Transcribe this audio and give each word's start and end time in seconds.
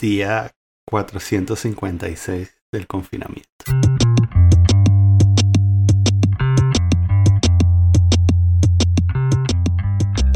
día 0.00 0.50
456 0.86 2.50
del 2.72 2.86
confinamiento. 2.86 3.50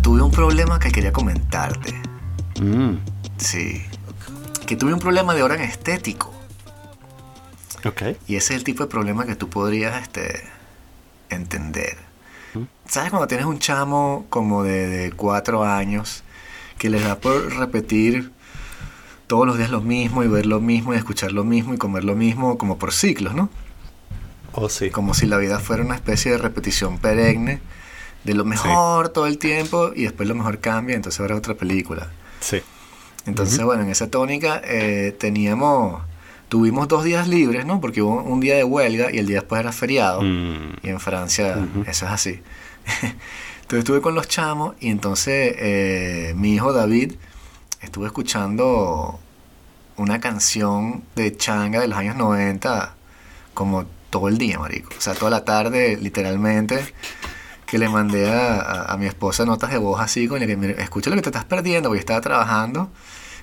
Tuve 0.02 0.20
un 0.20 0.30
problema 0.30 0.78
que 0.78 0.92
quería 0.92 1.12
comentarte. 1.12 1.94
Mm, 2.60 2.96
Sí. 3.38 3.82
Que 4.66 4.76
tuve 4.76 4.92
un 4.92 5.00
problema 5.00 5.34
de 5.34 5.42
orden 5.42 5.60
estético. 5.62 6.32
ok. 7.84 8.02
Y 8.26 8.36
ese 8.36 8.52
es 8.54 8.58
el 8.58 8.64
tipo 8.64 8.84
de 8.84 8.90
problema 8.90 9.24
que 9.24 9.34
tú 9.34 9.48
podrías 9.48 10.02
este, 10.02 10.42
entender. 11.30 11.96
¿Sabes 12.86 13.10
cuando 13.10 13.26
tienes 13.26 13.46
un 13.46 13.58
chamo 13.58 14.26
como 14.30 14.62
de, 14.62 14.86
de 14.86 15.12
cuatro 15.12 15.64
años 15.64 16.22
que 16.78 16.88
les 16.88 17.02
da 17.02 17.18
por 17.18 17.56
repetir 17.56 18.30
todos 19.34 19.48
los 19.48 19.58
días 19.58 19.70
lo 19.70 19.80
mismo 19.80 20.22
y 20.22 20.28
ver 20.28 20.46
lo 20.46 20.60
mismo 20.60 20.94
y 20.94 20.96
escuchar 20.96 21.32
lo 21.32 21.42
mismo 21.42 21.74
y 21.74 21.76
comer 21.76 22.04
lo 22.04 22.14
mismo 22.14 22.56
como 22.56 22.78
por 22.78 22.92
ciclos, 22.92 23.34
¿no? 23.34 23.50
Oh, 24.52 24.68
sí. 24.68 24.90
Como 24.90 25.12
si 25.12 25.26
la 25.26 25.38
vida 25.38 25.58
fuera 25.58 25.82
una 25.82 25.96
especie 25.96 26.30
de 26.30 26.38
repetición 26.38 26.98
perenne 26.98 27.60
de 28.22 28.34
lo 28.34 28.44
mejor 28.44 29.08
todo 29.08 29.26
el 29.26 29.38
tiempo 29.38 29.90
y 29.92 30.04
después 30.04 30.28
lo 30.28 30.36
mejor 30.36 30.60
cambia, 30.60 30.94
entonces 30.94 31.18
ahora 31.18 31.34
es 31.34 31.38
otra 31.40 31.54
película. 31.54 32.12
Sí. 32.38 32.62
Entonces, 33.26 33.60
bueno, 33.64 33.82
en 33.82 33.88
esa 33.90 34.08
tónica 34.08 34.62
eh, 34.64 35.16
teníamos, 35.18 36.00
tuvimos 36.48 36.86
dos 36.86 37.02
días 37.02 37.26
libres, 37.26 37.66
¿no? 37.66 37.80
Porque 37.80 38.02
hubo 38.02 38.22
un 38.22 38.38
día 38.38 38.54
de 38.54 38.62
huelga 38.62 39.10
y 39.12 39.18
el 39.18 39.26
día 39.26 39.40
después 39.40 39.58
era 39.58 39.72
feriado. 39.72 40.22
Mm, 40.22 40.76
Y 40.80 40.90
en 40.90 41.00
Francia 41.00 41.58
eso 41.88 42.06
es 42.06 42.12
así. 42.12 42.40
entonces 43.02 43.80
estuve 43.80 44.00
con 44.00 44.14
los 44.14 44.28
chamos 44.28 44.76
y 44.78 44.90
entonces 44.90 45.56
eh, 45.58 46.34
mi 46.36 46.54
hijo 46.54 46.72
David 46.72 47.14
estuvo 47.80 48.06
escuchando 48.06 49.18
una 49.96 50.20
canción 50.20 51.04
de 51.16 51.36
changa 51.36 51.80
de 51.80 51.88
los 51.88 51.98
años 51.98 52.16
90 52.16 52.94
como 53.54 53.84
todo 54.10 54.28
el 54.28 54.38
día, 54.38 54.58
marico. 54.58 54.90
O 54.96 55.00
sea, 55.00 55.14
toda 55.14 55.30
la 55.30 55.44
tarde, 55.44 55.96
literalmente, 56.00 56.94
que 57.66 57.78
le 57.78 57.88
mandé 57.88 58.30
a, 58.30 58.60
a- 58.60 58.92
a 58.92 58.96
mi 58.96 59.06
esposa 59.06 59.44
notas 59.44 59.70
de 59.70 59.78
voz 59.78 60.00
así 60.00 60.28
con 60.28 60.40
el 60.42 60.48
que, 60.48 60.56
mire, 60.56 60.80
escucha 60.82 61.10
lo 61.10 61.16
que 61.16 61.22
te 61.22 61.28
estás 61.30 61.44
perdiendo, 61.44 61.88
porque 61.88 62.00
estaba 62.00 62.20
trabajando 62.20 62.90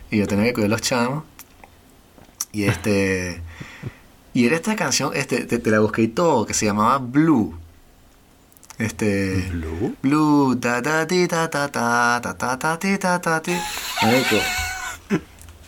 y 0.09 0.17
yo 0.17 0.27
tenía 0.27 0.45
que 0.45 0.53
cuidar 0.53 0.67
a 0.67 0.69
los 0.71 0.81
chamos. 0.81 1.23
Y 2.51 2.63
este... 2.65 3.41
Y 4.33 4.45
era 4.45 4.55
esta 4.55 4.75
canción, 4.77 5.11
este, 5.13 5.43
te, 5.45 5.59
te 5.59 5.69
la 5.71 5.79
busqué 5.81 6.03
y 6.03 6.07
todo, 6.07 6.45
que 6.45 6.53
se 6.53 6.65
llamaba 6.65 6.97
Blue. 6.99 7.57
Este... 8.77 9.47
Blue. 9.51 9.95
Blue, 10.01 10.55
da 10.55 10.81
da 10.81 11.05
ti 11.05 11.27
ta 11.27 11.49
ta 11.49 11.69
ta 11.69 12.19
ta 12.21 12.37
ta 12.37 12.57
ta 12.57 12.79
ti 12.79 12.97
ta 12.97 13.19
ta 13.21 13.41
ti. 13.41 13.53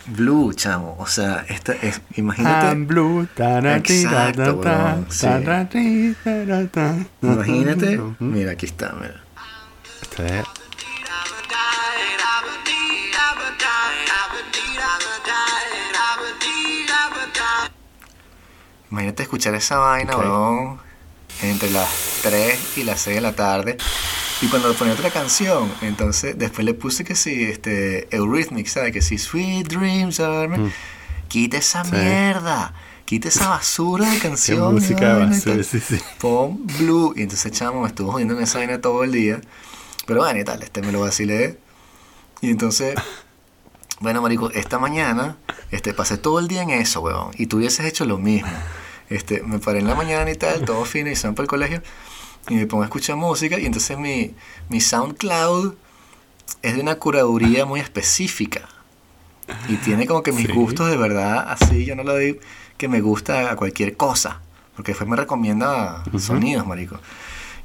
Blue, 0.08 0.54
chamo. 0.54 0.96
O 1.00 1.08
sea, 1.08 1.46
esta 1.48 1.74
es, 1.74 2.02
imagínate. 2.16 2.68
I'm 2.68 2.88
blue. 2.88 3.28
Exacto, 3.76 4.62
sí. 5.10 5.28
Imagínate. 7.22 8.02
Mira, 8.20 8.52
aquí 8.52 8.66
está, 8.66 8.94
mira. 9.00 9.22
Este 10.02 10.40
es- 10.40 10.46
Imagínate 18.92 19.24
escuchar 19.24 19.56
esa 19.56 19.78
vaina, 19.78 20.16
Ok. 20.16 20.24
weón, 20.24 20.80
entre 21.42 21.70
las 21.72 22.20
3 22.22 22.78
y 22.78 22.84
las 22.84 23.02
6 23.02 23.16
de 23.16 23.22
la 23.22 23.34
tarde. 23.34 23.78
Y 24.42 24.48
cuando 24.48 24.68
le 24.70 24.74
ponía 24.76 24.94
otra 24.94 25.10
canción, 25.10 25.72
entonces 25.82 26.38
después 26.38 26.66
le 26.66 26.74
puse 26.74 27.04
que 27.04 27.16
sí, 27.16 27.44
este, 27.44 28.14
Eurythmics, 28.16 28.72
¿sabes? 28.74 28.92
Que 28.92 29.02
sí, 29.02 29.18
Sweet 29.18 29.68
Dreams 29.68 30.20
are 30.20 30.48
made". 30.50 30.62
Mm. 30.64 30.72
Quita 31.30 31.58
esa 31.58 31.84
Sí. 31.86 31.92
mierda, 31.96 32.74
quita 33.06 33.30
esa 33.30 33.50
basura 33.50 34.10
de 34.10 34.20
canción. 34.28 34.74
música 34.74 35.18
y 35.18 35.30
basura, 35.30 35.64
sí, 35.64 35.80
sí. 35.80 35.98
Pon 36.20 36.66
Blue. 36.78 37.14
Y 37.16 37.22
entonces, 37.22 37.52
chamo, 37.54 37.82
me 37.82 37.88
estuvo 37.88 38.12
jodiendo 38.12 38.36
en 38.38 38.44
esa 38.44 38.58
vaina 38.60 38.82
todo 38.82 39.04
el 39.04 39.12
día. 39.14 39.40
Pero 40.06 40.20
bueno, 40.22 40.40
y 40.40 40.44
tal, 40.44 40.62
este 40.62 40.82
me 40.82 40.92
lo 40.92 41.00
vacilé. 41.00 41.58
Y 42.42 42.50
entonces, 42.50 42.96
bueno, 44.02 44.22
marico, 44.22 44.52
esta 44.52 44.78
mañana, 44.78 45.38
este, 45.72 45.94
pasé 45.94 46.18
todo 46.18 46.40
el 46.40 46.50
día 46.50 46.64
en 46.64 46.72
eso, 46.72 47.00
weón. 47.00 47.32
Y 47.38 47.46
tú 47.48 47.58
hubieses 47.58 47.86
hecho 47.86 48.04
lo 48.04 48.18
mismo. 48.18 48.52
Este, 49.10 49.42
me 49.44 49.60
paré 49.60 49.80
en 49.80 49.88
la 49.88 49.96
mañana 49.96 50.30
y 50.30 50.36
tal, 50.36 50.66
todo 50.66 50.84
fino, 50.86 51.10
y 51.10 51.16
se 51.16 51.30
para 51.32 51.44
el 51.44 51.48
colegio. 51.48 51.82
Y 52.50 52.56
me 52.56 52.66
pongo 52.68 52.84
a 52.84 52.88
escuchar 52.88 53.16
música. 53.16 53.58
Y 53.60 53.66
entonces 53.66 53.98
mi, 53.98 54.34
mi 54.70 54.82
SoundCloud 54.82 55.74
es 56.62 56.76
de 56.76 56.82
una 56.82 56.96
curaduría 56.96 57.66
muy 57.66 57.80
específica. 57.80 58.68
Y 59.68 59.76
tiene 59.78 60.06
como 60.08 60.24
que 60.24 60.32
mis 60.32 60.48
Sí. 60.48 60.54
gustos 60.54 60.90
de 60.90 60.98
verdad, 60.98 61.46
así, 61.50 61.86
yo 61.86 61.96
no 61.96 62.04
lo 62.04 62.14
doy 62.14 62.40
que 62.78 62.88
me 62.88 63.02
gusta 63.02 63.52
a 63.52 63.56
cualquier 63.56 63.96
cosa. 63.98 64.42
Porque 64.76 64.92
después 64.92 65.10
me 65.10 65.16
recomienda 65.16 66.04
sonidos, 66.18 66.66
marico. 66.66 67.00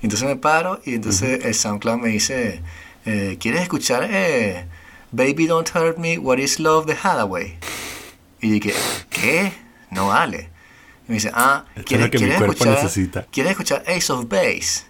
Y 0.00 0.06
entonces 0.06 0.28
me 0.28 0.36
paro 0.36 0.80
y 0.84 0.94
entonces 0.94 1.44
el 1.44 1.54
SoundCloud 1.54 1.98
me 1.98 2.08
dice, 2.08 2.62
eh, 3.06 3.36
¿quieres 3.40 3.62
escuchar 3.62 4.06
eh, 4.10 4.66
Baby 5.12 5.46
Don't 5.46 5.68
Hurt 5.74 5.98
Me, 5.98 6.18
What 6.18 6.38
Is 6.38 6.60
Love 6.60 6.86
de 6.86 6.92
Hathaway? 7.02 7.58
Y 8.40 8.50
dije, 8.50 8.74
¿qué? 9.10 9.52
No 9.90 10.08
vale. 10.08 10.50
Y 11.08 11.12
me 11.12 11.14
dice, 11.14 11.30
ah, 11.34 11.64
¿quieres, 11.86 12.10
que 12.10 12.19
mi 12.19 12.24
¿quieres 12.24 12.36
cuerpo 12.36 12.52
escuchar, 12.52 12.74
necesita. 12.74 13.26
¿quieres 13.32 13.52
escuchar 13.52 13.82
Ace 13.88 14.12
of 14.12 14.28
Base? 14.28 14.84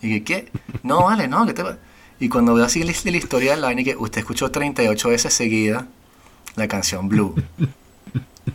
Y 0.00 0.06
dije, 0.06 0.22
¿qué? 0.24 0.52
No 0.82 1.04
vale, 1.04 1.26
no, 1.28 1.44
¿qué 1.46 1.52
te 1.54 1.62
va-?" 1.62 1.78
Y 2.20 2.28
cuando 2.28 2.54
veo 2.54 2.64
así 2.64 2.82
la, 2.84 2.92
la 3.04 3.16
historia 3.16 3.52
del 3.56 3.62
line, 3.62 3.84
que 3.84 3.96
usted 3.96 4.20
escuchó 4.20 4.50
38 4.50 5.08
veces 5.08 5.34
seguida 5.34 5.86
la 6.54 6.68
canción 6.68 7.08
Blue. 7.08 7.34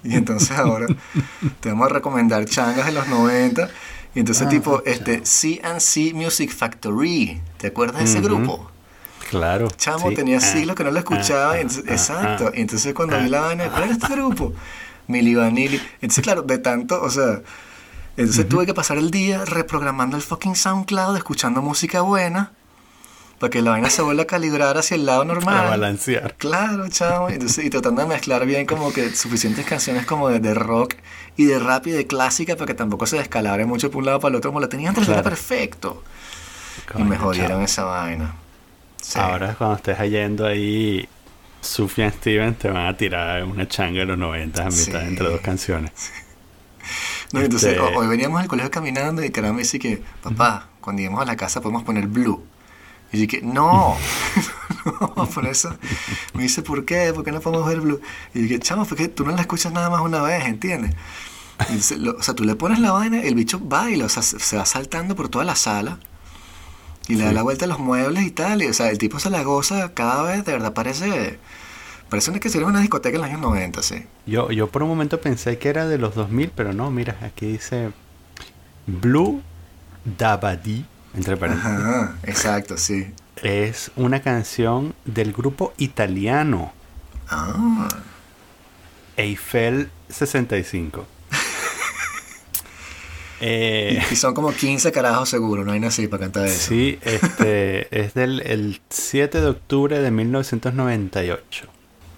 Y 0.04 0.16
entonces 0.16 0.52
ahora 0.58 0.88
te 1.60 1.70
vamos 1.70 1.88
a 1.92 1.94
recomendar 1.94 2.46
changas 2.46 2.86
de 2.88 2.92
los 2.94 3.08
90. 3.08 3.70
Y 4.16 4.20
entonces 4.20 4.48
Ah, 4.48 4.50
tipo, 4.50 4.82
este, 4.86 5.22
CNC 5.22 6.14
Music 6.14 6.52
Factory. 6.52 7.40
¿Te 7.58 7.68
acuerdas 7.68 8.00
de 8.00 8.06
ese 8.06 8.22
grupo? 8.22 8.72
Claro. 9.30 9.70
Chamo, 9.78 10.10
sí. 10.10 10.16
tenía 10.16 10.38
Ah, 10.38 10.42
siglos 10.42 10.76
que 10.76 10.84
no 10.84 10.92
lo 10.92 10.98
ah, 10.98 11.00
escuchaba. 11.00 11.52
ah, 11.54 11.58
y 11.58 11.62
entonces- 11.62 11.86
ah, 11.88 11.92
exacto. 11.94 12.52
Y 12.56 12.62
entonces 12.62 12.94
cuando 12.94 13.20
vi 13.20 13.30
la 13.30 13.42
vaina, 13.42 13.70
¿cuál 13.70 13.84
era 13.84 13.92
este 13.94 14.08
grupo? 14.16 14.54
Milli 15.08 15.36
Vanilli. 15.36 15.82
Entonces, 16.02 16.24
claro, 16.24 16.42
de 16.44 16.58
tanto, 16.58 17.02
o 17.02 17.10
sea, 17.10 17.42
entonces 18.18 18.48
tuve 18.48 18.66
que 18.66 18.74
pasar 18.74 18.98
el 18.98 19.10
día 19.12 19.46
reprogramando 19.46 20.18
el 20.18 20.24
fucking 20.24 20.56
SoundCloud, 20.56 21.16
escuchando 21.18 21.62
música 21.62 22.02
buena, 22.02 22.52
para 23.40 23.50
que 23.50 23.62
la 23.62 23.72
vaina 23.72 23.90
se 23.90 24.02
vuelva 24.04 24.24
a 24.24 24.28
calibrar 24.28 24.78
hacia 24.78 24.96
el 24.96 25.06
lado 25.06 25.26
normal. 25.26 25.68
balancear. 25.70 26.36
Claro, 26.38 26.88
chavo. 26.90 27.30
Entonces, 27.30 27.66
y 27.66 27.70
tratando 27.72 28.02
de 28.04 28.08
mezclar 28.08 28.46
bien 28.46 28.66
como 28.68 28.94
que 28.94 29.16
suficientes 29.16 29.66
canciones 29.66 30.06
como 30.06 30.30
de, 30.30 30.40
de 30.40 30.54
rock 30.54 30.96
y 31.38 31.46
de 31.46 31.58
rap 31.58 31.88
y 31.88 31.92
de 31.92 32.06
clásica 32.06 32.56
para 32.56 32.68
que 32.68 32.74
tampoco 32.76 33.08
se 33.08 33.18
descalabre 33.18 33.66
mucho 33.66 33.90
por 33.90 34.00
un 34.00 34.06
lado 34.06 34.20
para 34.20 34.30
el 34.32 34.36
otro. 34.36 34.52
Como 34.52 34.60
la 34.60 34.70
tenía 34.70 34.90
antes, 34.90 35.06
era 35.06 35.14
Claro. 35.16 35.30
perfecto. 35.30 36.04
y 36.90 36.92
Coño, 36.94 37.06
me 37.06 37.18
jodieron 37.18 37.50
chamo. 37.54 37.62
esa 37.66 37.84
vaina. 37.86 38.36
Sí. 39.02 39.18
Ahora 39.20 39.56
cuando 39.56 39.78
estés 39.78 39.98
yendo 40.12 40.46
ahí, 40.46 41.10
Sufjan 41.62 42.12
Steven 42.12 42.56
te 42.56 42.70
van 42.70 42.88
a 42.88 42.98
tirar 42.98 43.44
una 43.44 43.68
changa 43.68 44.00
de 44.00 44.06
los 44.06 44.18
90 44.18 44.64
a 44.66 44.70
mitad 44.70 45.08
entre 45.08 45.30
dos 45.30 45.42
canciones. 45.42 45.92
No, 47.32 47.40
entonces, 47.42 47.70
Este- 47.74 47.80
ho- 47.82 47.98
hoy 48.00 48.08
veníamos 48.08 48.42
al 48.42 48.48
colegio 48.48 48.72
caminando 48.72 49.24
y 49.24 49.30
caramba 49.30 49.58
me 49.58 49.62
dice 49.62 49.80
que, 49.80 50.02
papá, 50.22 50.68
cuando 50.82 51.00
lleguemos 51.02 51.22
a 51.22 51.26
la 51.26 51.36
casa 51.36 51.62
podemos 51.62 51.84
poner 51.84 52.08
blue. 52.08 52.44
Y 53.14 53.28
que, 53.28 53.42
no, 53.44 53.96
no, 55.16 55.26
por 55.30 55.46
eso. 55.46 55.76
Me 56.34 56.44
dice, 56.44 56.62
¿por 56.62 56.84
qué? 56.86 57.12
¿Por 57.14 57.24
qué 57.24 57.32
no 57.32 57.40
podemos 57.42 57.68
ver 57.68 57.82
blue? 57.82 58.02
Y 58.34 58.48
que, 58.48 58.60
chamo, 58.60 58.86
porque 58.86 59.08
tú 59.08 59.24
no 59.26 59.32
la 59.32 59.42
escuchas 59.42 59.72
nada 59.72 59.90
más 59.90 60.02
una 60.02 60.22
vez, 60.22 60.46
¿entiendes? 60.46 60.96
Y 61.70 61.74
dice, 61.74 61.98
lo- 61.98 62.18
o 62.18 62.22
sea, 62.24 62.34
tú 62.34 62.44
le 62.44 62.56
pones 62.56 62.80
la 62.80 62.92
vaina, 62.92 63.22
el 63.22 63.36
bicho 63.36 63.60
baila, 63.60 64.06
o 64.06 64.10
sea, 64.10 64.24
se, 64.24 64.40
se 64.40 64.58
va 64.58 64.66
saltando 64.66 65.16
por 65.16 65.30
toda 65.30 65.46
la 65.46 65.56
sala 65.56 66.00
y 67.08 67.16
le 67.16 67.26
da 67.26 67.32
la 67.34 67.44
vuelta 67.44 67.66
a 67.66 67.68
los 67.68 67.80
muebles 67.80 68.24
y 68.26 68.32
tal. 68.32 68.64
Y, 68.64 68.68
o 68.68 68.74
sea, 68.74 68.90
el 68.90 68.98
tipo 68.98 69.20
se 69.20 69.30
la 69.30 69.44
goza 69.44 69.94
cada 69.94 70.24
vez, 70.24 70.44
de 70.46 70.54
verdad, 70.54 70.74
parece, 70.74 71.38
parece 72.12 72.40
que 72.40 72.50
sería 72.50 72.68
una 72.68 72.82
discoteca 72.82 73.16
en 73.16 73.22
los 73.22 73.30
años 73.32 73.42
90, 73.42 73.82
sí. 73.82 74.06
Yo, 74.28 74.52
yo 74.52 74.68
por 74.68 74.84
un 74.84 74.90
momento 74.90 75.20
pensé 75.20 75.58
que 75.58 75.70
era 75.70 75.88
de 75.88 75.98
los 75.98 76.14
2000, 76.14 76.52
pero 76.56 76.74
no, 76.74 76.92
mira, 76.92 77.18
aquí 77.24 77.48
dice 77.54 77.90
Blue 78.86 79.42
Dabadi, 80.20 80.86
entre 81.16 81.38
paréntesis. 81.38 81.72
Ajá, 81.72 82.16
exacto, 82.24 82.78
sí. 82.78 83.08
Es 83.42 83.92
una 83.96 84.22
canción 84.22 84.94
del 85.06 85.34
grupo 85.34 85.74
italiano 85.78 86.74
Ah. 87.30 87.88
Eiffel 89.18 89.90
65. 90.10 91.06
Eh, 93.44 94.00
Y 94.12 94.16
son 94.18 94.36
como 94.36 94.52
15 94.54 94.92
carajos 94.92 95.28
seguro, 95.30 95.64
no 95.66 95.72
hay 95.72 95.80
nada 95.80 95.88
así 95.90 96.08
para 96.08 96.26
cantar 96.26 96.46
eso. 96.46 96.68
sí, 96.70 97.00
este 97.02 97.88
es 98.00 98.14
del 98.14 98.40
el 98.42 98.82
7 98.90 99.42
de 99.42 99.48
octubre 99.48 100.00
de 100.00 100.12
1998. 100.12 101.68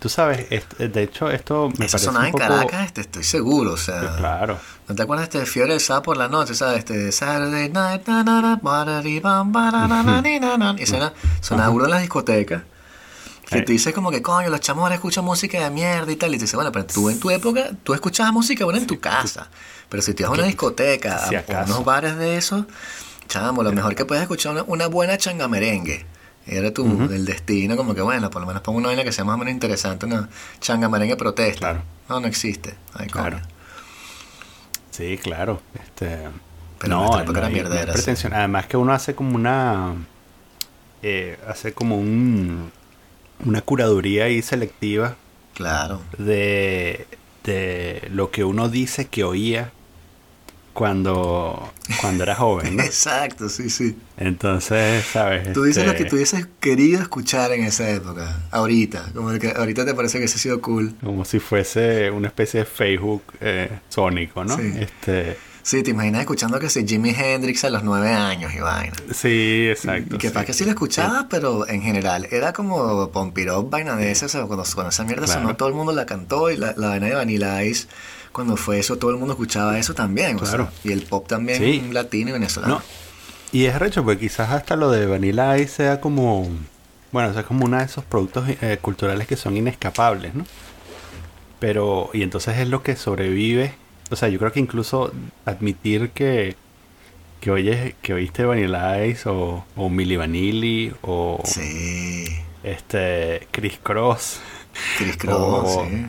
Tú 0.04 0.10
sabes, 0.10 0.50
de 0.50 1.02
hecho 1.02 1.32
esto 1.32 1.72
me 1.78 1.86
Eso 1.86 1.94
parece 1.94 2.06
sonaba 2.08 2.26
un 2.26 2.34
en. 2.34 2.38
Caracas, 2.38 2.88
este, 2.88 3.00
estoy 3.00 3.24
seguro, 3.24 3.72
o 3.72 3.78
sea. 3.78 4.18
Claro. 4.18 4.60
¿No 4.90 4.96
te 4.96 5.02
acuerdas 5.02 5.30
de 5.30 5.42
este 5.42 5.62
del 5.66 5.80
Sábado 5.80 6.04
por 6.04 6.18
la 6.18 6.28
noche, 6.28 6.56
sabes? 6.56 6.80
Este 6.80 7.10
Saturday 7.14 7.70
night, 7.70 8.06
na, 8.06 8.26
na, 8.26 8.42
na, 8.42 8.42
na, 8.42 10.22
na, 10.22 10.58
na. 10.58 10.76
Y 10.78 10.86
suena, 10.86 11.14
sonaba 11.40 11.70
duro 11.70 11.86
en 11.86 11.92
las 11.92 12.02
discotecas. 12.02 12.64
Que 13.50 13.62
te 13.62 13.72
dices 13.72 13.94
como 13.94 14.12
que, 14.12 14.22
coño, 14.22 14.50
los 14.50 14.60
chamos 14.60 14.82
ahora 14.82 14.96
escuchan 14.96 15.24
música 15.24 15.64
de 15.64 15.70
mierda 15.70 16.12
y 16.12 16.18
tal. 16.18 16.32
Y 16.36 16.38
te 16.38 16.42
dices, 16.42 16.56
bueno, 16.56 16.74
pero 16.74 16.86
tú 16.86 17.10
en 17.10 17.18
tu 17.22 17.32
época, 17.32 17.70
tú 17.86 17.94
escuchabas 17.94 18.34
música 18.34 18.66
buena 18.66 18.82
en 18.82 18.88
tu 18.88 19.00
casa. 19.00 19.48
Pero 19.88 20.04
si 20.04 20.14
te 20.14 20.24
vas 20.24 20.32
a 20.32 20.34
una 20.34 20.44
discoteca, 20.44 21.30
Si 21.30 21.36
a 21.36 21.64
unos 21.66 21.86
bares 21.86 22.18
de 22.18 22.36
esos, 22.36 22.66
chamo, 23.30 23.64
lo 23.64 23.72
mejor 23.72 23.96
que 23.96 24.04
puedes 24.04 24.22
escuchar 24.22 24.52
una, 24.52 24.64
una 24.64 24.88
buena 24.88 25.18
changa 25.18 25.48
merengue. 25.48 26.06
Era 26.45 26.74
tu, 26.74 26.86
el 27.12 27.25
destino, 27.25 27.78
como 27.78 27.95
que 27.95 28.01
bueno, 28.01 28.30
por 28.30 28.42
lo 28.42 28.48
menos 28.48 28.62
pongo 28.62 28.78
una 28.80 28.88
vaina 28.88 29.04
que 29.04 29.12
sea 29.13 29.24
más 29.24 29.36
o 29.36 29.38
menos 29.38 29.54
interesante, 29.54 30.06
una 30.06 30.28
changa 30.60 30.90
merengue 30.90 31.16
protesta. 31.16 31.60
Claro. 31.60 31.84
No, 32.10 32.19
no 32.19 32.28
existe. 32.28 32.75
Ay, 32.94 33.07
coño. 33.07 33.30
Claro. 33.30 33.42
Sí, 34.92 35.18
claro. 35.18 35.62
Este, 35.74 36.19
Pero 36.80 36.90
no, 36.95 37.24
no 37.24 37.38
era 37.38 37.50
mierdera, 37.50 37.94
sí. 37.94 37.98
pretensión. 37.98 38.34
Además 38.34 38.68
que 38.68 38.78
uno 38.78 38.94
hace 38.94 39.16
como 39.16 39.36
una... 39.36 39.94
eh, 41.01 41.40
hace 41.48 41.74
como 41.74 41.98
un... 41.98 42.72
Una 43.45 43.62
curaduría 43.62 44.25
ahí 44.25 44.42
selectiva 44.42 45.16
Claro. 45.56 46.01
de, 46.18 47.07
de 47.44 48.07
lo 48.12 48.31
que 48.31 48.44
uno 48.44 48.69
dice 48.69 49.06
que 49.07 49.24
oía 49.24 49.72
cuando, 50.74 51.72
cuando 52.02 52.24
era 52.24 52.36
joven, 52.36 52.78
¿no? 52.78 52.84
Exacto, 52.84 53.48
sí, 53.50 53.70
sí. 53.70 53.96
Entonces, 54.18 55.06
¿sabes? 55.06 55.54
Tú 55.54 55.64
dices 55.64 55.86
lo 55.86 55.92
Este, 55.92 56.04
que 56.04 56.10
tú 56.10 56.16
hubieses 56.18 56.48
querido 56.60 57.02
escuchar 57.02 57.52
en 57.52 57.64
esa 57.64 57.90
época, 57.90 58.42
ahorita. 58.52 59.12
Como 59.14 59.31
que 59.40 59.52
ahorita 59.56 59.86
te 59.86 59.94
parece 59.94 60.20
que 60.20 60.25
ese 60.25 60.36
ha 60.36 60.40
sido 60.40 60.62
cool. 60.62 60.94
Como 61.04 61.24
si 61.25 61.40
fuese 61.40 62.12
una 62.12 62.28
especie 62.28 62.62
de 62.62 62.66
Facebook 62.66 63.24
eh, 63.42 63.70
sónico, 63.90 64.44
¿no? 64.44 64.58
Sí. 64.58 64.74
Este, 64.80 65.38
Sí, 65.66 65.81
te 65.81 65.92
imaginas 65.92 66.20
escuchando 66.20 66.60
que 66.60 66.70
si 66.70 66.86
Jimi 66.86 67.12
Hendrix 67.18 67.64
a 67.64 67.69
los 67.69 67.86
nueve 67.86 68.10
años 68.10 68.54
y 68.54 68.60
vaina. 68.60 68.92
sí, 69.14 69.68
exacto. 69.69 70.16
Y 70.16 70.18
que 70.18 70.28
sí. 70.28 70.34
para 70.34 70.46
que 70.46 70.52
sí 70.52 70.66
lo 70.66 70.72
escuchabas, 70.72 71.28
pero 71.30 71.66
en 71.69 71.81
general 71.81 72.28
era 72.31 72.52
como 72.52 73.10
Pompirop, 73.12 73.69
vaina 73.69 73.96
de 73.96 74.12
esas. 74.12 74.36
o 74.36 74.40
sea, 74.40 74.46
cuando, 74.46 74.66
cuando 74.74 74.90
esa 74.90 75.06
mierda 75.06 75.24
Claro. 75.26 75.40
sonó, 75.42 75.56
todo 75.56 75.69
el 75.69 75.76
mundo 75.76 75.94
la 75.94 76.06
cantó. 76.06 76.52
Y 76.52 76.58
la, 76.58 76.74
la 76.76 76.90
vaina 76.90 77.08
de 77.08 77.16
Vanilla 77.16 77.64
Ice, 77.64 77.88
cuando 78.33 78.57
fue 78.57 78.80
eso, 78.80 78.97
todo 78.97 79.12
el 79.12 79.18
mundo 79.18 79.33
escuchaba 79.33 79.77
eso 79.80 79.94
también. 79.94 80.35
o 80.35 80.39
sea, 80.45 80.56
Claro. 80.57 80.71
y 80.83 80.91
el 80.91 81.03
pop 81.03 81.25
también 81.27 81.59
Sí. 81.59 81.81
latino 81.91 82.31
y 82.31 82.33
venezolano. 82.33 82.75
No. 82.75 82.81
Y 83.53 83.65
es 83.65 83.77
recho, 83.80 84.03
porque 84.03 84.19
quizás 84.21 84.50
hasta 84.51 84.75
lo 84.75 84.91
de 84.91 85.06
Vanilla 85.06 85.57
Ice 85.59 85.75
sea 85.75 86.01
como. 86.01 86.50
Bueno, 87.12 87.30
o 87.30 87.33
sea, 87.33 87.44
como 87.44 87.65
uno 87.65 87.77
de 87.77 87.83
esos 87.85 88.03
productos 88.03 88.50
eh, 88.50 88.80
culturales 88.81 89.27
que 89.27 89.38
son 89.38 89.56
inescapables, 89.56 90.33
¿no? 90.35 90.45
Pero. 91.59 92.09
Y 92.13 92.24
entonces 92.24 92.57
es 92.57 92.68
lo 92.68 92.83
que 92.83 92.95
sobrevive. 92.95 93.74
O 94.12 94.15
sea, 94.15 94.30
yo 94.30 94.39
creo 94.39 94.51
que 94.51 94.59
incluso 94.59 95.12
admitir 95.45 96.09
que. 96.09 96.56
Que 97.39 97.51
oyes, 97.51 97.94
que 98.01 98.13
oíste 98.13 98.45
Vanilla 98.45 99.06
Ice 99.06 99.27
o, 99.27 99.65
o 99.75 99.89
Milli 99.89 100.15
Vanilli 100.15 100.94
o 101.01 101.41
Sí. 101.44 102.24
este 102.63 103.47
Chris 103.51 103.77
Cross. 103.83 104.39
Chris 104.97 105.18
Cross, 105.18 105.77
O- 105.77 105.85
sí. 105.85 106.06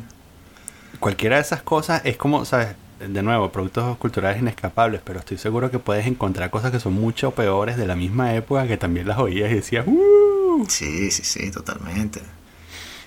Cualquiera 1.04 1.36
de 1.36 1.42
esas 1.42 1.60
cosas 1.62 2.00
es 2.06 2.16
como, 2.16 2.46
¿sabes? 2.46 2.68
De 2.98 3.22
nuevo, 3.22 3.52
productos 3.52 3.98
culturales 3.98 4.40
inescapables, 4.40 5.02
pero 5.04 5.18
estoy 5.18 5.36
seguro 5.36 5.70
que 5.70 5.78
puedes 5.78 6.06
encontrar 6.06 6.48
cosas 6.48 6.70
que 6.72 6.80
son 6.80 6.94
mucho 6.94 7.32
peores 7.32 7.76
de 7.76 7.86
la 7.86 7.94
misma 7.94 8.34
época 8.34 8.66
que 8.66 8.78
también 8.78 9.06
las 9.06 9.18
oías 9.18 9.52
y 9.52 9.56
decías, 9.56 9.86
¡Uh! 9.86 10.64
Sí, 10.66 11.10
sí, 11.10 11.22
sí, 11.22 11.50
totalmente. 11.50 12.22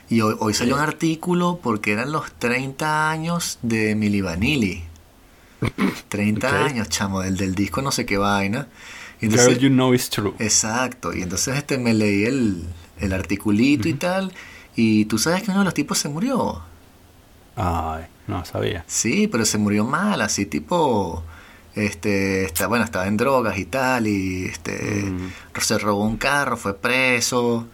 Y 0.09 0.21
hoy, 0.21 0.35
hoy 0.37 0.53
salió 0.53 0.75
un 0.75 0.81
artículo 0.81 1.59
porque 1.63 1.93
eran 1.93 2.11
los 2.11 2.31
30 2.33 3.09
años 3.09 3.57
de 3.63 3.95
Milli 3.95 4.21
Vanilli. 4.21 4.83
30 6.09 6.47
Ok. 6.47 6.53
años, 6.53 6.89
chamo, 6.89 7.21
del, 7.21 7.35
del 7.35 7.55
disco 7.55 7.81
no 7.81 7.91
sé 7.91 8.05
qué 8.05 8.17
vaina. 8.19 8.67
Entonces- 9.21 9.47
Girl, 9.47 9.59
you 9.59 9.69
know 9.69 9.91
it's 9.95 10.11
true. 10.11 10.35
Exacto, 10.37 11.15
y 11.15 11.23
entonces 11.23 11.55
este 11.57 11.79
me 11.79 11.95
leí 11.95 12.25
el, 12.25 12.63
el 12.99 13.11
articulito 13.13 13.87
y 13.89 13.95
tal, 13.95 14.31
y 14.75 15.05
tú 15.05 15.17
sabes 15.17 15.41
que 15.41 15.49
uno 15.49 15.61
de 15.61 15.65
los 15.65 15.73
tipos 15.73 15.97
se 15.97 16.09
murió. 16.09 16.61
Ay, 17.57 18.05
no 18.27 18.45
sabía. 18.45 18.83
Sí, 18.87 19.27
pero 19.27 19.43
se 19.45 19.57
murió 19.57 19.83
mal, 19.83 20.21
así 20.21 20.45
tipo, 20.45 21.23
este, 21.75 22.45
está, 22.45 22.67
bueno, 22.67 22.85
estaba 22.85 23.07
en 23.07 23.17
drogas 23.17 23.57
y 23.57 23.65
tal, 23.65 24.07
y 24.07 24.45
este, 24.45 25.03
Mm. 25.03 25.31
se 25.59 25.77
robó 25.79 26.03
un 26.05 26.17
carro, 26.17 26.55
fue 26.55 26.75
preso, 26.77 27.67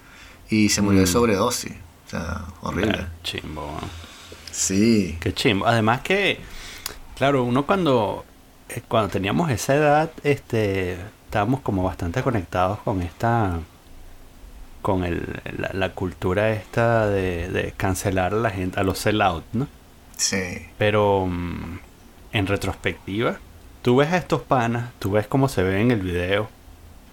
y 0.49 0.69
se 0.69 0.81
murió 0.81 1.01
de 1.01 1.05
Mm. 1.05 1.09
sobredosis. 1.09 1.73
O 2.07 2.09
sea, 2.09 2.41
horrible. 2.61 2.97
Eh, 3.01 3.07
chimbo. 3.23 3.77
Sí, 4.51 5.17
Qué 5.19 5.33
chimbo. 5.33 5.65
Además 5.65 6.01
que, 6.01 6.39
claro, 7.17 7.43
uno 7.43 7.65
cuando, 7.65 8.23
eh, 8.69 8.81
cuando 8.87 9.09
teníamos 9.09 9.49
esa 9.51 9.75
edad, 9.75 10.11
este, 10.23 10.93
estábamos 11.25 11.61
como 11.61 11.83
bastante 11.83 12.21
conectados 12.23 12.79
con 12.79 13.01
esta, 13.01 13.59
con 14.83 15.03
el, 15.03 15.41
la, 15.57 15.71
la 15.73 15.89
cultura 15.95 16.51
esta 16.51 17.07
de, 17.07 17.49
de 17.49 17.73
cancelar 17.75 18.33
a 18.33 18.37
la 18.37 18.51
gente, 18.51 18.79
a 18.79 18.83
los 18.83 18.99
sell-out, 18.99 19.43
¿no? 19.53 19.67
sí. 20.15 20.67
Pero 20.77 21.25
mm, 21.25 21.79
en 22.33 22.45
retrospectiva, 22.47 23.37
tú 23.81 23.95
ves 23.95 24.11
a 24.13 24.17
estos 24.17 24.41
panas, 24.43 24.91
tú 24.99 25.11
ves 25.11 25.25
cómo 25.25 25.49
se 25.49 25.63
ve 25.63 25.81
en 25.81 25.89
el 25.89 26.01
video, 26.01 26.49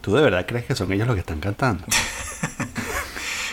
¿tú 0.02 0.14
de 0.14 0.20
verdad 0.22 0.44
crees 0.46 0.67
que 0.67 0.75
son 0.75 0.93
ellos 0.93 1.06
los 1.06 1.14
que 1.17 1.20
están 1.20 1.40
cantando? 1.40 1.84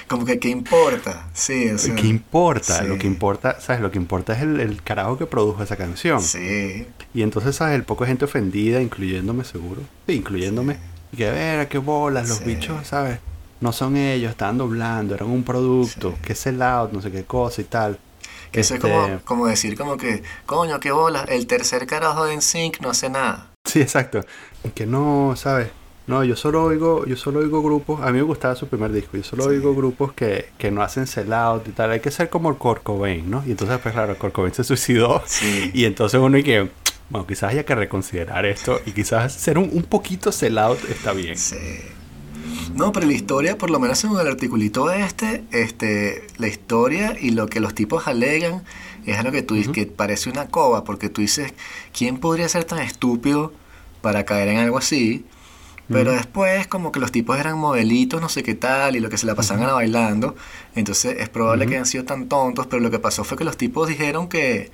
Como 0.08 0.24
que, 0.26 0.40
¿qué 0.40 0.48
importa? 0.48 1.28
Sí, 1.34 1.70
o 1.70 1.78
sea, 1.78 1.94
¿Qué 1.96 2.08
importa? 2.08 2.80
sí. 2.82 2.88
Lo 2.88 2.98
que 2.98 3.08
importa, 3.08 3.60
¿sabes? 3.60 3.82
Lo 3.82 3.92
que 3.92 3.98
importa 3.98 4.34
es 4.34 4.42
el, 4.42 4.60
el 4.62 4.82
carajo 4.82 5.18
que 5.18 5.26
produjo 5.26 5.62
esa 5.62 5.76
canción. 5.76 6.22
Sí, 6.22 6.88
Y 7.14 7.24
entonces, 7.24 7.58
¿sabes? 7.58 7.76
El 7.76 7.84
poco 7.84 8.06
de 8.06 8.10
gente 8.12 8.24
ofendida, 8.24 8.82
incluyéndome 8.82 9.44
seguro. 9.44 9.82
Sí, 10.08 10.14
incluyéndome. 10.14 10.78
Y 11.12 11.18
que 11.18 11.30
ver, 11.30 11.68
qué 11.68 11.78
bolas, 11.80 12.30
los 12.30 12.38
Sí. 12.38 12.46
bichos, 12.46 12.88
¿sabes? 12.88 13.20
No 13.60 13.72
son 13.72 13.98
ellos, 13.98 14.32
estaban 14.32 14.58
doblando, 14.58 15.16
eran 15.16 15.30
un 15.30 15.44
producto, 15.44 16.16
que 16.22 16.34
es 16.34 16.46
el 16.48 16.62
out, 16.62 16.92
no 16.92 17.02
sé 17.02 17.12
qué 17.12 17.24
cosa 17.24 17.62
y 17.62 17.66
tal. 17.66 17.98
que 18.52 18.62
eso 18.62 18.76
Este, 18.76 18.88
es 18.88 18.94
como, 18.94 19.20
como 19.26 19.48
decir 19.48 19.76
como 19.78 19.98
que, 19.98 20.22
coño, 20.46 20.80
qué 20.80 20.92
bola, 20.92 21.24
el 21.24 21.48
tercer 21.48 21.86
carajo 21.88 22.26
de 22.26 22.36
NSYNC 22.38 22.80
no 22.82 22.92
hace 22.92 23.10
nada. 23.10 23.50
Sí, 23.66 23.82
exacto. 23.82 24.22
Que 24.76 24.86
no, 24.86 25.34
¿sabes? 25.36 25.70
No, 26.06 26.24
yo 26.24 26.38
solo 26.38 26.64
oigo, 26.64 27.06
yo 27.06 27.18
solo 27.18 27.40
oigo 27.40 27.62
grupos, 27.62 28.00
a 28.02 28.06
mí 28.08 28.14
me 28.14 28.22
gustaba 28.22 28.56
su 28.56 28.68
primer 28.70 28.94
disco, 28.94 29.18
yo 29.18 29.24
solo 29.24 29.44
Sí. 29.44 29.50
oigo 29.50 29.76
grupos 29.76 30.14
que, 30.14 30.50
que 30.58 30.72
no 30.72 30.82
hacen 30.82 31.06
sell 31.06 31.34
out 31.34 31.68
y 31.68 31.72
tal, 31.72 31.92
hay 31.92 32.00
que 32.00 32.12
ser 32.12 32.30
como 32.30 32.50
el 32.50 32.56
Kurt 32.56 32.82
Cobain, 32.84 33.30
¿no? 33.30 33.44
Y 33.46 33.52
entonces, 33.52 33.78
pues 33.84 33.94
claro, 33.94 34.18
Kurt 34.18 34.32
Cobain 34.34 34.54
se 34.54 34.64
suicidó 34.64 35.22
Sí. 35.26 35.70
y 35.74 35.84
entonces 35.84 36.18
uno 36.22 36.38
y 36.38 36.44
que, 36.44 36.70
bueno, 37.10 37.28
quizás 37.28 37.52
haya 37.52 37.66
que 37.66 37.76
reconsiderar 37.76 38.46
esto 38.46 38.80
y 38.86 38.92
quizás 38.92 39.34
ser 39.34 39.58
un, 39.58 39.70
un 39.74 39.84
poquito 39.84 40.32
sell 40.32 40.58
out 40.60 40.80
está 40.90 41.12
bien. 41.12 41.38
Sí. 41.38 41.58
No, 42.78 42.92
pero 42.92 43.08
la 43.08 43.14
historia, 43.14 43.58
por 43.58 43.72
lo 43.72 43.80
menos 43.80 44.04
en 44.04 44.12
el 44.12 44.28
articulito 44.28 44.92
este, 44.92 45.44
este, 45.50 46.28
la 46.38 46.48
historia 46.48 47.18
y 47.20 47.32
lo 47.32 47.48
que 47.48 47.60
los 47.60 47.74
tipos 47.74 48.08
alegan 48.08 48.64
es 49.08 49.18
algo 49.18 49.32
que 49.32 49.42
tú 49.42 49.56
dices 49.56 49.74
que 49.74 49.88
parece 49.88 50.30
una 50.30 50.48
coba, 50.48 50.84
porque 50.84 51.10
tú 51.10 51.22
dices, 51.22 51.56
¿quién 51.92 52.20
podría 52.20 52.48
ser 52.48 52.66
tan 52.66 52.78
estúpido 52.78 53.52
para 54.02 54.26
caer 54.26 54.50
en 54.50 54.58
algo 54.58 54.78
así? 54.78 55.26
Pero 55.90 56.12
después 56.12 56.68
como 56.68 56.92
que 56.92 57.00
los 57.00 57.12
tipos 57.12 57.40
eran 57.40 57.58
modelitos, 57.58 58.22
no 58.22 58.30
sé 58.30 58.44
qué 58.44 58.54
tal, 58.54 58.96
y 58.96 59.00
lo 59.00 59.10
que 59.10 59.18
se 59.18 59.26
la 59.26 59.34
pasaban 59.34 59.64
era 59.64 59.74
bailando, 59.74 60.36
entonces 60.76 61.16
es 61.20 61.30
probable 61.30 61.66
que 61.66 61.74
hayan 61.74 61.88
sido 61.88 62.04
tan 62.04 62.28
tontos, 62.30 62.68
pero 62.68 62.80
lo 62.80 62.92
que 62.92 63.00
pasó 63.00 63.24
fue 63.24 63.40
que 63.40 63.44
los 63.44 63.58
tipos 63.58 63.88
dijeron 63.88 64.30
que, 64.30 64.70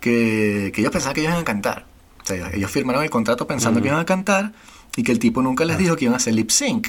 que, 0.00 0.72
que 0.74 0.80
ellos 0.80 0.90
pensaban 0.90 1.14
que 1.14 1.20
ellos 1.20 1.30
iban 1.30 1.42
a 1.42 1.44
cantar. 1.44 1.86
O 2.20 2.26
sea, 2.26 2.50
ellos 2.52 2.70
firmaron 2.70 3.04
el 3.04 3.10
contrato 3.10 3.46
pensando 3.46 3.80
que 3.80 3.86
iban 3.86 4.00
a 4.00 4.06
cantar 4.06 4.52
y 4.96 5.04
que 5.04 5.12
el 5.12 5.20
tipo 5.20 5.40
nunca 5.40 5.64
les 5.64 5.78
dijo 5.78 5.94
que 5.94 6.06
iban 6.06 6.14
a 6.14 6.16
hacer 6.16 6.34
lip 6.34 6.50
sync. 6.50 6.88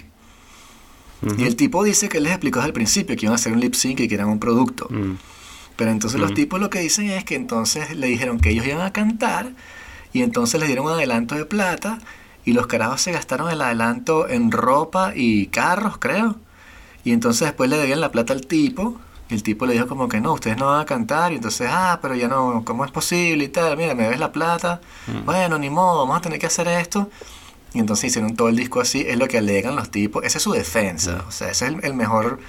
Y 1.38 1.44
el 1.44 1.56
tipo 1.56 1.84
dice 1.84 2.08
que 2.08 2.18
él 2.18 2.24
les 2.24 2.34
explicó 2.34 2.60
desde 2.60 2.68
el 2.68 2.74
principio 2.74 3.16
que 3.16 3.26
iban 3.26 3.34
a 3.34 3.36
hacer 3.36 3.52
un 3.52 3.60
lip 3.60 3.74
sync 3.74 4.00
y 4.00 4.08
que 4.08 4.16
eran 4.16 4.30
un 4.30 4.40
producto. 4.40 4.88
Mm. 4.90 5.16
Pero 5.76 5.92
entonces 5.92 6.20
los 6.20 6.34
tipos 6.34 6.60
lo 6.60 6.70
que 6.70 6.80
dicen 6.80 7.10
es 7.10 7.24
que 7.24 7.36
entonces 7.36 7.96
le 7.96 8.08
dijeron 8.08 8.40
que 8.40 8.50
ellos 8.50 8.66
iban 8.66 8.82
a 8.82 8.92
cantar 8.92 9.54
y 10.12 10.24
entonces 10.24 10.60
les 10.60 10.68
dieron 10.68 10.86
un 10.86 10.92
adelanto 10.92 11.36
de 11.36 11.46
plata 11.46 12.00
y 12.46 12.54
los 12.54 12.68
carajos 12.68 13.02
se 13.02 13.12
gastaron 13.12 13.50
el 13.50 13.62
adelanto 13.62 14.28
en 14.28 14.52
ropa 14.52 15.14
y 15.16 15.48
carros, 15.48 15.98
creo. 15.98 16.36
Y 17.04 17.12
entonces 17.12 17.48
después 17.48 17.70
le 17.70 17.78
debían 17.78 18.02
la 18.02 18.12
plata 18.12 18.34
al 18.34 18.46
tipo 18.46 19.00
y 19.30 19.36
el 19.36 19.44
tipo 19.44 19.66
le 19.66 19.74
dijo 19.74 19.88
como 19.88 20.10
que 20.10 20.20
no, 20.20 20.34
ustedes 20.34 20.58
no 20.58 20.68
van 20.68 20.82
a 20.82 20.86
cantar 20.86 21.32
y 21.32 21.36
entonces, 21.36 21.70
ah, 21.72 22.00
pero 22.02 22.16
ya 22.16 22.28
no, 22.28 22.64
¿cómo 22.66 22.84
es 22.84 22.92
posible 22.92 23.46
y 23.46 23.50
tal? 23.50 23.78
Mira, 23.78 23.94
me 23.94 24.04
debes 24.04 24.20
la 24.20 24.32
plata. 24.32 24.82
Bueno, 25.26 25.60
ni 25.60 25.70
modo, 25.70 26.00
vamos 26.00 26.18
a 26.18 26.22
tener 26.22 26.40
que 26.40 26.48
hacer 26.48 26.68
esto. 26.68 27.10
Y 27.74 27.80
entonces 27.80 28.06
hicieron 28.06 28.36
todo 28.36 28.50
el 28.50 28.56
disco 28.56 28.82
así, 28.82 29.06
es 29.08 29.18
lo 29.18 29.28
que 29.28 29.38
alegan 29.38 29.76
los 29.76 29.92
tipos, 29.92 30.24
esa 30.26 30.38
es 30.40 30.44
su 30.44 30.52
defensa, 30.54 31.24
o 31.28 31.32
sea, 31.32 31.50
ese 31.52 31.66
es 31.68 31.72
el, 31.74 31.86
el 31.86 31.94
mejor 31.94 32.40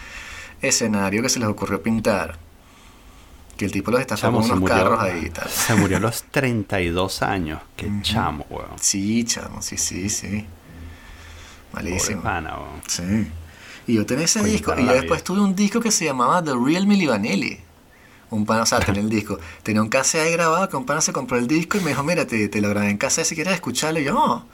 escenario 0.63 1.23
que 1.23 1.29
se 1.29 1.39
les 1.39 1.49
ocurrió 1.49 1.83
pintar. 1.83 2.39
Que 3.59 3.67
el 3.67 3.73
tipo 3.73 3.91
los 3.91 4.01
está 4.01 4.17
Chamo, 4.17 4.39
unos 4.39 4.59
murió, 4.59 4.75
carros 4.75 5.01
ahí 5.01 5.25
y 5.27 5.31
tal. 5.31 5.49
se 5.51 5.75
murió 5.75 5.99
a 5.99 6.01
los 6.01 6.23
32 6.31 7.21
años. 7.23 7.61
Qué 7.77 7.91
chamo, 8.01 8.47
weón. 8.49 8.71
Sí, 8.81 9.25
chamo, 9.25 9.61
sí, 9.61 9.77
sí, 9.77 10.09
sí. 10.09 10.47
Malísimo. 11.73 12.23
pana, 12.23 12.57
weón. 12.59 12.81
Sí. 12.89 13.31
Y 13.87 13.95
yo 13.95 14.07
tenía 14.07 14.25
ese 14.25 14.43
disco, 14.43 14.75
y 14.79 14.85
yo 14.87 14.93
después 14.93 15.21
vida. 15.21 15.25
tuve 15.25 15.41
un 15.41 15.55
disco 15.55 15.81
que 15.81 15.91
se 15.91 16.05
llamaba 16.05 16.43
The 16.43 16.53
Real 16.55 16.87
Milli 16.87 17.07
Vanilli. 17.07 17.61
Un 18.31 18.47
pana, 18.47 18.63
o 18.63 18.67
sea, 18.67 18.81
tenía 18.81 19.01
el 19.03 19.11
disco. 19.11 19.39
Tenía 19.63 19.83
un 19.83 19.89
cassette 19.89 20.23
ahí 20.27 20.33
grabado 20.33 20.69
que 20.69 20.77
un 20.77 20.87
pana 20.87 21.01
se 21.01 21.13
compró 21.13 21.37
el 21.37 21.47
disco 21.47 21.77
y 21.79 21.81
me 21.81 21.91
dijo, 21.91 22.03
mira, 22.03 22.27
te, 22.27 22.49
te 22.49 22.61
lo 22.61 22.69
grabé 22.71 22.89
en 22.91 22.97
casa 22.99 23.25
si 23.25 23.35
quieres 23.35 23.55
escucharlo. 23.55 24.01
Y 24.01 24.05
yo, 24.05 24.17
"Oh". 24.19 24.45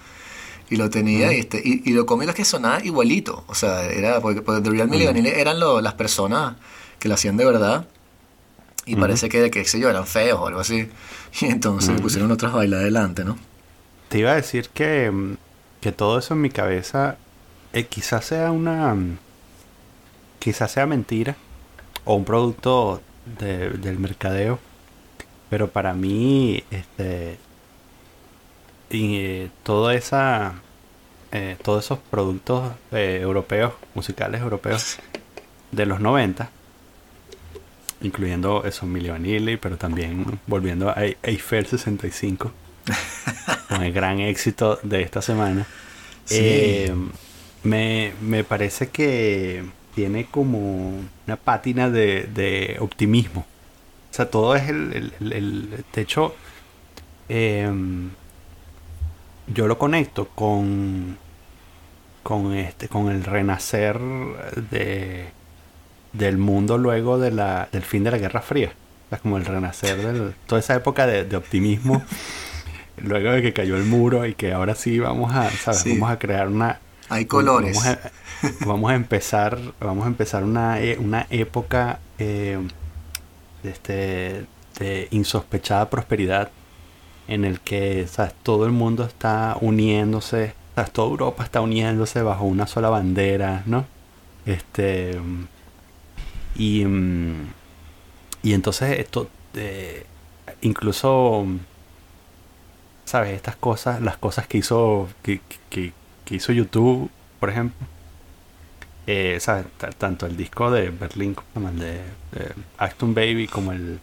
Y 0.68 0.76
lo 0.76 0.90
tenía 0.90 1.32
y, 1.32 1.40
este, 1.40 1.62
y, 1.64 1.90
lo 1.92 2.06
cómico 2.06 2.30
es 2.30 2.36
que 2.36 2.44
sonaba 2.44 2.82
igualito. 2.84 3.44
O 3.46 3.54
sea, 3.54 3.84
era 3.84 4.20
porque, 4.20 4.40
The 4.40 4.70
Real 4.70 4.88
Milli 4.88 5.06
Vanilli 5.06 5.28
eran 5.28 5.60
las 5.60 5.94
personas 5.94 6.56
que 6.98 7.08
lo 7.08 7.14
hacían 7.14 7.36
de 7.36 7.44
verdad. 7.44 7.86
Y 8.84 8.96
parece 8.96 9.28
que, 9.28 9.50
qué 9.50 9.64
sé 9.64 9.80
yo, 9.80 9.88
eran 9.90 10.06
feos 10.06 10.40
o 10.40 10.46
algo 10.46 10.60
así. 10.60 10.88
Y 11.40 11.46
entonces 11.46 12.00
pusieron 12.00 12.30
otras 12.32 12.52
bailas 12.54 12.80
adelante, 12.80 13.22
¿no? 13.22 13.36
Te 14.08 14.20
iba 14.20 14.32
a 14.32 14.36
decir 14.36 14.70
que, 14.70 15.10
mm, 15.10 15.36
que 15.82 15.92
todo 15.92 16.18
eso 16.18 16.32
en 16.32 16.40
mi 16.40 16.48
cabeza 16.48 17.18
eh, 17.72 17.84
quizás 17.84 18.24
sea 18.24 18.50
una... 18.52 18.94
Mm, 18.94 19.18
quizás 20.38 20.70
sea 20.72 20.86
mentira 20.86 21.36
o 22.04 22.14
un 22.14 22.24
producto 22.24 23.02
del 23.38 23.98
mercadeo. 23.98 24.58
Pero 25.50 25.68
para 25.68 25.92
mí, 25.92 26.64
este, 26.70 27.38
y 28.90 29.16
eh, 29.16 29.50
toda 29.62 29.94
esa, 29.94 30.54
eh, 31.32 31.56
todos 31.62 31.84
esos 31.84 31.98
productos 31.98 32.72
eh, 32.92 33.18
europeos, 33.20 33.72
musicales 33.94 34.40
europeos 34.40 34.98
de 35.72 35.86
los 35.86 36.00
90, 36.00 36.50
incluyendo 38.02 38.64
esos 38.64 38.88
Milli 38.88 39.10
Vanilli, 39.10 39.56
pero 39.56 39.76
también 39.76 40.38
volviendo 40.46 40.90
a 40.90 40.96
Eiffel 41.22 41.66
65, 41.66 42.52
con 43.68 43.82
el 43.82 43.92
gran 43.92 44.20
éxito 44.20 44.78
de 44.82 45.02
esta 45.02 45.22
semana, 45.22 45.66
me, 47.62 48.12
me 48.20 48.44
parece 48.44 48.88
que 48.88 49.64
tiene 49.96 50.26
como 50.26 51.00
una 51.26 51.36
pátina 51.36 51.90
de, 51.90 52.76
optimismo. 52.80 53.46
O 54.10 54.14
sea, 54.14 54.30
todo 54.30 54.54
es 54.54 54.68
el, 54.68 55.12
el, 55.20 55.32
el, 55.32 55.84
de 55.92 56.06
em, 57.28 58.10
yo 59.46 59.66
lo 59.66 59.78
conecto 59.78 60.28
con 60.34 61.18
con 62.22 62.54
este 62.54 62.88
con 62.88 63.08
el 63.10 63.24
renacer 63.24 63.98
de 64.70 65.28
del 66.12 66.38
mundo 66.38 66.78
luego 66.78 67.18
de 67.18 67.30
la, 67.30 67.68
del 67.70 67.82
fin 67.82 68.04
de 68.04 68.10
la 68.10 68.18
Guerra 68.18 68.40
Fría. 68.40 68.72
O 69.06 69.08
sea, 69.10 69.18
como 69.18 69.36
el 69.36 69.44
renacer 69.44 69.96
de 69.98 70.32
toda 70.46 70.60
esa 70.60 70.74
época 70.74 71.06
de, 71.06 71.36
optimismo 71.36 72.02
luego 72.96 73.30
de 73.32 73.42
que 73.42 73.52
cayó 73.52 73.76
el 73.76 73.84
muro 73.84 74.26
y 74.26 74.34
que 74.34 74.52
ahora 74.52 74.74
sí 74.74 74.98
vamos 74.98 75.32
a, 75.34 75.50
¿sabes? 75.50 75.84
Vamos 75.84 76.10
a 76.10 76.18
crear 76.18 76.48
una 76.48 76.80
hay 77.08 77.26
colores. 77.26 77.78
Vamos 78.66 78.90
a, 78.90 78.94
empezar, 78.94 79.58
vamos 79.80 80.04
a 80.04 80.08
empezar 80.08 80.44
una, 80.44 80.80
e, 80.80 80.98
una 80.98 81.26
época 81.30 82.00
eh, 82.18 82.58
de, 83.62 83.70
este, 83.70 84.44
de 84.78 85.08
insospechada 85.10 85.88
prosperidad 85.88 86.50
en 87.28 87.44
el 87.44 87.60
que 87.60 88.06
¿sabes? 88.06 88.34
todo 88.42 88.66
el 88.66 88.72
mundo 88.72 89.04
está 89.04 89.56
uniéndose, 89.60 90.54
¿sabes? 90.74 90.92
toda 90.92 91.08
Europa 91.08 91.44
está 91.44 91.60
uniéndose 91.60 92.22
bajo 92.22 92.44
una 92.44 92.66
sola 92.66 92.88
bandera, 92.88 93.62
¿no? 93.66 93.86
Este 94.46 95.18
y, 96.54 96.84
y 98.42 98.52
entonces 98.52 98.98
esto 98.98 99.28
eh, 99.54 100.06
incluso 100.62 101.46
sabes 103.04 103.34
estas 103.34 103.56
cosas 103.56 104.00
las 104.00 104.16
cosas 104.16 104.46
que 104.46 104.58
hizo 104.58 105.08
que, 105.22 105.40
que, 105.68 105.92
que 106.24 106.34
hizo 106.34 106.52
YouTube 106.52 107.10
por 107.40 107.50
ejemplo 107.50 107.86
eh, 109.06 109.38
¿sabes? 109.40 109.66
tanto 109.98 110.26
el 110.26 110.36
disco 110.36 110.70
de 110.70 110.90
Berlín 110.90 111.36
como 111.54 111.68
el 111.68 111.78
de, 111.78 112.00
Acton 112.76 113.14
Baby 113.14 113.46
como 113.46 113.72
el 113.72 114.00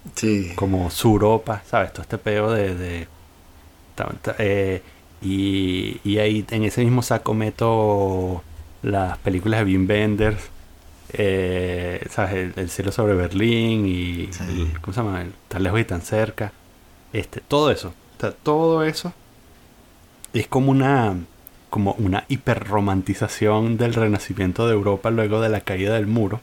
como 0.55 0.89
Suropa 0.89 1.61
sabes 1.65 1.91
todo 1.91 2.03
este 2.03 2.17
peo 2.17 2.51
de, 2.51 3.07
eh, 4.39 4.81
y, 5.21 5.99
y, 6.03 6.17
ahí 6.17 6.45
en 6.49 6.63
ese 6.63 6.83
mismo 6.83 7.01
saco 7.01 7.33
meto 7.33 8.43
las 8.81 9.17
películas 9.19 9.61
de 9.61 9.65
Wim 9.65 9.87
Wenders 9.89 10.49
eh, 11.13 12.05
¿sabes? 12.09 12.57
El, 12.57 12.69
cielo 12.69 12.91
sobre 12.91 13.13
Berlín 13.13 13.85
y 13.85 14.29
¿cómo 14.81 14.93
se 14.93 15.01
llama? 15.01 15.25
tan 15.47 15.63
lejos 15.63 15.79
y 15.79 15.85
tan 15.85 16.01
cerca 16.01 16.51
este 17.13 17.39
todo 17.39 17.71
eso 17.71 17.93
todo 18.43 18.83
eso 18.83 19.13
es 20.33 20.47
como 20.47 20.71
una 20.71 21.15
como 21.73 21.93
una 21.93 22.25
hiperromantización 22.27 23.77
del 23.77 23.95
renacimiento 23.95 24.67
de 24.67 24.73
Europa 24.73 25.09
luego 25.09 25.41
de 25.41 25.49
la 25.49 25.61
caída 25.61 25.95
del 25.95 26.05
muro, 26.05 26.39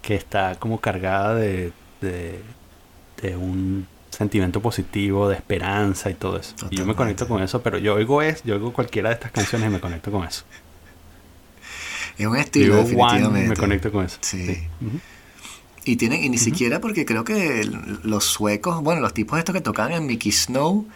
que 0.00 0.14
está 0.14 0.54
como 0.54 0.80
cargada 0.80 1.34
de, 1.34 1.70
de, 2.00 3.36
un 3.36 3.86
sentimiento 4.12 4.60
positivo, 4.60 5.28
de 5.28 5.36
esperanza 5.36 6.10
y 6.10 6.14
todo 6.14 6.38
eso. 6.38 6.54
Y 6.70 6.76
yo 6.76 6.86
me 6.86 6.94
conecto 6.94 7.26
con 7.26 7.42
eso, 7.42 7.62
pero 7.62 7.78
yo 7.78 7.94
oigo 7.94 8.22
es, 8.22 8.42
yo 8.44 8.54
oigo 8.54 8.72
cualquiera 8.72 9.08
de 9.08 9.14
estas 9.14 9.32
canciones 9.32 9.68
y 9.68 9.72
me 9.72 9.80
conecto 9.80 10.12
con 10.12 10.24
eso. 10.24 10.44
Es 12.18 12.26
un 12.26 12.36
estilo, 12.36 12.76
definitivamente. 12.76 13.48
me 13.48 13.56
conecto 13.56 13.90
con 13.90 14.04
eso. 14.04 14.18
Sí. 14.20 14.58
Y 15.86 15.96
tienen, 15.96 16.22
y 16.22 16.28
ni 16.28 16.36
siquiera 16.36 16.78
porque 16.78 17.06
creo 17.06 17.24
que 17.24 17.66
los 18.02 18.24
suecos, 18.24 18.82
bueno, 18.82 19.00
los 19.00 19.14
tipos 19.14 19.38
estos 19.38 19.54
que 19.54 19.62
tocaban 19.62 19.92
en 19.92 20.04
Mickey 20.06 20.30
Snow, 20.30 20.86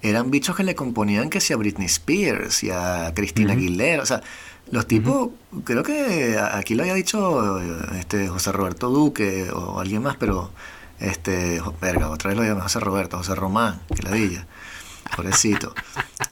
eran 0.00 0.30
bichos 0.30 0.56
que 0.56 0.64
le 0.64 0.74
componían 0.74 1.28
que 1.28 1.42
si 1.42 1.52
a 1.52 1.56
Britney 1.56 1.86
Spears 1.86 2.64
y 2.64 2.70
a 2.70 3.12
Cristina 3.14 3.52
Aguilera, 3.52 4.02
o 4.02 4.06
sea, 4.06 4.22
los 4.70 4.86
tipos, 4.86 5.28
creo 5.64 5.82
que 5.82 6.38
aquí 6.38 6.74
lo 6.74 6.82
había 6.82 6.94
dicho 6.94 7.60
este 7.98 8.28
José 8.28 8.50
Roberto 8.50 8.88
Duque 8.88 9.50
o 9.50 9.78
alguien 9.78 10.02
más, 10.02 10.16
pero 10.16 10.50
este, 11.02 11.60
verga, 11.80 12.10
otra 12.10 12.28
vez 12.28 12.38
lo 12.38 12.44
llamé 12.44 12.60
José 12.60 12.80
Roberto, 12.80 13.18
José 13.18 13.34
Román, 13.34 13.80
que 13.94 14.02
ladilla, 14.02 14.46
pobrecito. 15.16 15.74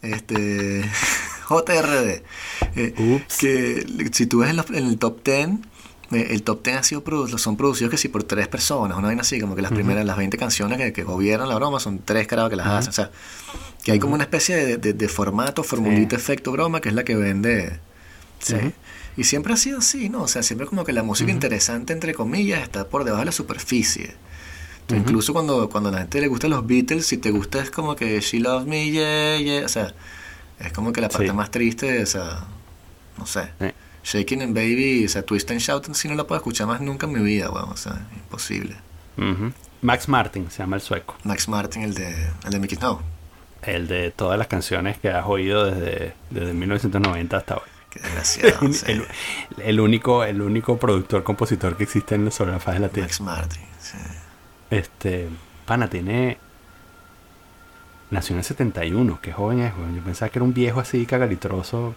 Este, 0.03 0.83
JRD, 1.49 2.23
eh, 2.77 3.25
que 3.39 4.11
si 4.13 4.27
tú 4.27 4.39
ves 4.39 4.51
en, 4.51 4.77
en 4.77 4.87
el 4.87 4.99
top 4.99 5.25
10, 5.25 5.49
eh, 6.13 6.29
el 6.31 6.43
top 6.45 6.63
10 6.65 6.77
ha 6.77 6.83
sido 6.85 7.03
son 7.39 7.57
producidos 7.57 7.91
que 7.91 7.97
sí 7.97 8.09
por 8.09 8.23
tres 8.23 8.47
personas, 8.47 8.97
una 8.97 9.09
vaina 9.09 9.23
así, 9.23 9.41
como 9.41 9.57
que 9.57 9.63
las 9.63 9.73
primeras, 9.73 10.05
las 10.05 10.17
20 10.17 10.39
canciones 10.39 10.79
que, 10.79 10.93
que, 10.93 11.03
gobiernan 11.03 11.49
la 11.49 11.57
broma 11.57 11.81
son 11.81 11.99
tres 12.05 12.29
carabas 12.29 12.51
que 12.51 12.57
las 12.57 12.69
hacen. 12.69 12.91
O 12.91 12.93
sea, 12.93 13.11
que 13.83 13.93
hay 13.93 13.99
como 13.99 14.15
una 14.15 14.25
especie 14.25 14.77
de, 14.77 14.93
de, 14.93 15.09
formato, 15.09 15.65
formulita, 15.65 16.15
efecto 16.15 16.53
broma, 16.53 16.81
que 16.81 16.91
es 16.91 16.95
la 16.95 17.05
que 17.05 17.17
vende. 17.17 17.79
Sí. 18.39 18.57
Y 19.17 19.25
siempre 19.25 19.53
ha 19.53 19.57
sido 19.57 19.79
así, 19.79 20.09
¿no? 20.09 20.23
O 20.23 20.29
sea, 20.29 20.43
siempre 20.43 20.67
como 20.67 20.85
que 20.85 20.93
la 20.93 21.03
música 21.03 21.31
interesante, 21.31 21.93
entre 21.93 22.15
comillas, 22.15 22.63
está 22.63 22.89
por 22.89 23.05
debajo 23.05 23.21
de 23.21 23.27
la 23.27 23.33
superficie. 23.33 24.15
Incluso 24.97 25.33
cuando, 25.33 25.69
cuando 25.69 25.89
a 25.89 25.93
la 25.93 25.99
gente 25.99 26.21
le 26.21 26.29
gustan 26.29 26.51
los 26.51 26.67
Beatles, 26.67 27.07
si 27.07 27.19
te 27.19 27.31
gusta 27.31 27.61
es 27.61 27.71
como 27.71 27.97
que 27.97 28.21
She 28.21 28.41
Loves 28.41 28.67
Me, 28.67 28.91
yeah, 28.91 29.39
yeah. 29.39 29.65
O 29.65 29.69
sea, 29.69 29.95
es 30.59 30.73
como 30.73 30.93
que 30.93 31.01
la 31.01 31.09
parte 31.09 31.33
más 31.33 31.51
triste, 31.51 32.03
o 32.03 32.07
sea, 32.07 32.45
no 33.19 33.27
sé. 33.27 33.51
Shaking 34.03 34.43
and 34.43 34.55
Baby, 34.55 35.05
o 35.05 35.09
sea, 35.09 35.23
Twist 35.23 35.51
and 35.51 35.61
Shout, 35.61 35.95
si 35.95 36.09
no 36.09 36.15
la 36.15 36.25
puedo 36.25 36.39
escuchar 36.39 36.67
más 36.67 36.81
nunca 36.81 37.07
en 37.07 37.13
mi 37.13 37.21
vida, 37.21 37.51
weón, 37.51 37.71
o 37.71 37.77
sea, 37.77 38.07
imposible. 38.15 38.77
Max 39.83 40.09
Martin 40.09 40.51
se 40.51 40.59
llama 40.59 40.77
el 40.77 40.83
sueco. 40.83 41.17
Max 41.25 41.49
Martin, 41.49 41.83
el 41.83 41.95
de, 41.95 42.15
el 42.45 42.51
de 42.51 42.59
Mickey 42.59 42.77
Snow. 42.77 43.01
El 43.63 43.89
de 43.89 44.11
todas 44.11 44.39
las 44.39 44.47
canciones 44.47 44.99
que 44.99 45.11
has 45.11 45.27
oído 45.27 45.67
desde, 45.67 46.15
desde 46.31 46.55
1990 46.55 47.37
hasta 47.37 47.57
hoy. 47.57 47.69
Qué 47.91 48.01
desgraciado. 48.01 48.61
el, 48.87 49.07
el, 49.63 49.81
único, 49.81 50.25
el 50.25 50.41
único 50.41 50.79
productor, 50.79 51.23
compositor 51.23 51.77
que 51.77 51.85
existe 51.85 52.15
en 52.15 52.31
sobre 52.31 52.53
la 52.53 52.61
faz 52.61 52.75
de 52.75 52.81
la 52.81 52.89
Tierra. 52.89 53.09
Max 53.09 53.21
Martin, 53.21 53.63
sí. 53.81 53.99
Este, 54.71 55.29
pana, 55.67 55.89
tiene... 55.89 56.39
Nació 58.11 58.35
en 58.35 58.39
el 58.39 58.45
71, 58.45 59.21
qué 59.23 59.33
joven 59.33 59.61
es, 59.61 59.73
Yo 59.95 60.03
pensaba 60.03 60.31
que 60.31 60.39
era 60.39 60.45
un 60.45 60.53
viejo 60.53 60.81
así 60.81 61.07
cagalitroso 61.07 61.95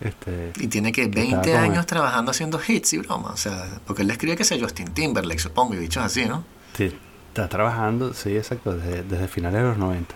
este, 0.00 0.52
y 0.56 0.68
tiene 0.68 0.90
que 0.90 1.06
20 1.06 1.54
años 1.54 1.84
trabajando 1.84 2.30
haciendo 2.30 2.58
hits 2.66 2.94
y 2.94 2.98
broma, 2.98 3.32
o 3.32 3.36
sea, 3.36 3.68
porque 3.86 4.02
él 4.02 4.08
le 4.08 4.14
escribe 4.14 4.34
que 4.34 4.44
sea 4.44 4.58
Justin 4.58 4.94
Timberlake, 4.94 5.38
supongo, 5.38 5.74
y 5.74 5.76
dicho 5.76 6.00
así, 6.00 6.24
¿no? 6.24 6.44
Sí, 6.74 6.96
está 7.28 7.46
trabajando, 7.48 8.14
sí, 8.14 8.36
exacto, 8.36 8.74
desde, 8.74 9.02
desde 9.02 9.28
finales 9.28 9.60
de 9.60 9.68
los 9.68 9.76
90. 9.76 10.14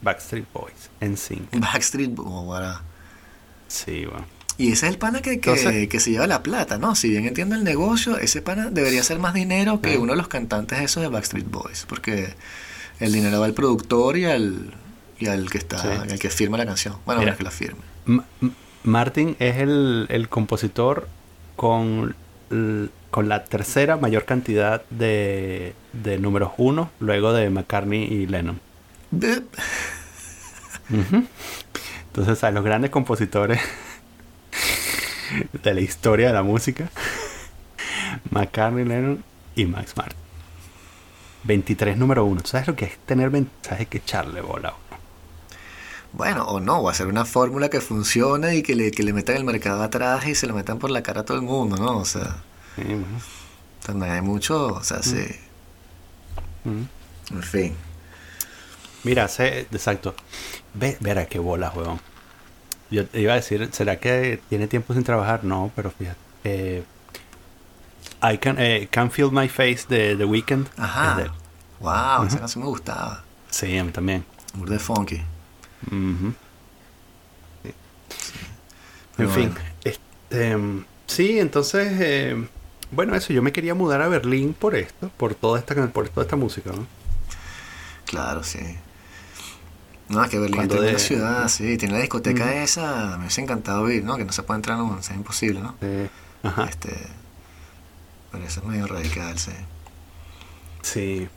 Backstreet 0.00 0.52
Boys, 0.52 0.90
en 1.00 1.16
sync. 1.16 1.48
Backstreet 1.60 2.12
Boys, 2.12 2.76
Sí, 3.68 4.04
bueno. 4.04 4.26
Y 4.58 4.72
ese 4.72 4.86
es 4.86 4.92
el 4.92 4.98
pana 4.98 5.22
que, 5.22 5.40
que, 5.40 6.00
se 6.00 6.10
lleva 6.10 6.26
la 6.26 6.42
plata, 6.42 6.78
¿no? 6.78 6.94
Si 6.94 7.08
bien 7.08 7.26
entiendo 7.26 7.54
el 7.54 7.64
negocio, 7.64 8.18
ese 8.18 8.42
pana 8.42 8.70
debería 8.70 9.02
ser 9.02 9.18
más 9.18 9.34
dinero 9.34 9.80
que 9.80 9.96
uno 9.98 10.12
de 10.12 10.18
los 10.18 10.28
cantantes 10.28 10.80
esos 10.80 11.02
de 11.02 11.08
Backstreet 11.08 11.50
Boys, 11.50 11.86
porque 11.88 12.34
el 13.00 13.12
dinero 13.12 13.40
va 13.40 13.46
al 13.46 13.54
productor 13.54 14.16
y 14.16 14.26
al, 14.26 14.74
y 15.18 15.26
al 15.26 15.50
que 15.50 15.58
está, 15.58 16.02
al 16.02 16.18
que 16.18 16.30
firma 16.30 16.58
la 16.58 16.66
canción. 16.66 16.96
Bueno, 17.06 17.22
al 17.22 17.36
que 17.36 17.44
la 17.44 17.50
firme. 17.50 17.80
Martin 18.84 19.36
es 19.38 19.56
el, 19.56 20.06
el 20.10 20.28
compositor 20.28 21.08
con, 21.56 22.14
con 23.10 23.28
la 23.28 23.44
tercera 23.44 23.96
mayor 23.96 24.24
cantidad 24.24 24.82
de, 24.90 25.74
de 25.92 26.18
números 26.18 26.52
uno, 26.58 26.90
luego 27.00 27.32
de 27.32 27.48
McCartney 27.50 28.02
y 28.02 28.26
Lennon. 28.26 28.60
Entonces, 32.06 32.44
a 32.44 32.50
los 32.50 32.64
grandes 32.64 32.90
compositores 32.90 33.60
de 35.52 35.74
la 35.74 35.80
historia 35.80 36.28
de 36.28 36.32
la 36.34 36.42
música, 36.42 36.90
McCartney, 38.30 38.84
Lennon 38.84 39.24
y 39.54 39.64
Max 39.66 39.96
Martin. 39.96 40.18
23 41.44 41.96
número 41.96 42.24
uno. 42.24 42.40
¿Sabes 42.44 42.68
lo 42.68 42.76
que 42.76 42.84
es 42.86 42.98
tener 42.98 43.30
¿Sabes 43.62 43.88
que 43.88 43.98
echarle 43.98 44.40
bola? 44.40 44.74
Bueno, 46.12 46.44
o 46.44 46.60
no, 46.60 46.78
o 46.78 46.88
hacer 46.88 47.06
una 47.06 47.24
fórmula 47.24 47.70
que 47.70 47.80
funcione 47.80 48.56
y 48.56 48.62
que 48.62 48.74
le, 48.74 48.90
que 48.90 49.02
le 49.02 49.12
metan 49.12 49.36
el 49.36 49.44
mercado 49.44 49.82
atrás 49.82 50.26
y 50.26 50.34
se 50.34 50.46
lo 50.46 50.54
metan 50.54 50.78
por 50.78 50.90
la 50.90 51.02
cara 51.02 51.22
a 51.22 51.24
todo 51.24 51.36
el 51.38 51.42
mundo, 51.42 51.76
¿no? 51.76 51.98
O 51.98 52.04
sea, 52.04 52.36
Sí, 52.76 52.82
bueno. 52.84 53.06
también 53.84 54.12
hay 54.12 54.20
mucho, 54.22 54.66
o 54.74 54.84
sea, 54.84 55.02
sí. 55.02 55.26
Mm. 56.64 56.82
En 57.34 57.42
fin. 57.42 57.74
Mira, 59.04 59.26
sé, 59.28 59.60
exacto. 59.72 60.14
Ve, 60.74 60.96
verá 61.00 61.26
qué 61.26 61.38
bola, 61.38 61.72
weón. 61.74 62.00
Yo 62.92 63.06
te 63.06 63.20
iba 63.20 63.32
a 63.32 63.36
decir, 63.36 63.66
¿será 63.72 63.98
que 63.98 64.38
tiene 64.50 64.68
tiempo 64.68 64.92
sin 64.92 65.02
trabajar? 65.02 65.44
No, 65.44 65.72
pero 65.74 65.90
fíjate. 65.90 66.18
Eh, 66.44 66.84
I 68.22 68.36
can, 68.36 68.56
eh, 68.58 68.86
Can't 68.90 69.10
Feel 69.10 69.32
My 69.32 69.48
Face 69.48 69.86
de 69.88 70.14
The 70.14 70.24
Weeknd. 70.26 70.68
Ajá. 70.76 71.12
es 71.12 71.16
de 71.16 71.22
él. 71.24 71.30
Wow, 71.80 72.26
esa 72.26 72.38
canción 72.38 72.64
me 72.64 72.68
gustaba. 72.70 73.24
Sí, 73.48 73.78
a 73.78 73.82
mí 73.82 73.90
también. 73.92 74.24
Muy 74.54 74.68
de 74.68 74.78
funky. 74.78 75.22
Ujú. 75.86 76.34
Sí. 77.64 77.72
En 79.18 79.30
fin, 79.30 79.54
este, 79.84 80.56
mm, 80.56 80.84
sí, 81.06 81.38
entonces, 81.38 81.92
eh, 81.98 82.46
bueno, 82.90 83.14
eso, 83.14 83.32
yo 83.32 83.40
me 83.42 83.52
quería 83.52 83.74
mudar 83.74 84.02
a 84.02 84.08
Berlín 84.08 84.52
por 84.52 84.74
esto, 84.74 85.10
por 85.16 85.34
toda 85.34 85.58
esta, 85.58 85.74
por 85.88 86.08
toda 86.10 86.24
esta 86.24 86.36
música, 86.36 86.70
¿no? 86.72 86.86
Claro, 88.04 88.44
sí. 88.44 88.58
No, 90.12 90.22
es 90.24 90.30
que 90.30 90.38
Berlín 90.38 90.62
es 90.62 90.68
de- 90.68 90.98
ciudad, 90.98 91.48
sí. 91.48 91.76
Tiene 91.78 91.94
la 91.94 92.00
discoteca 92.00 92.62
esa, 92.62 93.12
me 93.16 93.20
hubiese 93.24 93.40
encantado 93.40 93.90
ir, 93.90 94.04
¿no? 94.04 94.16
Que 94.16 94.24
no 94.24 94.32
se 94.32 94.42
puede 94.42 94.58
entrar, 94.58 94.78
no, 94.78 94.98
es 94.98 95.10
imposible, 95.10 95.60
¿no? 95.60 95.74
Eh, 95.80 96.08
ajá, 96.42 96.64
Este, 96.64 96.94
pero 98.30 98.44
eso 98.44 98.60
es 98.60 98.66
medio 98.66 98.86
radical, 98.86 99.38
sí. 99.38 99.52
sí. 100.82 101.28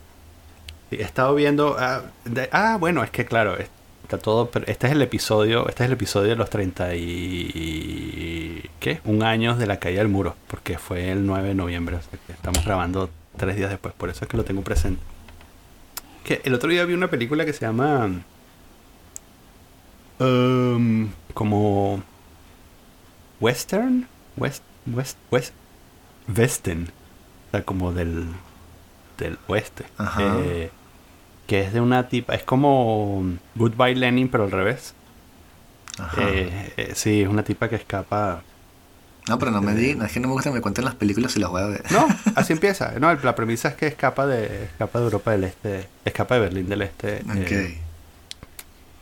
Sí, 0.90 0.96
He 0.98 1.02
estado 1.02 1.34
viendo, 1.34 1.76
ah, 1.78 2.02
de- 2.24 2.48
ah, 2.52 2.76
bueno, 2.78 3.02
es 3.02 3.10
que 3.10 3.24
claro, 3.24 3.56
es- 3.58 3.68
está 4.04 4.18
todo, 4.18 4.50
pero 4.50 4.66
este 4.68 4.86
es 4.86 4.92
el 4.92 5.02
episodio, 5.02 5.68
este 5.68 5.82
es 5.82 5.86
el 5.88 5.94
episodio 5.94 6.28
de 6.30 6.36
los 6.36 6.48
30 6.48 6.94
y, 6.94 8.62
¿qué? 8.80 9.00
Un 9.04 9.22
año 9.22 9.56
de 9.56 9.66
la 9.66 9.78
caída 9.78 9.98
del 10.00 10.08
muro, 10.08 10.36
porque 10.48 10.78
fue 10.78 11.10
el 11.10 11.26
9 11.26 11.48
de 11.48 11.54
noviembre, 11.54 11.96
o 11.96 12.00
sea 12.02 12.18
que 12.26 12.32
estamos 12.32 12.64
grabando 12.64 13.10
tres 13.36 13.56
días 13.56 13.70
después, 13.70 13.94
por 13.94 14.10
eso 14.10 14.24
es 14.24 14.30
que 14.30 14.36
lo 14.36 14.44
tengo 14.44 14.62
presente. 14.62 15.00
Que 16.24 16.40
el 16.44 16.54
otro 16.54 16.68
día 16.70 16.84
vi 16.84 16.94
una 16.94 17.08
película 17.08 17.44
que 17.44 17.52
se 17.52 17.60
llama 17.60 18.08
um, 20.18 21.10
como 21.34 22.02
western, 23.40 24.06
west, 24.36 24.62
west, 24.86 25.18
west, 25.30 25.52
western, 26.28 26.84
o 27.48 27.50
sea, 27.52 27.64
como 27.64 27.92
del 27.92 28.26
del 29.18 29.38
oeste, 29.46 29.84
Ajá. 29.96 30.36
Eh, 30.40 30.70
que 31.46 31.62
es 31.62 31.72
de 31.72 31.80
una 31.80 32.08
tipa, 32.08 32.34
es 32.34 32.42
como 32.42 33.24
Goodbye 33.54 33.94
Lenin 33.94 34.28
pero 34.28 34.44
al 34.44 34.50
revés. 34.50 34.94
Ajá. 35.98 36.22
Eh, 36.28 36.72
eh, 36.76 36.92
sí, 36.94 37.22
es 37.22 37.28
una 37.28 37.42
tipa 37.42 37.68
que 37.68 37.76
escapa. 37.76 38.42
no, 39.28 39.38
pero 39.38 39.50
no 39.50 39.62
me 39.62 39.74
di, 39.74 39.94
no, 39.94 40.04
es 40.04 40.12
que 40.12 40.20
no 40.20 40.28
me 40.28 40.34
gusta 40.34 40.50
que 40.50 40.56
me 40.56 40.60
cuenten 40.60 40.84
las 40.84 40.94
películas 40.94 41.34
y 41.36 41.40
las 41.40 41.50
voy 41.50 41.62
a 41.62 41.66
ver. 41.66 41.84
No, 41.90 42.06
así 42.34 42.52
empieza. 42.52 42.98
No, 42.98 43.14
la 43.14 43.34
premisa 43.34 43.68
es 43.68 43.74
que 43.74 43.86
escapa 43.86 44.26
de 44.26 44.64
escapa 44.64 44.98
de 44.98 45.04
Europa 45.06 45.30
del 45.30 45.44
Este, 45.44 45.88
escapa 46.04 46.34
de 46.34 46.40
Berlín 46.40 46.68
del 46.68 46.82
Este. 46.82 47.22
Ok. 47.22 47.85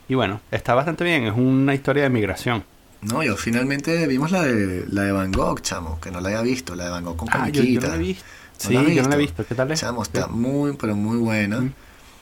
Y 0.08 0.14
bueno, 0.14 0.40
está 0.50 0.74
bastante 0.74 1.04
bien. 1.04 1.24
Es 1.24 1.34
una 1.36 1.74
historia 1.74 2.04
de 2.04 2.10
migración. 2.10 2.64
No, 3.02 3.22
yo 3.22 3.36
finalmente 3.36 4.06
vimos 4.06 4.30
la 4.30 4.42
de, 4.42 4.84
la 4.88 5.02
de 5.02 5.12
Van 5.12 5.30
Gogh, 5.30 5.60
chamo, 5.60 6.00
que 6.00 6.10
no 6.10 6.20
la 6.20 6.28
había 6.28 6.42
visto, 6.42 6.74
la 6.74 6.84
de 6.84 6.90
Van 6.90 7.04
Gogh 7.04 7.16
con 7.16 7.28
Ah, 7.30 7.48
yo, 7.50 7.62
yo 7.62 7.80
no 7.80 7.88
la 7.88 7.96
he 7.96 7.98
visto. 7.98 8.24
¿No 8.24 8.68
Sí, 8.68 8.74
la 8.74 8.82
yo 8.82 9.02
no 9.02 9.08
la 9.08 9.14
he 9.16 9.18
visto? 9.18 9.44
¿Qué 9.46 9.54
tal 9.54 9.70
es? 9.72 9.80
Chamo, 9.80 10.02
está 10.02 10.26
muy, 10.26 10.74
pero 10.76 10.96
muy 10.96 11.18
buena. 11.18 11.60
Mm, 11.60 11.72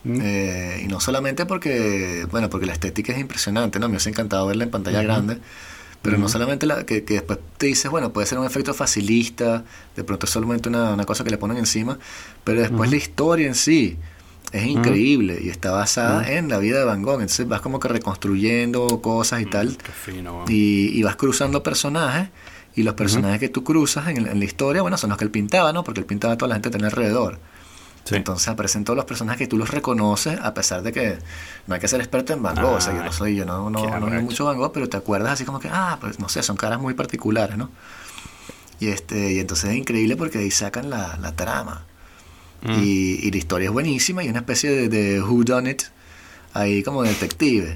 mm. 0.04 0.20
Eh, 0.22 0.82
y 0.84 0.88
no 0.88 0.98
solamente 0.98 1.46
porque, 1.46 2.26
bueno, 2.30 2.50
porque 2.50 2.66
la 2.66 2.72
estética 2.72 3.12
es 3.12 3.18
impresionante, 3.18 3.78
¿no? 3.78 3.88
Me 3.88 3.92
hubiese 3.92 4.10
encantado 4.10 4.46
verla 4.46 4.64
en 4.64 4.70
pantalla 4.70 5.02
grande. 5.02 5.38
Pero 6.00 6.18
no 6.18 6.28
solamente 6.28 6.66
la, 6.66 6.84
que, 6.84 7.04
que 7.04 7.14
después 7.14 7.38
te 7.58 7.66
dices, 7.66 7.88
bueno, 7.88 8.12
puede 8.12 8.26
ser 8.26 8.38
un 8.40 8.44
efecto 8.44 8.74
facilista, 8.74 9.62
de 9.94 10.02
pronto 10.02 10.26
es 10.26 10.32
solamente 10.32 10.68
una, 10.68 10.94
una 10.94 11.04
cosa 11.04 11.22
que 11.22 11.30
le 11.30 11.38
ponen 11.38 11.58
encima, 11.58 11.96
pero 12.42 12.60
después 12.60 12.90
la 12.90 12.96
historia 12.96 13.46
en 13.46 13.54
sí 13.54 13.98
es 14.52 14.66
increíble 14.66 15.38
y 15.42 15.48
está 15.48 15.70
basada 15.70 16.30
en 16.30 16.48
la 16.48 16.58
vida 16.58 16.78
de 16.78 16.84
Van 16.84 17.02
Gogh. 17.02 17.20
Entonces 17.20 17.48
vas 17.48 17.60
como 17.60 17.80
que 17.80 17.88
reconstruyendo 17.88 19.00
cosas 19.02 19.40
y 19.40 19.46
tal, 19.46 19.76
Qué 19.76 19.92
fino. 19.92 20.44
y, 20.48 20.88
y 20.98 21.02
vas 21.02 21.16
cruzando 21.16 21.62
personajes, 21.62 22.28
y 22.74 22.84
los 22.84 22.94
personajes 22.94 23.38
que 23.40 23.48
tú 23.48 23.64
cruzas 23.64 24.08
en, 24.08 24.26
en 24.26 24.38
la 24.38 24.44
historia, 24.44 24.80
bueno, 24.82 24.96
son 24.96 25.10
los 25.10 25.18
que 25.18 25.24
él 25.24 25.30
pintaba, 25.30 25.72
¿no? 25.72 25.84
Porque 25.84 26.00
él 26.00 26.06
pintaba 26.06 26.34
a 26.34 26.38
toda 26.38 26.48
la 26.48 26.54
gente 26.54 26.68
que 26.70 26.72
tenía 26.72 26.86
alrededor. 26.86 27.38
Sí. 28.04 28.16
Entonces 28.16 28.48
aparecen 28.48 28.82
todos 28.84 28.96
los 28.96 29.04
personajes 29.04 29.38
que 29.38 29.46
tú 29.46 29.56
los 29.58 29.70
reconoces, 29.70 30.40
a 30.40 30.54
pesar 30.54 30.82
de 30.82 30.90
que 30.92 31.18
no 31.66 31.74
hay 31.74 31.80
que 31.80 31.86
ser 31.86 32.00
experto 32.00 32.32
en 32.32 32.42
Van 32.42 32.56
Gogh. 32.56 32.74
o 32.76 32.80
sea, 32.80 32.94
yo 32.96 33.04
no 33.04 33.12
soy, 33.12 33.36
yo 33.36 33.44
no, 33.44 33.70
no, 33.70 34.00
no 34.00 34.22
mucho 34.22 34.44
Van 34.46 34.56
Gogh, 34.56 34.72
pero 34.72 34.88
te 34.88 34.96
acuerdas 34.96 35.32
así 35.34 35.44
como 35.44 35.60
que, 35.60 35.68
ah, 35.70 35.98
pues 36.00 36.18
no 36.18 36.28
sé, 36.28 36.42
son 36.42 36.56
caras 36.56 36.80
muy 36.80 36.94
particulares, 36.94 37.56
¿no? 37.56 37.70
Y 38.80 38.88
este, 38.88 39.34
y 39.34 39.38
entonces 39.38 39.70
es 39.70 39.76
increíble 39.76 40.16
porque 40.16 40.38
ahí 40.38 40.50
sacan 40.50 40.90
la, 40.90 41.16
la 41.20 41.36
trama. 41.36 41.84
Mm. 42.62 42.82
Y, 42.82 43.18
y 43.26 43.30
la 43.30 43.36
historia 43.36 43.66
es 43.66 43.72
buenísima 43.72 44.22
y 44.24 44.28
una 44.28 44.38
especie 44.40 44.70
de, 44.70 44.88
de 44.88 45.20
who 45.22 45.42
done 45.44 45.70
it 45.70 45.82
ahí 46.54 46.82
como 46.82 47.02
detective. 47.02 47.74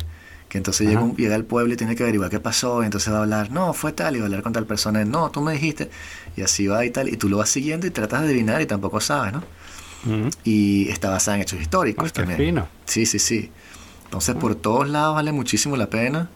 Que 0.49 0.59
entonces 0.59 0.87
llega, 0.88 1.05
llega 1.16 1.35
al 1.35 1.44
pueblo 1.44 1.75
y 1.75 1.77
tiene 1.77 1.96
que 1.96 2.05
averiguar 2.05 2.31
qué 2.31 2.38
pasó. 2.38 2.83
Y 2.83 2.87
entonces 2.87 3.12
va 3.12 3.18
a 3.18 3.22
hablar, 3.22 3.51
no, 3.51 3.72
fue 3.72 3.92
tal. 3.92 4.14
Y 4.14 4.20
va 4.20 4.25
a 4.25 4.27
hablar 4.27 4.42
con 4.42 4.53
tal 4.53 4.64
persona. 4.64 5.05
No, 5.05 5.31
tú 5.31 5.40
me 5.42 5.53
dijiste. 5.55 5.90
Y 6.37 6.42
así 6.42 6.66
va 6.68 6.85
y 6.85 6.90
tal. 6.90 7.09
Y 7.09 7.16
tú 7.16 7.29
lo 7.29 7.38
vas 7.38 7.49
siguiendo 7.49 7.87
y 7.87 7.90
tratas 7.90 8.20
de 8.22 8.29
adivinar 8.29 8.62
y 8.62 8.66
tampoco 8.66 9.01
sabes, 9.01 9.33
¿no? 9.33 9.42
Mm. 10.05 10.29
y 10.44 10.88
está 10.88 11.11
basada 11.11 11.37
en 11.37 11.42
hechos 11.42 11.61
históricos 11.61 12.12
qué 12.12 12.20
también. 12.20 12.38
fino. 12.38 12.68
Sí, 12.85 13.07
sí, 13.07 13.18
sí. 13.18 13.51
Entonces 14.05 14.37
por 14.37 14.55
todos 14.55 14.88
lados 14.88 15.16
vale 15.16 15.33
muchísimo 15.33 15.77
la 15.77 15.90
pena 15.90 16.29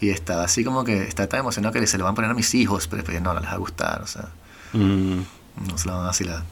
y 0.00 0.10
está 0.10 0.44
así 0.44 0.62
como 0.62 0.84
que 0.84 1.02
está 1.02 1.26
tan 1.28 1.40
emocionado 1.40 1.72
que 1.72 1.84
se 1.88 1.98
lo 1.98 2.04
van 2.04 2.12
a 2.12 2.14
poner 2.14 2.30
a 2.30 2.34
mis 2.34 2.54
hijos, 2.54 2.86
pero 2.86 3.02
después 3.02 3.20
no, 3.20 3.34
no 3.34 3.40
les 3.40 3.48
va 3.48 3.54
a 3.54 3.58
gustar, 3.58 4.02
o 4.02 4.06
sea, 4.06 4.28
Mm. 4.72 5.20
no 5.66 5.78
se 5.78 5.88
la 5.88 5.94
van 5.94 6.02
a 6.04 6.06
vacilar. 6.08 6.44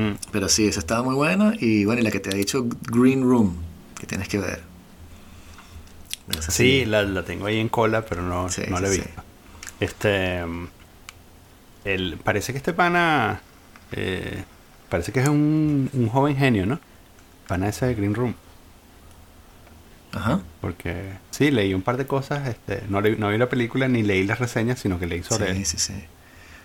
Mm. 0.00 0.12
Pero 0.30 0.48
sí, 0.48 0.68
esa 0.68 0.78
estaba 0.78 1.02
muy 1.02 1.14
buena 1.16 1.54
y 1.58 1.84
bueno, 1.84 2.00
y 2.00 2.04
la 2.04 2.10
que 2.10 2.20
te 2.20 2.30
ha 2.30 2.34
dicho 2.34 2.66
Green 2.90 3.22
Room, 3.22 3.56
que 3.98 4.06
tienes 4.06 4.28
que 4.28 4.38
ver. 4.38 4.62
Esa 6.38 6.52
Sí, 6.52 6.84
la, 6.84 7.02
la 7.02 7.24
tengo 7.24 7.46
ahí 7.46 7.58
en 7.58 7.68
cola, 7.68 8.04
pero 8.04 8.22
no, 8.22 8.48
Sí, 8.48 8.62
no 8.68 8.78
la 8.78 8.88
he 8.88 8.92
sí, 8.92 9.00
visto. 9.00 9.22
Este. 9.80 10.44
mm, 10.46 10.66
El, 11.84 12.18
parece 12.22 12.52
que 12.52 12.58
este 12.58 12.72
pana. 12.72 13.40
eh, 13.92 14.44
parece 14.88 15.10
que 15.12 15.20
es 15.20 15.28
un, 15.28 15.90
un 15.92 16.08
joven 16.08 16.36
genio, 16.36 16.64
¿no? 16.66 16.78
Pana 17.48 17.68
ese 17.68 17.86
de 17.86 17.94
Green 17.94 18.14
Room. 18.14 18.34
Ajá. 20.12 20.40
Porque 20.60 21.12
sí, 21.30 21.50
leí 21.50 21.74
un 21.74 21.82
par 21.82 21.96
de 21.96 22.06
cosas. 22.06 22.46
Este, 22.48 22.82
no, 22.88 23.00
leí- 23.00 23.16
no 23.18 23.30
vi 23.30 23.38
la 23.38 23.48
película 23.48 23.88
ni 23.88 24.02
leí 24.02 24.24
las 24.24 24.38
reseñas, 24.38 24.78
sino 24.78 24.98
que 24.98 25.06
leí 25.06 25.22
sobre 25.22 25.52
Sí, 25.54 25.58
él. 25.58 25.66
sí, 25.66 25.78
sí. 25.78 25.94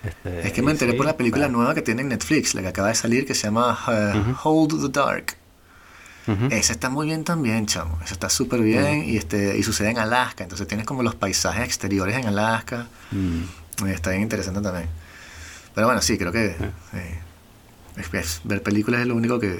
Este, 0.06 0.46
Es 0.46 0.52
que 0.52 0.62
me 0.62 0.70
enteré 0.72 0.92
sí, 0.92 0.96
por 0.96 1.06
la 1.06 1.16
película 1.16 1.46
bueno. 1.46 1.58
nueva 1.58 1.74
que 1.74 1.82
tiene 1.82 2.02
en 2.02 2.08
Netflix, 2.08 2.54
la 2.54 2.62
que 2.62 2.68
acaba 2.68 2.88
de 2.88 2.94
salir, 2.94 3.26
que 3.26 3.34
se 3.34 3.44
llama 3.48 3.78
eh, 3.88 4.12
Ujú. 4.18 4.48
Hold 4.48 4.82
the 4.92 5.00
Dark. 5.00 5.36
Esa 6.50 6.72
está 6.72 6.88
muy 6.88 7.06
bien 7.06 7.22
también, 7.22 7.66
chamo. 7.66 7.98
Esa 8.02 8.14
está 8.14 8.30
súper 8.30 8.60
bien 8.60 9.04
y 9.04 9.18
este 9.18 9.58
y 9.58 9.62
sucede 9.62 9.90
en 9.90 9.98
Alaska. 9.98 10.42
Entonces 10.42 10.66
tienes 10.66 10.86
como 10.86 11.02
los 11.02 11.14
paisajes 11.14 11.64
exteriores 11.64 12.16
en 12.16 12.26
Alaska. 12.26 12.86
Mm. 13.10 13.86
Está 13.88 14.08
bien 14.10 14.22
interesante 14.22 14.60
también. 14.62 14.88
Pero 15.74 15.86
bueno, 15.86 16.00
sí, 16.00 16.16
creo 16.16 16.32
que 16.32 16.46
eh, 16.94 17.18
es- 17.96 18.14
es- 18.14 18.40
ver 18.44 18.62
películas 18.62 19.02
es 19.02 19.06
lo 19.06 19.14
único 19.16 19.38
que, 19.38 19.58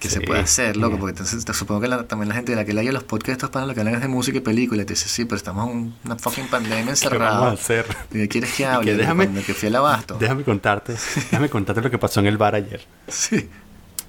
que 0.00 0.08
se 0.08 0.20
puede 0.22 0.40
hacer, 0.40 0.76
loco. 0.76 0.98
Porque 0.98 1.10
entonces 1.10 1.44
te- 1.44 1.54
supongo 1.54 1.82
que 1.82 1.88
la- 1.88 2.02
también 2.08 2.28
la 2.30 2.34
gente 2.34 2.50
de 2.52 2.56
la 2.56 2.64
que 2.64 2.72
leía 2.72 2.90
los 2.90 3.04
podcasts 3.04 3.48
para 3.50 3.66
lo 3.66 3.74
que 3.74 3.80
hablan 3.80 3.94
es 3.94 4.00
de 4.00 4.08
música 4.08 4.38
y 4.38 4.40
película. 4.40 4.82
Y 4.82 4.84
te 4.86 4.94
dice, 4.94 5.08
sí, 5.08 5.24
pero 5.26 5.36
estamos 5.36 5.70
en 5.70 5.94
una 6.04 6.16
fucking 6.16 6.48
pandemia 6.48 6.94
¿Qué 7.00 7.18
vamos 7.18 7.46
a 7.46 7.50
hacer? 7.52 7.86
¿Y 8.10 8.18
de 8.18 8.22
qué 8.28 8.40
quieres 8.40 8.52
que 8.54 8.66
hable? 8.66 8.90
que 8.96 8.96
déjame- 8.96 9.26
cuando 9.26 9.44
que 9.44 9.54
fui 9.54 9.68
al 9.68 9.76
abasto. 9.76 10.16
Déjame 10.18 10.42
contarte, 10.42 10.94
déjame 11.30 11.48
contarte 11.48 11.82
lo 11.82 11.90
que 11.90 11.98
pasó 11.98 12.18
en 12.20 12.26
el 12.26 12.38
bar 12.38 12.54
ayer. 12.56 12.80
Sí, 13.06 13.48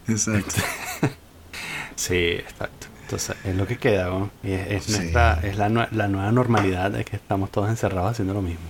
exacto. 0.07 0.55
Sí, 1.95 2.15
exacto. 2.15 2.87
Entonces, 3.03 3.35
es 3.43 3.55
lo 3.55 3.67
que 3.67 3.77
queda, 3.77 4.05
¿no? 4.05 4.31
Y 4.43 4.53
es, 4.53 4.67
es 4.71 4.83
Sí. 4.85 4.91
nuestra, 4.93 5.39
es 5.43 5.57
la, 5.57 5.67
la 5.91 6.07
nueva 6.07 6.31
normalidad 6.31 6.91
de 6.91 7.03
que 7.03 7.17
estamos 7.17 7.51
todos 7.51 7.69
encerrados 7.69 8.11
haciendo 8.11 8.33
lo 8.33 8.41
mismo. 8.41 8.63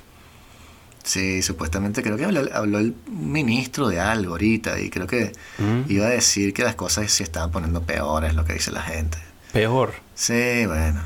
Sí, 1.04 1.42
supuestamente 1.42 2.04
creo 2.04 2.16
que 2.18 2.26
habló, 2.26 2.42
habló 2.54 2.78
el 2.80 2.96
ministro 3.08 3.88
de 3.88 4.00
algo 4.00 4.34
ahorita 4.34 4.80
y 4.80 4.90
creo 4.90 5.08
que 5.08 5.32
Mm. 5.58 5.84
iba 5.92 6.06
a 6.06 6.10
decir 6.10 6.54
que 6.54 6.64
las 6.64 6.76
cosas 6.76 7.12
se 7.12 7.24
estaban 7.24 7.52
poniendo 7.52 7.82
peores, 7.84 8.34
lo 8.36 8.46
que 8.46 8.54
dice 8.54 8.72
la 8.72 8.84
gente. 8.84 9.18
Peor. 9.52 9.94
Sí, 10.16 10.66
bueno. 10.68 11.02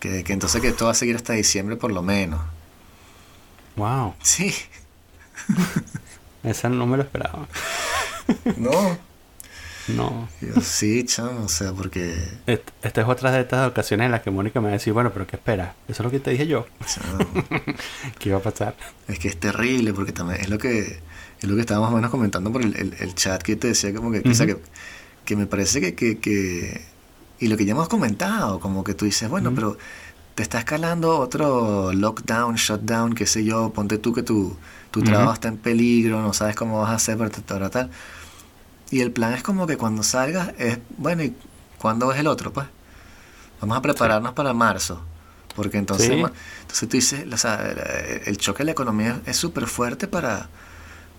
Que, 0.00 0.24
que 0.24 0.32
entonces 0.32 0.60
que 0.62 0.68
esto 0.68 0.86
va 0.86 0.92
a 0.92 0.94
seguir 0.94 1.16
hasta 1.16 1.32
diciembre 1.34 1.76
por 1.76 1.92
lo 1.92 2.02
menos. 2.02 2.40
Wow. 3.76 4.14
Sí. 4.22 4.54
Esa 6.42 6.68
no 6.68 6.86
me 6.86 6.96
lo 6.96 7.02
esperaba. 7.02 7.46
No. 8.56 8.98
No. 9.88 10.28
Yo, 10.40 10.60
sí, 10.60 11.04
chamo, 11.04 11.44
o 11.44 11.48
sea, 11.48 11.72
porque... 11.72 12.16
Est- 12.46 12.68
Esta 12.82 13.00
es 13.02 13.08
otra 13.08 13.30
de 13.30 13.40
estas 13.40 13.68
ocasiones 13.68 14.06
en 14.06 14.12
las 14.12 14.22
que 14.22 14.30
Mónica 14.30 14.60
me 14.60 14.66
va 14.66 14.70
a 14.70 14.78
decir, 14.78 14.92
bueno, 14.92 15.12
pero 15.12 15.26
¿qué 15.26 15.36
esperas? 15.36 15.74
Eso 15.88 16.02
es 16.02 16.04
lo 16.04 16.10
que 16.10 16.20
te 16.20 16.30
dije 16.30 16.46
yo. 16.46 16.66
¿Qué 18.18 18.28
iba 18.30 18.38
a 18.38 18.42
pasar? 18.42 18.76
es 19.08 19.18
que 19.18 19.28
es 19.28 19.38
terrible 19.38 19.92
porque 19.92 20.12
también 20.12 20.40
es 20.40 20.48
lo 20.50 20.58
que 20.58 20.98
es 21.40 21.48
lo 21.48 21.54
que 21.54 21.60
estábamos 21.60 21.92
menos 21.92 22.10
comentando 22.10 22.50
por 22.50 22.62
el, 22.62 22.74
el- 22.76 22.94
el 22.98 23.14
chat 23.14 23.42
que 23.42 23.56
te 23.56 23.68
decía 23.68 23.92
como 23.94 24.10
que, 24.10 24.22
que, 24.22 24.30
o 24.30 24.34
sea, 24.34 24.46
que, 24.46 24.56
que 25.24 25.36
me 25.36 25.46
parece 25.46 25.80
que, 25.80 25.94
que, 25.94 26.18
que 26.18 26.82
Y 27.38 27.48
lo 27.48 27.56
que 27.56 27.64
ya 27.66 27.72
hemos 27.72 27.88
comentado, 27.88 28.58
como 28.60 28.82
que 28.84 28.94
tú 28.94 29.04
dices, 29.04 29.28
bueno, 29.28 29.52
pero 29.54 29.76
te 30.34 30.42
está 30.42 30.58
escalando 30.58 31.18
otro 31.18 31.92
lockdown, 31.92 32.56
shutdown, 32.56 33.14
qué 33.14 33.26
sé 33.26 33.44
yo, 33.44 33.72
ponte 33.74 33.98
tú 33.98 34.12
que 34.14 34.22
tu, 34.22 34.56
tu 34.90 35.02
trabajo 35.02 35.32
está 35.34 35.48
en 35.48 35.58
peligro, 35.58 36.22
no 36.22 36.32
sabes 36.32 36.56
cómo 36.56 36.80
vas 36.80 36.90
a 36.90 36.94
hacer 36.94 37.16
para 37.18 37.30
tal, 37.30 37.70
tal. 37.70 37.90
Y 38.90 39.00
el 39.00 39.10
plan 39.10 39.32
es 39.32 39.42
como 39.42 39.66
que 39.66 39.76
cuando 39.76 40.02
salgas 40.02 40.52
es, 40.58 40.78
bueno, 40.96 41.22
¿y 41.24 41.34
cuándo 41.78 42.12
es 42.12 42.20
el 42.20 42.26
otro? 42.26 42.52
Pues 42.52 42.66
vamos 43.60 43.76
a 43.76 43.82
prepararnos 43.82 44.32
para 44.32 44.52
marzo. 44.52 45.02
Porque 45.54 45.78
entonces, 45.78 46.10
entonces 46.10 46.88
tú 46.88 46.96
dices, 46.96 47.32
o 47.32 47.36
sea, 47.36 47.74
el 48.26 48.36
choque 48.36 48.58
de 48.58 48.66
la 48.66 48.72
economía 48.72 49.22
es 49.24 49.36
súper 49.38 49.66
fuerte 49.66 50.06
para, 50.06 50.48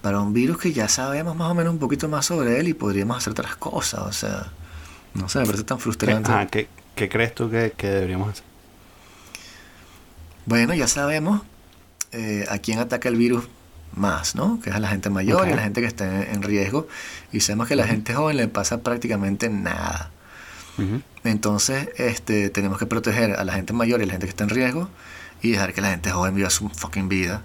para 0.01 0.21
un 0.21 0.32
virus 0.32 0.60
que 0.60 0.71
ya 0.71 0.88
sabemos 0.88 1.36
más 1.36 1.49
o 1.49 1.56
menos 1.56 1.73
un 1.73 1.80
poquito 1.80 2.08
más 2.08 2.27
sobre 2.27 2.60
él 2.60 2.67
y 2.67 2.73
podríamos 2.75 3.17
hacer 3.17 3.32
otras 3.32 3.56
cosas. 3.56 4.01
O 4.01 4.13
sea, 4.13 4.51
no 5.15 5.27
sé, 5.27 5.39
me 5.39 5.45
parece 5.45 5.63
tan 5.63 5.80
frustrante. 5.80 6.32
¿qué, 6.51 6.67
¿qué, 6.95 7.10
crees 7.10 7.34
tú 7.34 7.49
que, 7.49 7.73
deberíamos 7.80 8.30
hacer? 8.30 8.43
Bueno, 10.45 10.75
ya 10.75 10.88
sabemos 10.88 11.41
eh, 12.12 12.45
a 12.47 12.60
quién 12.60 12.77
ataca 12.77 13.10
el 13.10 13.15
virus 13.15 13.45
más, 13.95 14.36
¿no? 14.36 14.60
Que 14.62 14.69
es 14.69 14.76
a 14.76 14.80
la 14.80 14.89
gente 14.89 15.10
mayor 15.10 15.47
y 15.47 15.52
a 15.54 15.56
la 15.56 15.63
gente 15.63 15.82
que 15.82 15.88
está 15.88 16.23
en, 16.23 16.41
riesgo. 16.43 16.88
Y 17.32 17.39
sabemos 17.41 17.67
que 17.67 17.73
a 17.73 17.78
la 17.78 17.88
gente 17.88 18.13
joven 18.13 18.38
le 18.38 18.47
pasa 18.47 18.82
prácticamente 18.82 19.50
nada. 19.50 20.12
Entonces, 21.23 21.89
este, 21.97 22.50
tenemos 22.50 22.78
que 22.78 22.86
proteger 22.86 23.34
a 23.34 23.43
la 23.43 23.54
gente 23.54 23.73
mayor 23.73 24.00
y 24.00 24.04
a 24.04 24.06
la 24.06 24.13
gente 24.13 24.28
que 24.28 24.30
está 24.30 24.43
en 24.43 24.52
riesgo 24.52 24.89
y 25.41 25.52
dejar 25.52 25.73
que 25.73 25.82
la 25.82 25.89
gente 25.89 26.12
joven 26.12 26.36
viva 26.36 26.50
su 26.50 26.69
fucking 26.69 27.10
vida. 27.10 27.41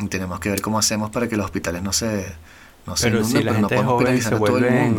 Y 0.00 0.08
tenemos 0.08 0.40
que 0.40 0.50
ver 0.50 0.60
cómo 0.60 0.78
hacemos 0.78 1.10
para 1.10 1.28
que 1.28 1.36
los 1.36 1.44
hospitales 1.44 1.82
no 1.82 1.92
se, 1.92 2.26
no 2.86 2.96
se 2.96 3.10
pero 3.10 3.24
si 3.24 3.42
la 3.42 3.54
gente 3.54 3.78
joven 3.78 4.20
se 4.20 4.34
vuelve 4.34 4.92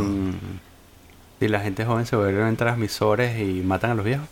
Si 1.39 1.47
la 1.47 1.59
gente 1.59 1.85
joven 1.85 2.05
se 2.05 2.15
vuelven 2.15 2.55
transmisores 2.55 3.39
y 3.39 3.61
matan 3.61 3.91
a 3.91 3.95
los 3.95 4.05
viejos, 4.05 4.27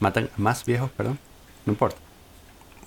matan 0.00 0.28
más 0.36 0.64
viejos, 0.64 0.90
perdón, 0.90 1.18
no 1.64 1.72
importa. 1.72 1.98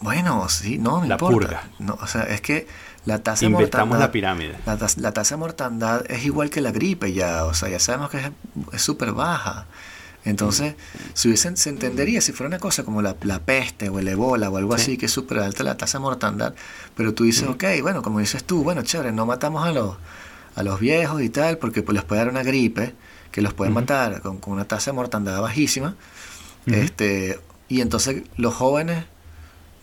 Bueno, 0.01 0.47
sí, 0.49 0.77
no, 0.77 1.01
no 1.01 1.05
la 1.05 1.15
importa. 1.15 1.33
Purga. 1.33 1.69
No, 1.79 1.97
o 2.01 2.07
sea, 2.07 2.23
es 2.23 2.41
que 2.41 2.67
la 3.05 3.19
tasa 3.19 3.45
de 3.45 3.49
mortandad. 3.49 3.99
la 3.99 4.11
pirámide. 4.11 4.55
La, 4.65 5.11
tasa 5.11 5.35
de 5.35 5.39
mortandad 5.39 6.09
es 6.09 6.25
igual 6.25 6.49
que 6.49 6.61
la 6.61 6.71
gripe 6.71 7.11
ya, 7.13 7.45
o 7.45 7.53
sea, 7.53 7.69
ya 7.69 7.79
sabemos 7.79 8.09
que 8.09 8.31
es 8.71 8.81
súper 8.81 9.13
baja. 9.13 9.65
Entonces, 10.25 10.75
si 11.13 11.29
hubiesen, 11.29 11.55
se 11.55 11.69
entendería 11.69 12.19
si 12.21 12.33
fuera 12.33 12.49
una 12.49 12.59
cosa 12.59 12.83
como 12.83 13.01
la, 13.01 13.15
la 13.21 13.39
peste 13.39 13.89
o 13.89 13.99
el 13.99 14.07
ebola 14.07 14.49
o 14.49 14.57
algo 14.57 14.73
así, 14.73 14.97
que 14.97 15.05
es 15.05 15.11
súper 15.11 15.39
alta 15.39 15.63
la 15.63 15.77
tasa 15.77 15.97
de 15.97 16.03
mortandad, 16.03 16.53
pero 16.95 17.13
tú 17.13 17.23
dices, 17.23 17.47
ok, 17.47 17.63
bueno, 17.81 18.01
como 18.01 18.19
dices 18.19 18.43
tú, 18.43 18.63
bueno, 18.63 18.81
chévere, 18.83 19.13
no 19.13 19.25
matamos 19.25 19.65
a 19.65 19.71
los, 19.71 19.95
a 20.55 20.63
los 20.63 20.79
viejos 20.79 21.21
y 21.21 21.29
tal, 21.29 21.57
porque 21.57 21.81
pues, 21.83 21.95
les 21.95 22.03
puede 22.03 22.19
dar 22.19 22.29
una 22.29 22.43
gripe 22.43 22.95
que 23.31 23.41
los 23.41 23.53
puede 23.53 23.71
matar 23.71 24.21
con, 24.21 24.39
con, 24.39 24.53
una 24.53 24.65
tasa 24.65 24.91
de 24.91 24.95
mortandad 24.95 25.41
bajísima, 25.41 25.95
este 26.65 27.39
y 27.69 27.81
entonces 27.81 28.23
los 28.35 28.53
jóvenes 28.53 29.05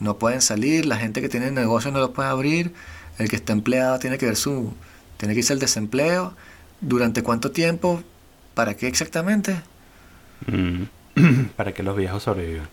no 0.01 0.19
pueden 0.19 0.41
salir, 0.41 0.87
la 0.87 0.97
gente 0.97 1.21
que 1.21 1.29
tiene 1.29 1.51
negocio 1.51 1.91
no 1.91 1.99
lo 1.99 2.13
puede 2.13 2.29
abrir, 2.29 2.73
el 3.19 3.29
que 3.29 3.37
está 3.37 3.53
empleado 3.53 3.99
tiene 3.99 4.19
que 4.19 4.27
ver 4.27 4.37
su, 4.37 4.73
tiene 5.17 5.35
que 5.35 5.41
irse 5.41 5.53
al 5.53 5.59
desempleo. 5.59 6.35
¿Durante 6.81 7.23
cuánto 7.23 7.51
tiempo? 7.53 8.03
¿Para 8.55 8.75
qué 8.75 8.87
exactamente? 8.87 9.61
Mm. 10.47 10.83
Para 11.57 11.73
que 11.73 11.83
los 11.83 11.97
viejos 11.97 12.23
sobrevivan. 12.23 12.69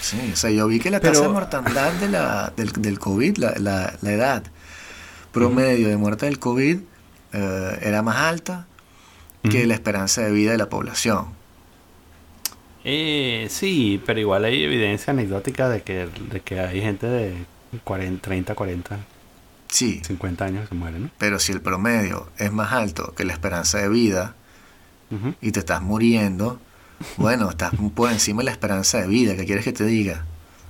Sí, 0.00 0.18
o 0.32 0.36
sea, 0.36 0.50
yo 0.50 0.66
vi 0.66 0.80
que 0.80 0.90
la 0.90 0.98
tasa 0.98 1.22
de 1.22 1.28
mortandad 1.28 1.92
de 1.92 2.08
la, 2.08 2.52
del, 2.56 2.72
del 2.72 2.98
COVID, 2.98 3.36
la, 3.36 3.54
la, 3.58 3.94
la 4.00 4.12
edad 4.12 4.42
promedio 5.32 5.88
de 5.88 5.96
muerte 5.96 6.26
del 6.26 6.38
COVID 6.38 6.78
eh, 7.32 7.78
era 7.82 8.02
más 8.02 8.16
alta 8.16 8.66
que 9.50 9.66
la 9.66 9.74
esperanza 9.74 10.22
de 10.22 10.30
vida 10.30 10.52
de 10.52 10.58
la 10.58 10.68
población. 10.68 11.26
Eh, 12.84 13.46
sí, 13.50 14.02
pero 14.04 14.18
igual 14.18 14.44
hay 14.44 14.64
evidencia 14.64 15.12
anecdótica 15.12 15.68
de 15.68 15.82
que, 15.82 16.08
de 16.30 16.40
que 16.40 16.60
hay 16.60 16.80
gente 16.80 17.06
de 17.06 17.34
40, 17.84 18.20
30, 18.22 18.54
40, 18.54 18.98
sí, 19.68 20.00
50 20.04 20.44
años 20.44 20.68
que 20.68 20.74
muere, 20.74 20.98
¿no? 20.98 21.10
Pero 21.18 21.38
si 21.38 21.52
el 21.52 21.60
promedio 21.60 22.28
es 22.38 22.52
más 22.52 22.72
alto 22.72 23.14
que 23.14 23.24
la 23.24 23.32
esperanza 23.32 23.78
de 23.78 23.88
vida 23.88 24.34
y 25.42 25.52
te 25.52 25.60
estás 25.60 25.82
muriendo, 25.82 26.58
bueno, 27.18 27.50
estás 27.50 27.72
por 27.94 28.10
encima 28.10 28.40
de 28.40 28.46
la 28.46 28.50
esperanza 28.52 29.00
de 29.00 29.06
vida. 29.06 29.36
¿Qué 29.36 29.44
quieres 29.44 29.64
que 29.64 29.72
te 29.72 29.84
diga? 29.84 30.24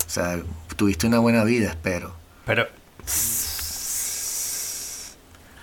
O 0.04 0.10
sea, 0.10 0.40
tuviste 0.76 1.06
una 1.06 1.20
buena 1.20 1.44
vida, 1.44 1.70
espero. 1.70 2.14
Pero... 2.44 2.66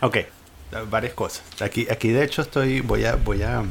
Ok, 0.01 0.17
varias 0.89 1.13
cosas. 1.13 1.43
Aquí, 1.61 1.87
aquí 1.91 2.09
de 2.09 2.23
hecho 2.23 2.41
estoy, 2.41 2.79
voy 2.79 3.03
a, 3.03 3.15
voy 3.15 3.43
a 3.43 3.63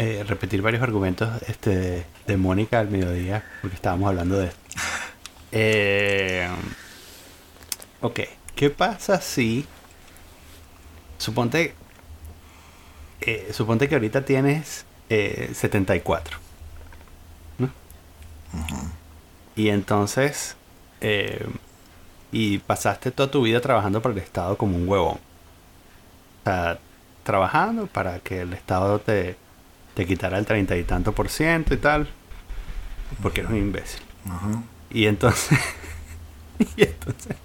eh, 0.00 0.22
repetir 0.22 0.62
varios 0.62 0.80
argumentos 0.80 1.42
este, 1.48 2.06
de 2.24 2.36
Mónica 2.36 2.78
al 2.78 2.88
mediodía, 2.88 3.44
porque 3.60 3.74
estábamos 3.74 4.08
hablando 4.08 4.38
de 4.38 4.46
esto. 4.46 4.60
Eh, 5.50 6.48
ok, 8.00 8.20
¿qué 8.54 8.70
pasa 8.70 9.20
si... 9.20 9.66
Suponte, 11.16 11.74
eh, 13.22 13.50
suponte 13.52 13.88
que 13.88 13.96
ahorita 13.96 14.24
tienes 14.24 14.86
74. 15.08 16.38
¿no? 17.58 17.68
Y 19.56 19.70
entonces... 19.70 20.54
y 22.30 22.58
pasaste 22.58 23.10
toda 23.10 23.32
tu 23.32 23.42
vida 23.42 23.60
trabajando 23.60 24.00
para 24.00 24.14
el 24.14 24.20
Estado 24.20 24.56
como 24.56 24.76
un 24.76 24.88
huevón. 24.88 25.16
O 25.16 26.44
sea, 26.44 26.78
trabajando 27.24 27.88
para 27.88 28.20
que 28.20 28.42
el 28.42 28.52
Estado 28.52 29.00
te, 29.00 29.36
te 29.98 30.06
quitará 30.06 30.38
el 30.38 30.46
treinta 30.46 30.76
y 30.76 30.84
tanto 30.84 31.10
por 31.10 31.28
ciento 31.28 31.74
y 31.74 31.76
tal, 31.76 32.06
porque 33.20 33.40
eres 33.40 33.50
un 33.50 33.58
imbécil. 33.58 34.00
Y 34.90 35.06
entonces, 35.06 35.58
y 36.76 36.84
entonces, 36.84 37.36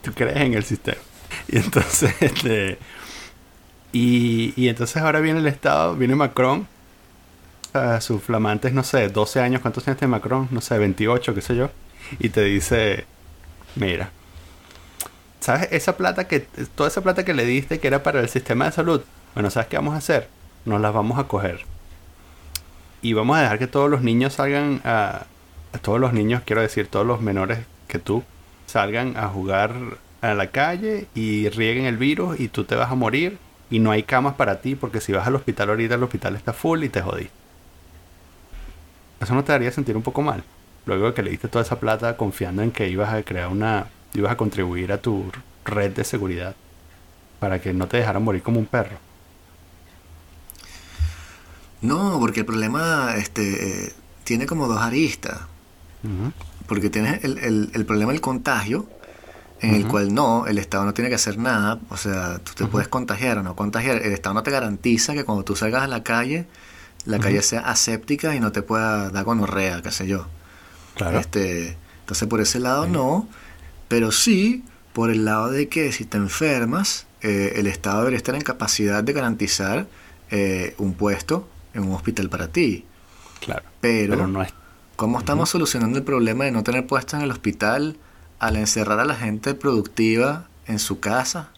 tú 0.00 0.12
crees 0.14 0.36
en 0.36 0.54
el 0.54 0.62
sistema. 0.62 1.00
Y 1.48 1.58
entonces, 1.58 2.14
este, 2.20 2.78
y, 3.92 4.54
y 4.54 4.68
entonces 4.68 5.02
ahora 5.02 5.18
viene 5.18 5.40
el 5.40 5.48
Estado, 5.48 5.96
viene 5.96 6.14
Macron, 6.14 6.68
a 7.72 8.00
sus 8.00 8.22
flamantes, 8.22 8.72
no 8.72 8.84
sé, 8.84 9.08
12 9.08 9.40
años, 9.40 9.60
¿cuántos 9.60 9.88
años 9.88 9.98
tiene 9.98 10.12
Macron? 10.12 10.46
No 10.52 10.60
sé, 10.60 10.78
28, 10.78 11.34
qué 11.34 11.40
sé 11.40 11.56
yo. 11.56 11.68
Y 12.20 12.28
te 12.28 12.44
dice, 12.44 13.06
mira, 13.74 14.12
¿sabes? 15.40 15.66
Esa 15.72 15.96
plata 15.96 16.28
que, 16.28 16.46
toda 16.76 16.90
esa 16.90 17.00
plata 17.00 17.24
que 17.24 17.34
le 17.34 17.44
diste 17.44 17.80
que 17.80 17.88
era 17.88 18.04
para 18.04 18.20
el 18.20 18.28
sistema 18.28 18.66
de 18.66 18.70
salud, 18.70 19.02
bueno, 19.34 19.50
¿sabes 19.50 19.68
qué 19.68 19.74
vamos 19.74 19.94
a 19.94 19.96
hacer? 19.96 20.28
Nos 20.64 20.80
las 20.80 20.94
vamos 20.94 21.18
a 21.18 21.24
coger 21.24 21.66
y 23.02 23.12
vamos 23.12 23.36
a 23.36 23.42
dejar 23.42 23.58
que 23.58 23.66
todos 23.66 23.90
los 23.90 24.02
niños 24.02 24.34
salgan 24.34 24.80
a, 24.84 25.26
todos 25.82 26.00
los 26.00 26.12
niños, 26.12 26.42
quiero 26.44 26.62
decir, 26.62 26.88
todos 26.88 27.06
los 27.06 27.20
menores 27.20 27.60
que 27.86 27.98
tú, 27.98 28.24
salgan 28.66 29.16
a 29.16 29.28
jugar 29.28 29.72
a 30.20 30.34
la 30.34 30.48
calle 30.48 31.06
y 31.14 31.48
rieguen 31.48 31.86
el 31.86 31.96
virus 31.96 32.40
y 32.40 32.48
tú 32.48 32.64
te 32.64 32.74
vas 32.74 32.90
a 32.90 32.94
morir 32.94 33.38
y 33.70 33.78
no 33.78 33.90
hay 33.90 34.02
camas 34.02 34.34
para 34.34 34.60
ti 34.60 34.74
porque 34.74 35.00
si 35.00 35.12
vas 35.12 35.26
al 35.26 35.36
hospital 35.36 35.70
ahorita 35.70 35.94
el 35.94 36.02
hospital 36.02 36.36
está 36.36 36.52
full 36.52 36.82
y 36.82 36.88
te 36.88 37.00
jodí. 37.00 37.28
Eso 39.20 39.34
no 39.34 39.44
te 39.44 39.52
haría 39.52 39.70
sentir 39.70 39.96
un 39.96 40.02
poco 40.02 40.22
mal. 40.22 40.42
Luego 40.86 41.06
de 41.06 41.14
que 41.14 41.22
le 41.22 41.30
diste 41.30 41.48
toda 41.48 41.64
esa 41.64 41.78
plata 41.78 42.16
confiando 42.16 42.62
en 42.62 42.70
que 42.70 42.88
ibas 42.88 43.12
a 43.12 43.22
crear 43.22 43.48
una, 43.48 43.86
ibas 44.14 44.32
a 44.32 44.36
contribuir 44.36 44.92
a 44.92 44.98
tu 44.98 45.30
red 45.64 45.92
de 45.92 46.04
seguridad 46.04 46.54
para 47.38 47.60
que 47.60 47.72
no 47.72 47.86
te 47.86 47.98
dejaran 47.98 48.24
morir 48.24 48.42
como 48.42 48.58
un 48.58 48.66
perro. 48.66 48.96
No, 51.80 52.18
porque 52.18 52.40
el 52.40 52.46
problema 52.46 53.14
este, 53.16 53.92
tiene 54.24 54.46
como 54.46 54.66
dos 54.66 54.80
aristas. 54.80 55.38
Porque 56.66 56.90
tienes 56.90 57.24
el, 57.24 57.38
el, 57.38 57.70
el, 57.72 57.86
problema 57.86 58.12
del 58.12 58.20
contagio, 58.20 58.88
en 59.60 59.74
el 59.74 59.86
cual 59.86 60.14
no, 60.14 60.46
el 60.46 60.58
Estado 60.58 60.84
no 60.84 60.94
tiene 60.94 61.08
que 61.08 61.16
hacer 61.16 61.38
nada. 61.38 61.80
O 61.90 61.96
sea, 61.96 62.38
tú 62.38 62.52
te 62.54 62.66
puedes 62.66 62.88
contagiar 62.88 63.38
o 63.38 63.42
no 63.42 63.56
contagiar. 63.56 63.96
El 64.02 64.12
Estado 64.12 64.34
no 64.34 64.42
te 64.42 64.50
garantiza 64.50 65.14
que 65.14 65.24
cuando 65.24 65.44
tú 65.44 65.56
salgas 65.56 65.82
a 65.82 65.86
la 65.86 66.02
calle, 66.02 66.46
la 67.04 67.18
calle 67.18 67.42
sea 67.42 67.60
aséptica 67.60 68.34
y 68.34 68.40
no 68.40 68.52
te 68.52 68.62
pueda 68.62 69.10
dar 69.10 69.24
gonorrea, 69.24 69.82
qué 69.82 69.90
sé 69.90 70.06
yo. 70.06 70.26
Claro. 70.94 71.18
Este, 71.18 71.76
entonces, 72.00 72.28
por 72.28 72.40
ese 72.40 72.60
lado 72.60 72.86
no. 72.86 73.28
Pero 73.88 74.12
sí, 74.12 74.64
por 74.92 75.10
el 75.10 75.24
lado 75.24 75.50
de 75.50 75.68
que 75.68 75.92
si 75.92 76.04
te 76.04 76.18
enfermas, 76.18 77.06
eh, 77.22 77.54
el 77.56 77.66
Estado 77.66 77.98
debería 77.98 78.18
estar 78.18 78.34
en 78.34 78.42
capacidad 78.42 79.02
de 79.02 79.12
garantizar 79.12 79.86
eh, 80.30 80.74
un 80.78 80.92
puesto 80.94 81.48
en 81.78 81.88
un 81.88 81.94
hospital 81.94 82.28
para 82.28 82.48
ti. 82.48 82.84
Claro. 83.40 83.64
Pero, 83.80 84.26
no 84.26 84.42
es... 84.42 84.52
¿cómo 84.96 85.18
estamos 85.18 85.50
solucionando 85.50 85.98
el 85.98 86.04
problema 86.04 86.44
de 86.44 86.50
no 86.50 86.62
tener 86.62 86.86
puesto 86.86 87.16
en 87.16 87.22
el 87.22 87.30
hospital 87.30 87.96
al 88.38 88.56
encerrar 88.56 89.00
a 89.00 89.04
la 89.04 89.14
gente 89.14 89.54
productiva 89.54 90.48
en 90.66 90.78
su 90.78 91.00
casa? 91.00 91.50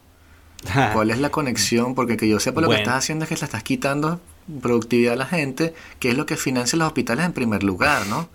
¿Cuál 0.92 1.10
es 1.10 1.18
la 1.18 1.30
conexión? 1.30 1.94
Porque 1.94 2.16
que 2.16 2.28
yo 2.28 2.38
sepa 2.38 2.60
lo 2.60 2.68
que 2.68 2.76
estás 2.76 2.96
haciendo 2.96 3.24
es 3.24 3.28
que 3.28 3.36
le 3.36 3.44
estás 3.44 3.62
quitando 3.62 4.20
productividad 4.62 5.14
a 5.14 5.16
la 5.16 5.26
gente, 5.26 5.74
que 5.98 6.10
es 6.10 6.16
lo 6.16 6.26
que 6.26 6.36
financia 6.36 6.78
los 6.78 6.88
hospitales 6.88 7.24
en 7.24 7.32
primer 7.32 7.62
lugar, 7.62 8.06
¿no? 8.08 8.28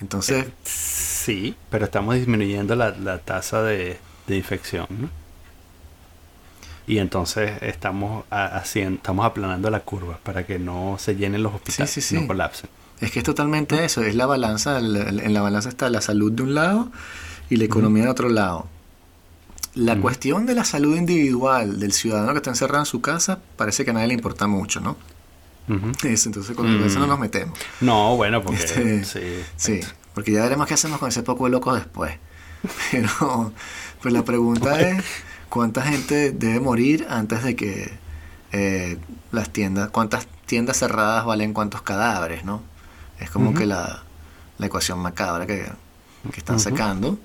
Entonces... 0.00 0.46
Eh, 0.46 0.52
sí, 0.64 1.56
pero 1.70 1.84
estamos 1.84 2.16
disminuyendo 2.16 2.74
la, 2.74 3.18
tasa 3.18 3.62
de, 3.62 3.98
de 4.26 4.36
infección, 4.36 4.86
¿no? 4.90 5.21
Y 6.86 6.98
entonces 6.98 7.62
estamos 7.62 8.24
haciendo, 8.30 8.96
estamos 8.96 9.24
aplanando 9.24 9.70
la 9.70 9.80
curva 9.80 10.18
para 10.22 10.44
que 10.44 10.58
no 10.58 10.96
se 10.98 11.14
llenen 11.14 11.42
los 11.42 11.54
hospitales, 11.54 12.12
no 12.12 12.26
colapsen. 12.26 12.68
Es 13.00 13.10
que 13.10 13.20
es 13.20 13.24
totalmente 13.24 13.84
eso, 13.84 14.02
es 14.02 14.14
la 14.14 14.26
balanza, 14.26 14.78
en 14.78 15.34
la 15.34 15.42
balanza 15.42 15.68
está 15.68 15.90
la 15.90 16.00
salud 16.00 16.32
de 16.32 16.42
un 16.42 16.54
lado 16.54 16.90
y 17.50 17.56
la 17.56 17.64
economía 17.64 18.04
de 18.04 18.10
otro 18.10 18.28
lado. 18.28 18.68
La 19.74 19.96
cuestión 19.96 20.44
de 20.44 20.54
la 20.54 20.64
salud 20.64 20.96
individual 20.96 21.80
del 21.80 21.92
ciudadano 21.92 22.32
que 22.32 22.38
está 22.38 22.50
encerrado 22.50 22.82
en 22.82 22.86
su 22.86 23.00
casa 23.00 23.40
parece 23.56 23.84
que 23.84 23.90
a 23.90 23.94
nadie 23.94 24.08
le 24.08 24.14
importa 24.14 24.46
mucho, 24.46 24.80
¿no? 24.80 24.96
entonces 25.68 26.56
con 26.56 26.84
eso 26.84 26.98
no 26.98 27.06
nos 27.06 27.18
metemos. 27.18 27.58
No, 27.80 28.16
bueno, 28.16 28.42
porque 28.42 28.62
este, 28.62 29.04
sí, 29.04 29.20
sí, 29.56 29.80
porque 30.14 30.32
ya 30.32 30.42
veremos 30.42 30.66
qué 30.66 30.74
hacemos 30.74 30.98
con 30.98 31.08
ese 31.08 31.22
poco 31.22 31.44
de 31.44 31.50
locos 31.50 31.74
después. 31.74 32.12
Pero 32.90 33.52
pues 34.00 34.12
la 34.12 34.24
pregunta 34.24 34.80
es 34.80 35.02
cuánta 35.52 35.82
gente 35.82 36.32
debe 36.32 36.60
morir 36.60 37.06
antes 37.10 37.42
de 37.42 37.54
que 37.54 37.92
eh, 38.52 38.96
las 39.32 39.50
tiendas, 39.50 39.90
cuántas 39.90 40.26
tiendas 40.46 40.78
cerradas 40.78 41.26
valen 41.26 41.52
cuántos 41.52 41.82
cadáveres, 41.82 42.42
¿no? 42.42 42.62
Es 43.20 43.28
como 43.28 43.52
que 43.52 43.66
la, 43.66 44.02
la, 44.56 44.66
ecuación 44.66 44.98
macabra 44.98 45.46
que, 45.46 45.70
que 46.32 46.38
están 46.38 46.58
sacando. 46.58 47.18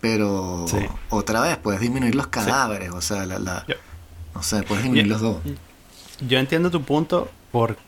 Pero 0.00 0.66
otra 1.10 1.42
vez 1.42 1.56
puedes 1.58 1.80
disminuir 1.80 2.16
los 2.16 2.26
cadáveres, 2.26 2.90
o 2.90 3.00
sea, 3.00 3.24
la, 3.24 3.64
no 4.34 4.42
sé, 4.42 4.64
puedes 4.64 4.82
disminuir 4.82 5.06
los 5.06 5.20
dos. 5.20 5.36
Yo 6.26 6.40
entiendo 6.40 6.72
tu 6.72 6.82
punto 6.82 7.30
porque 7.52 7.78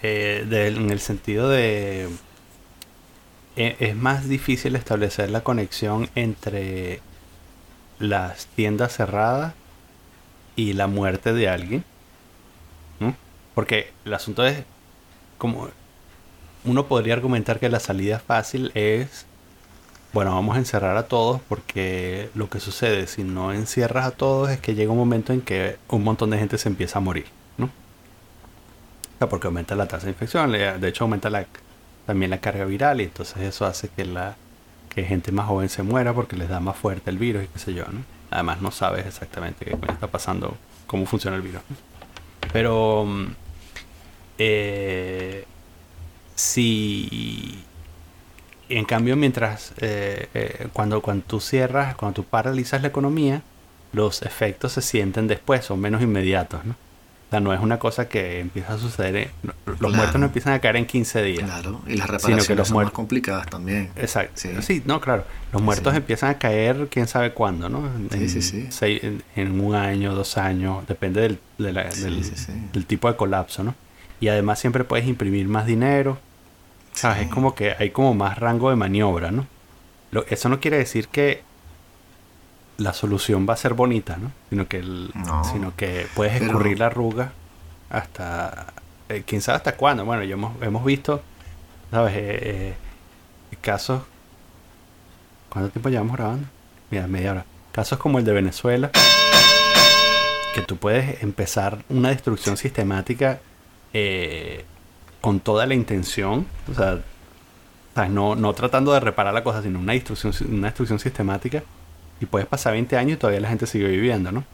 en 0.00 0.90
el 0.90 1.00
sentido 1.00 1.50
de 1.50 2.08
e, 3.56 3.76
es 3.80 3.94
más 3.94 4.30
difícil 4.30 4.76
establecer 4.76 5.28
la 5.28 5.42
conexión 5.42 6.08
entre 6.14 7.02
las 8.00 8.46
tiendas 8.46 8.96
cerradas 8.96 9.54
y 10.56 10.72
la 10.72 10.88
muerte 10.88 11.32
de 11.32 11.48
alguien. 11.48 11.84
Porque 13.54 13.92
el 14.04 14.14
asunto 14.14 14.46
es 14.46 14.64
como 15.38 15.68
uno 16.64 16.86
podría 16.86 17.14
argumentar 17.14 17.58
que 17.58 17.68
la 17.68 17.80
salida 17.80 18.18
fácil 18.18 18.70
es 18.74 19.26
bueno, 20.12 20.34
vamos 20.34 20.56
a 20.56 20.58
encerrar 20.58 20.96
a 20.96 21.04
todos 21.04 21.40
porque 21.48 22.30
lo 22.34 22.50
que 22.50 22.58
sucede 22.58 23.06
si 23.06 23.22
no 23.22 23.52
encierras 23.52 24.06
a 24.06 24.10
todos 24.10 24.50
es 24.50 24.58
que 24.58 24.74
llega 24.74 24.90
un 24.90 24.98
momento 24.98 25.32
en 25.32 25.40
que 25.40 25.76
un 25.88 26.02
montón 26.02 26.30
de 26.30 26.38
gente 26.38 26.58
se 26.58 26.68
empieza 26.68 26.98
a 26.98 27.00
morir, 27.02 27.26
¿no? 27.58 27.66
O 27.66 29.18
sea, 29.18 29.28
porque 29.28 29.46
aumenta 29.46 29.76
la 29.76 29.86
tasa 29.86 30.06
de 30.06 30.12
infección, 30.12 30.50
de 30.50 30.88
hecho 30.88 31.04
aumenta 31.04 31.30
también 32.06 32.30
la 32.30 32.40
carga 32.40 32.64
viral 32.64 33.00
y 33.00 33.04
entonces 33.04 33.38
eso 33.42 33.66
hace 33.66 33.88
que 33.88 34.04
la 34.04 34.36
que 34.94 35.04
gente 35.04 35.32
más 35.32 35.46
joven 35.46 35.68
se 35.68 35.82
muera 35.82 36.12
porque 36.12 36.36
les 36.36 36.48
da 36.48 36.60
más 36.60 36.76
fuerte 36.76 37.10
el 37.10 37.18
virus 37.18 37.44
y 37.44 37.46
qué 37.48 37.58
sé 37.58 37.74
yo, 37.74 37.84
¿no? 37.90 38.02
Además 38.30 38.60
no 38.60 38.70
sabes 38.70 39.06
exactamente 39.06 39.64
qué 39.64 39.76
está 39.88 40.06
pasando, 40.06 40.56
cómo 40.86 41.06
funciona 41.06 41.36
el 41.36 41.42
virus. 41.42 41.62
Pero 42.52 43.04
mm, 43.06 43.26
eh, 44.38 45.44
si 46.34 47.64
en 48.70 48.84
cambio, 48.84 49.16
mientras 49.16 49.72
eh, 49.78 50.28
eh, 50.32 50.68
cuando, 50.72 51.02
cuando 51.02 51.24
tú 51.26 51.40
cierras, 51.40 51.96
cuando 51.96 52.22
tú 52.22 52.24
paralizas 52.24 52.80
la 52.82 52.88
economía, 52.88 53.42
los 53.92 54.22
efectos 54.22 54.72
se 54.72 54.82
sienten 54.82 55.26
después, 55.26 55.64
son 55.64 55.80
menos 55.80 56.02
inmediatos, 56.02 56.64
¿no? 56.64 56.76
O 57.30 57.32
sea, 57.32 57.40
no 57.40 57.54
es 57.54 57.60
una 57.60 57.78
cosa 57.78 58.08
que 58.08 58.40
empieza 58.40 58.74
a 58.74 58.78
suceder. 58.78 59.30
los 59.78 59.94
muertos 59.94 60.18
no 60.18 60.26
empiezan 60.26 60.52
a 60.52 60.58
caer 60.58 60.76
en 60.76 60.86
15 60.86 61.22
días. 61.22 61.44
Claro, 61.44 61.80
y 61.86 61.96
las 61.96 62.08
reparaciones 62.08 62.48
que 62.48 62.56
los 62.56 62.68
son 62.68 62.82
más 62.82 62.92
complicadas 62.92 63.46
también. 63.46 63.90
Exacto. 63.94 64.40
Sí, 64.60 64.82
no, 64.84 65.00
claro. 65.00 65.24
Los 65.52 65.62
muertos 65.62 65.94
empiezan 65.94 66.30
a 66.30 66.38
caer 66.38 66.88
quién 66.90 67.06
sabe 67.06 67.32
cuándo, 67.32 67.68
¿no? 67.68 67.86
En, 67.86 68.28
sí, 68.28 68.42
sí, 68.42 68.68
sí. 68.70 69.00
en, 69.36 69.60
un 69.60 69.76
año, 69.76 70.14
dos 70.14 70.36
años, 70.36 70.86
depende 70.88 71.20
del, 71.20 71.38
del 71.58 72.86
tipo 72.86 73.08
de 73.08 73.16
colapso, 73.16 73.62
¿no? 73.62 73.74
Y 74.18 74.28
además 74.28 74.58
siempre 74.58 74.82
puedes 74.84 75.06
imprimir 75.06 75.46
más 75.48 75.66
dinero 75.66 76.18
es 77.20 77.28
como 77.28 77.54
que 77.54 77.74
hay 77.78 77.90
como 77.90 78.14
más 78.14 78.38
rango 78.38 78.70
de 78.70 78.76
maniobra, 78.76 79.30
¿no? 79.30 79.46
eso 80.28 80.48
no 80.48 80.58
quiere 80.58 80.76
decir 80.76 81.08
que 81.08 81.42
la 82.80 82.92
solución 82.94 83.46
va 83.48 83.54
a 83.54 83.56
ser 83.56 83.74
bonita, 83.74 84.16
¿no? 84.16 84.32
Sino 84.48 84.66
que, 84.66 84.82
sino 85.52 85.76
que 85.76 86.06
puedes 86.14 86.40
escurrir 86.40 86.78
la 86.78 86.86
arruga 86.86 87.32
hasta... 87.90 88.72
Eh, 89.08 89.22
¿Quién 89.26 89.42
sabe 89.42 89.56
hasta 89.56 89.76
cuándo? 89.76 90.04
Bueno, 90.04 90.24
yo 90.24 90.34
hemos, 90.34 90.60
hemos 90.62 90.84
visto, 90.84 91.22
¿sabes? 91.90 92.14
Eh, 92.16 92.74
eh, 93.52 93.56
casos... 93.60 94.02
¿Cuánto 95.50 95.70
tiempo 95.70 95.88
llevamos 95.88 96.16
grabando? 96.16 96.46
Mira, 96.90 97.06
media 97.06 97.32
hora. 97.32 97.44
Casos 97.72 97.98
como 97.98 98.18
el 98.18 98.24
de 98.24 98.32
Venezuela, 98.32 98.90
que 100.54 100.62
tú 100.62 100.76
puedes 100.76 101.22
empezar 101.22 101.78
una 101.88 102.10
destrucción 102.10 102.56
sistemática 102.56 103.40
eh, 103.92 104.64
con 105.20 105.40
toda 105.40 105.66
la 105.66 105.74
intención, 105.74 106.46
o 106.70 106.74
sea, 106.74 107.00
no, 108.08 108.36
no 108.36 108.52
tratando 108.54 108.92
de 108.92 109.00
reparar 109.00 109.34
la 109.34 109.42
cosa, 109.42 109.60
sino 109.62 109.80
una 109.80 109.92
destrucción, 109.92 110.32
una 110.48 110.68
destrucción 110.68 110.98
sistemática, 110.98 111.62
y 112.20 112.26
puedes 112.26 112.46
pasar 112.46 112.72
20 112.72 112.96
años 112.96 113.14
y 113.14 113.16
todavía 113.16 113.40
la 113.40 113.48
gente 113.48 113.66
sigue 113.66 113.88
viviendo, 113.88 114.32
¿no? 114.32 114.44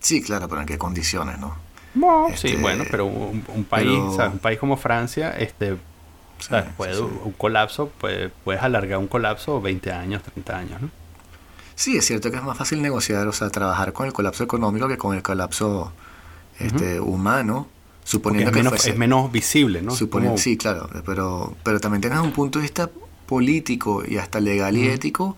Sí, 0.00 0.22
claro, 0.22 0.48
pero 0.48 0.60
en 0.60 0.66
qué 0.66 0.78
condiciones, 0.78 1.38
¿no? 1.38 1.56
sí, 2.36 2.48
este, 2.48 2.56
bueno, 2.60 2.84
pero 2.88 3.06
un, 3.06 3.66
país, 3.68 3.88
un 3.88 4.38
país 4.38 4.58
como 4.58 4.76
Francia, 4.76 5.36
este, 5.36 5.76
puede, 6.76 7.00
un 7.00 7.32
colapso, 7.36 7.88
puede, 7.88 8.28
puedes 8.28 8.62
alargar 8.62 8.98
un 8.98 9.08
colapso 9.08 9.60
20 9.60 9.90
años, 9.90 10.22
30 10.22 10.56
años, 10.56 10.82
¿no? 10.82 10.90
Sí, 11.74 11.96
es 11.96 12.04
cierto 12.04 12.30
que 12.30 12.36
es 12.36 12.42
más 12.42 12.58
fácil 12.58 12.82
negociar, 12.82 13.26
o 13.26 13.32
sea, 13.32 13.50
trabajar 13.50 13.92
con 13.92 14.06
el 14.06 14.12
colapso 14.12 14.44
económico 14.44 14.88
que 14.88 14.98
con 14.98 15.16
el 15.16 15.22
colapso 15.22 15.92
este, 16.58 17.00
humano 17.00 17.68
Suponiendo 18.08 18.50
que 18.52 18.60
es 18.60 18.96
menos, 18.96 19.30
visible, 19.30 19.82
¿no? 19.82 19.94
Sí, 20.38 20.56
claro, 20.56 20.88
pero, 21.04 21.54
pero 21.62 21.78
también 21.78 22.00
tienes 22.00 22.18
un 22.20 22.32
punto 22.32 22.58
de 22.58 22.62
vista 22.62 22.88
político 23.26 24.02
y 24.02 24.16
hasta 24.16 24.40
legal 24.40 24.78
y 24.78 24.88
ético. 24.88 25.36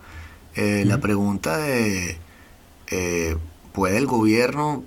Eh, 0.56 0.84
la 0.86 1.00
pregunta 1.00 1.56
de, 1.58 2.18
eh, 2.88 3.36
¿puede 3.72 3.98
el 3.98 4.06
gobierno 4.06 4.84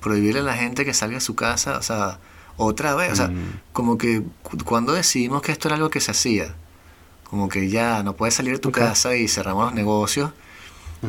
prohibirle 0.00 0.40
a 0.40 0.44
la 0.44 0.54
gente 0.54 0.84
que 0.84 0.94
salga 0.94 1.16
de 1.16 1.20
su 1.20 1.34
casa? 1.34 1.78
O 1.78 1.82
sea, 1.82 2.18
otra 2.56 2.94
vez, 2.94 3.12
o 3.12 3.16
sea, 3.16 3.30
como 3.72 3.98
que 3.98 4.22
cuando 4.64 4.92
decidimos 4.92 5.42
que 5.42 5.52
esto 5.52 5.68
era 5.68 5.76
algo 5.76 5.90
que 5.90 6.00
se 6.00 6.10
hacía, 6.10 6.54
como 7.24 7.48
que 7.48 7.68
ya 7.68 8.02
no 8.02 8.14
puedes 8.14 8.34
salir 8.34 8.52
de 8.52 8.58
tu 8.58 8.72
casa 8.72 9.16
y 9.16 9.28
cerramos 9.28 9.66
los 9.66 9.74
negocios, 9.74 10.30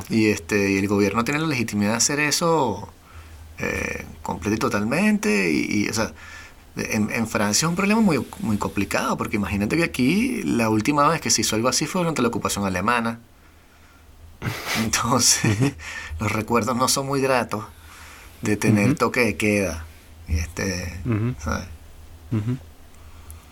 y, 0.09 0.27
este, 0.27 0.71
y 0.71 0.77
el 0.77 0.87
gobierno 0.87 1.23
tiene 1.23 1.39
la 1.39 1.47
legitimidad 1.47 1.91
de 1.91 1.97
hacer 1.97 2.19
eso 2.19 2.89
eh, 3.59 4.05
completo 4.21 4.55
y 4.55 4.59
totalmente. 4.59 5.51
Y, 5.51 5.87
o 5.89 5.93
sea, 5.93 6.13
en, 6.75 7.27
Francia 7.27 7.65
es 7.65 7.69
un 7.69 7.75
problema 7.75 8.01
muy, 8.01 8.25
muy 8.39 8.57
complicado, 8.57 9.17
porque 9.17 9.37
imagínate 9.37 9.77
que 9.77 9.83
aquí 9.83 10.43
la 10.43 10.69
última 10.69 11.07
vez 11.07 11.21
que 11.21 11.29
se 11.29 11.41
hizo 11.41 11.55
algo 11.55 11.69
así 11.69 11.85
fue 11.85 12.01
durante 12.01 12.21
la 12.21 12.27
ocupación 12.27 12.65
alemana. 12.65 13.19
Entonces, 14.83 15.73
los 16.19 16.31
recuerdos 16.31 16.75
no 16.75 16.87
son 16.87 17.07
muy 17.07 17.21
gratos 17.21 17.65
de 18.41 18.57
tener 18.57 18.95
toque 18.95 19.21
de 19.21 19.37
queda. 19.37 19.85
Y 20.27 20.37
este, 20.37 20.99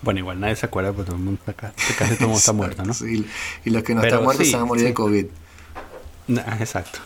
Bueno, 0.01 0.19
igual 0.19 0.39
nadie 0.39 0.55
se 0.55 0.65
acuerda 0.65 0.91
porque 0.91 1.07
todo 1.07 1.17
el 1.17 1.23
mundo 1.23 1.39
está 1.39 1.51
acá. 1.51 1.73
Casi 1.97 2.17
todo 2.17 2.33
está 2.33 2.53
muerto, 2.53 2.83
¿no? 2.83 2.93
y 3.05 3.69
los 3.69 3.83
que 3.83 3.95
no 3.95 4.03
están 4.03 4.23
muertos 4.23 4.47
se 4.47 4.53
van 4.53 4.63
a 4.63 4.65
morir 4.65 4.85
de 4.85 4.93
COVID. 4.93 5.25
exacto. 6.59 6.99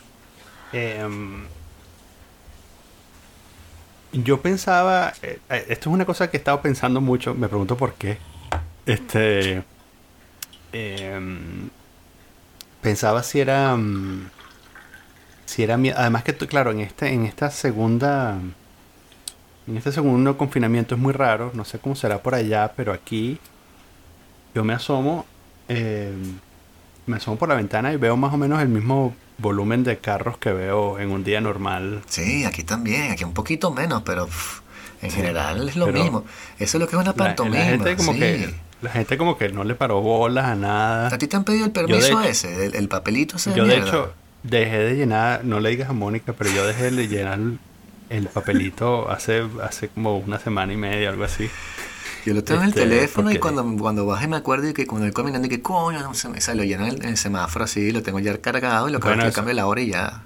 Eh, 0.73 1.07
yo 4.11 4.41
pensaba, 4.41 5.13
eh, 5.21 5.39
eh, 5.49 5.65
esto 5.69 5.89
es 5.89 5.93
una 5.93 6.05
cosa 6.05 6.29
que 6.29 6.37
he 6.37 6.39
estado 6.39 6.61
pensando 6.61 6.99
mucho, 6.99 7.35
me 7.35 7.47
pregunto 7.47 7.77
por 7.77 7.93
qué. 7.93 8.17
Este. 8.85 9.63
Em, 10.71 11.69
pensaba 12.81 13.23
si 13.23 13.39
era. 13.39 13.75
Mm, 13.75 14.29
si 15.45 15.63
era. 15.63 15.75
Además, 15.75 16.23
que 16.23 16.35
claro, 16.35 16.71
en, 16.71 16.79
este, 16.81 17.13
en 17.13 17.25
esta 17.25 17.51
segunda. 17.51 18.37
En 19.67 19.77
este 19.77 19.91
segundo 19.91 20.35
confinamiento 20.35 20.95
es 20.95 21.01
muy 21.01 21.13
raro, 21.13 21.51
no 21.53 21.63
sé 21.63 21.77
cómo 21.77 21.95
será 21.95 22.23
por 22.23 22.33
allá, 22.33 22.73
pero 22.75 22.91
aquí 22.91 23.39
yo 24.55 24.63
me 24.63 24.73
asomo. 24.73 25.25
Em, 25.67 26.39
me 27.05 27.17
asomo 27.17 27.37
por 27.37 27.49
la 27.49 27.55
ventana 27.55 27.93
y 27.93 27.97
veo 27.97 28.17
más 28.17 28.33
o 28.33 28.37
menos 28.37 28.61
el 28.61 28.69
mismo 28.69 29.13
volumen 29.37 29.83
de 29.83 29.97
carros 29.97 30.37
que 30.37 30.51
veo 30.51 30.99
en 30.99 31.11
un 31.11 31.23
día 31.23 31.41
normal. 31.41 32.01
Sí, 32.07 32.45
aquí 32.45 32.63
también, 32.63 33.11
aquí 33.11 33.23
un 33.23 33.33
poquito 33.33 33.71
menos, 33.71 34.01
pero 34.03 34.27
en 35.01 35.11
general 35.11 35.69
es 35.69 35.75
lo 35.75 35.87
mismo. 35.87 36.25
Eso 36.57 36.77
es 36.77 36.81
lo 36.81 36.87
que 36.87 36.95
es 36.95 37.01
una 37.01 37.13
pantomima. 37.13 37.57
La, 37.59 37.65
gente 37.65 37.95
como 37.95 38.13
que 38.13 38.53
la 38.81 38.89
gente 38.89 39.17
como 39.17 39.37
que 39.37 39.49
no 39.49 39.63
le 39.63 39.75
paró 39.75 40.01
bolas 40.01 40.45
a 40.45 40.55
nada. 40.55 41.07
¿A 41.07 41.17
ti 41.17 41.27
te 41.27 41.35
han 41.35 41.43
pedido 41.43 41.65
el 41.65 41.71
permiso 41.71 42.21
ese, 42.21 42.65
el, 42.65 42.87
papelito 42.87 43.35
ese? 43.35 43.53
Yo 43.53 43.65
de, 43.65 43.77
hecho 43.77 44.13
dejé 44.43 44.77
de 44.79 44.95
llenar, 44.95 45.43
no 45.43 45.59
le 45.59 45.69
digas 45.69 45.89
a 45.89 45.93
Mónica, 45.93 46.33
pero 46.33 46.49
yo 46.49 46.65
dejé 46.65 46.91
de 46.91 47.07
llenar 47.07 47.39
el, 48.09 48.27
papelito 48.27 49.09
hace 49.11 49.45
hace 49.61 49.89
como 49.89 50.17
una 50.17 50.39
semana 50.39 50.71
y 50.71 50.77
media, 50.77 51.09
algo 51.09 51.25
así. 51.25 51.49
Yo 52.25 52.33
lo 52.33 52.43
tengo 52.43 52.61
en 52.61 52.65
el 52.65 52.69
este, 52.69 52.81
teléfono 52.81 53.31
y 53.31 53.37
cuando, 53.37 53.65
cuando 53.77 54.05
bajé 54.05 54.27
me 54.27 54.37
acuerdo 54.37 54.73
que 54.73 54.85
cuando 54.85 55.05
voy 55.05 55.13
caminando 55.13 55.47
y 55.47 55.49
que 55.49 55.61
coño, 55.61 56.01
no 56.01 56.13
se 56.13 56.29
me 56.29 56.41
sale, 56.41 56.57
lo 56.57 56.63
lleno 56.63 56.85
en 56.85 57.03
el, 57.03 57.17
semáforo 57.17 57.65
así, 57.65 57.91
lo 57.91 58.03
tengo 58.03 58.19
ya 58.19 58.37
cargado 58.39 58.89
y 58.89 58.91
lo 58.91 58.99
bueno, 58.99 59.23
que 59.23 59.31
cambio 59.31 59.53
la 59.53 59.67
hora 59.67 59.81
y 59.81 59.91
ya. 59.91 60.21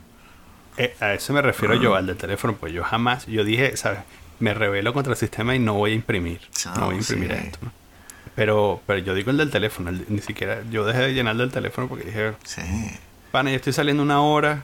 eh, 0.77 0.95
a 0.99 1.13
eso 1.13 1.33
me 1.33 1.41
refiero 1.41 1.75
yo, 1.75 1.95
al 1.95 2.07
del 2.07 2.17
teléfono, 2.17 2.55
pues 2.55 2.73
yo 2.73 2.83
jamás, 2.83 3.25
yo 3.27 3.43
dije, 3.43 3.77
¿sabes? 3.77 3.99
Me 4.39 4.53
revelo 4.53 4.93
contra 4.93 5.13
el 5.13 5.17
sistema 5.17 5.55
y 5.55 5.59
no 5.59 5.75
voy 5.75 5.91
a 5.91 5.95
imprimir. 5.95 6.41
no 6.75 6.85
voy 6.87 6.95
a 6.95 6.97
imprimir 6.97 7.31
esto, 7.31 7.59
¿no? 7.61 7.83
Pero, 8.35 8.81
pero 8.87 8.99
yo 8.99 9.13
digo 9.13 9.31
el 9.31 9.37
del 9.37 9.51
teléfono, 9.51 9.91
ni 9.91 10.19
siquiera, 10.19 10.63
yo 10.71 10.85
dejé 10.85 11.01
de 11.01 11.13
llenar 11.13 11.35
del 11.35 11.51
teléfono 11.51 11.87
porque 11.87 12.05
dije, 12.05 12.33
sí. 12.43 12.61
Pana, 13.31 13.51
yo 13.51 13.57
estoy 13.57 13.73
saliendo 13.73 14.01
una 14.01 14.21
hora, 14.21 14.63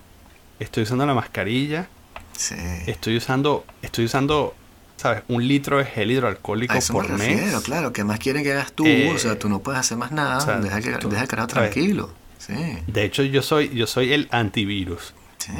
estoy 0.59 0.83
usando 0.83 1.05
la 1.05 1.13
mascarilla, 1.13 1.87
sí. 2.35 2.55
estoy 2.87 3.17
usando, 3.17 3.65
estoy 3.83 4.05
usando, 4.05 4.55
¿sabes? 4.97 5.21
Un 5.27 5.47
litro 5.47 5.77
de 5.77 5.85
gel 5.85 6.09
hidroalcohólico 6.09 6.73
por 6.91 7.09
mes. 7.09 7.61
Claro, 7.61 7.93
¿qué 7.93 8.03
más 8.03 8.19
quieren 8.19 8.43
que 8.43 8.53
hagas 8.53 8.71
tú? 8.73 8.85
o 9.13 9.19
sea, 9.19 9.37
tú 9.37 9.49
no 9.49 9.59
puedes 9.59 9.79
hacer 9.79 9.97
más 9.97 10.11
nada, 10.11 10.59
deja, 10.59 10.81
que, 10.81 10.89
deja 11.07 11.21
el 11.21 11.27
carajo 11.27 11.47
tranquilo. 11.47 12.11
Sí. 12.39 12.55
De 12.87 13.03
hecho, 13.03 13.21
yo 13.21 13.43
soy, 13.43 13.69
yo 13.69 13.85
soy 13.85 14.13
el 14.13 14.27
antivirus. 14.31 15.13
Sí. 15.37 15.51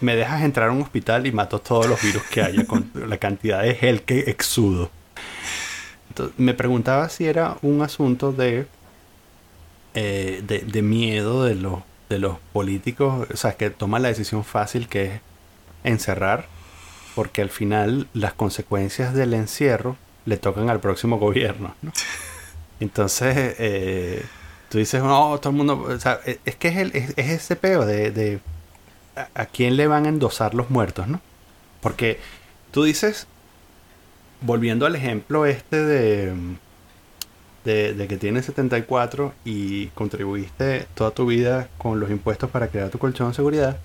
Me 0.00 0.14
dejas 0.14 0.42
entrar 0.42 0.68
a 0.68 0.72
un 0.72 0.82
hospital 0.82 1.26
y 1.26 1.32
mato 1.32 1.58
todos 1.60 1.86
los 1.86 2.00
virus 2.00 2.22
que 2.24 2.42
haya 2.42 2.64
con 2.66 2.90
la 2.94 3.16
cantidad 3.18 3.62
de 3.62 3.74
gel 3.74 4.02
que 4.02 4.20
exudo. 4.20 4.90
Me 6.36 6.54
preguntaba 6.54 7.08
si 7.08 7.26
era 7.26 7.56
un 7.62 7.82
asunto 7.82 8.32
de, 8.32 8.66
eh, 9.94 10.42
de, 10.46 10.60
de, 10.60 10.82
miedo 10.82 11.44
de 11.44 11.54
los, 11.54 11.80
de 12.08 12.18
los 12.18 12.38
políticos, 12.52 13.26
o 13.32 13.36
sea, 13.36 13.52
que 13.52 13.70
toman 13.70 14.02
la 14.02 14.08
decisión 14.08 14.44
fácil 14.44 14.88
que 14.88 15.04
es 15.04 15.20
encerrar, 15.84 16.46
porque 17.14 17.42
al 17.42 17.50
final 17.50 18.08
las 18.14 18.32
consecuencias 18.34 19.14
del 19.14 19.34
encierro 19.34 19.96
le 20.26 20.36
tocan 20.36 20.70
al 20.70 20.80
próximo 20.80 21.18
gobierno. 21.18 21.74
¿no? 21.82 21.92
Entonces, 22.80 23.56
eh, 23.58 24.24
tú 24.68 24.78
dices, 24.78 25.02
no, 25.02 25.38
todo 25.38 25.50
el 25.50 25.56
mundo, 25.56 25.86
o 25.88 25.98
sea, 25.98 26.20
es 26.24 26.56
que 26.56 26.68
es, 26.68 26.76
el, 26.76 26.90
es, 26.94 27.14
ese 27.16 27.56
peo 27.56 27.84
de 27.84 28.40
a, 29.34 29.46
quién 29.46 29.76
le 29.76 29.86
van 29.86 30.06
a 30.06 30.08
endosar 30.08 30.54
los 30.54 30.70
muertos, 30.70 31.08
¿no? 31.08 31.20
Porque 31.80 32.18
tú 32.70 32.84
dices, 32.84 33.26
volviendo 34.40 34.86
al 34.86 34.96
ejemplo 34.96 35.46
este 35.46 35.84
de, 35.84 36.34
de, 37.64 38.08
que 38.08 38.16
tienes 38.16 38.46
74 38.46 39.34
y 39.44 39.88
contribuiste 39.88 40.86
toda 40.94 41.10
tu 41.10 41.26
vida 41.26 41.68
con 41.78 42.00
los 42.00 42.10
impuestos 42.10 42.50
para 42.50 42.68
crear 42.68 42.90
tu 42.90 42.98
colchón 42.98 43.28
de 43.28 43.34
seguridad, 43.34 43.78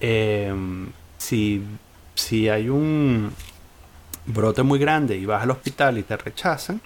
em, 0.00 0.88
si, 1.18 1.62
si 2.14 2.48
hay 2.48 2.68
un 2.68 3.32
brote 4.26 4.62
muy 4.62 4.78
grande 4.78 5.16
y 5.16 5.26
vas 5.26 5.42
al 5.42 5.50
hospital 5.50 5.98
y 5.98 6.02
te 6.02 6.16
rechazan, 6.16 6.80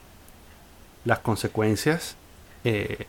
las 1.04 1.20
consecuencias, 1.20 2.16
eh, 2.64 3.06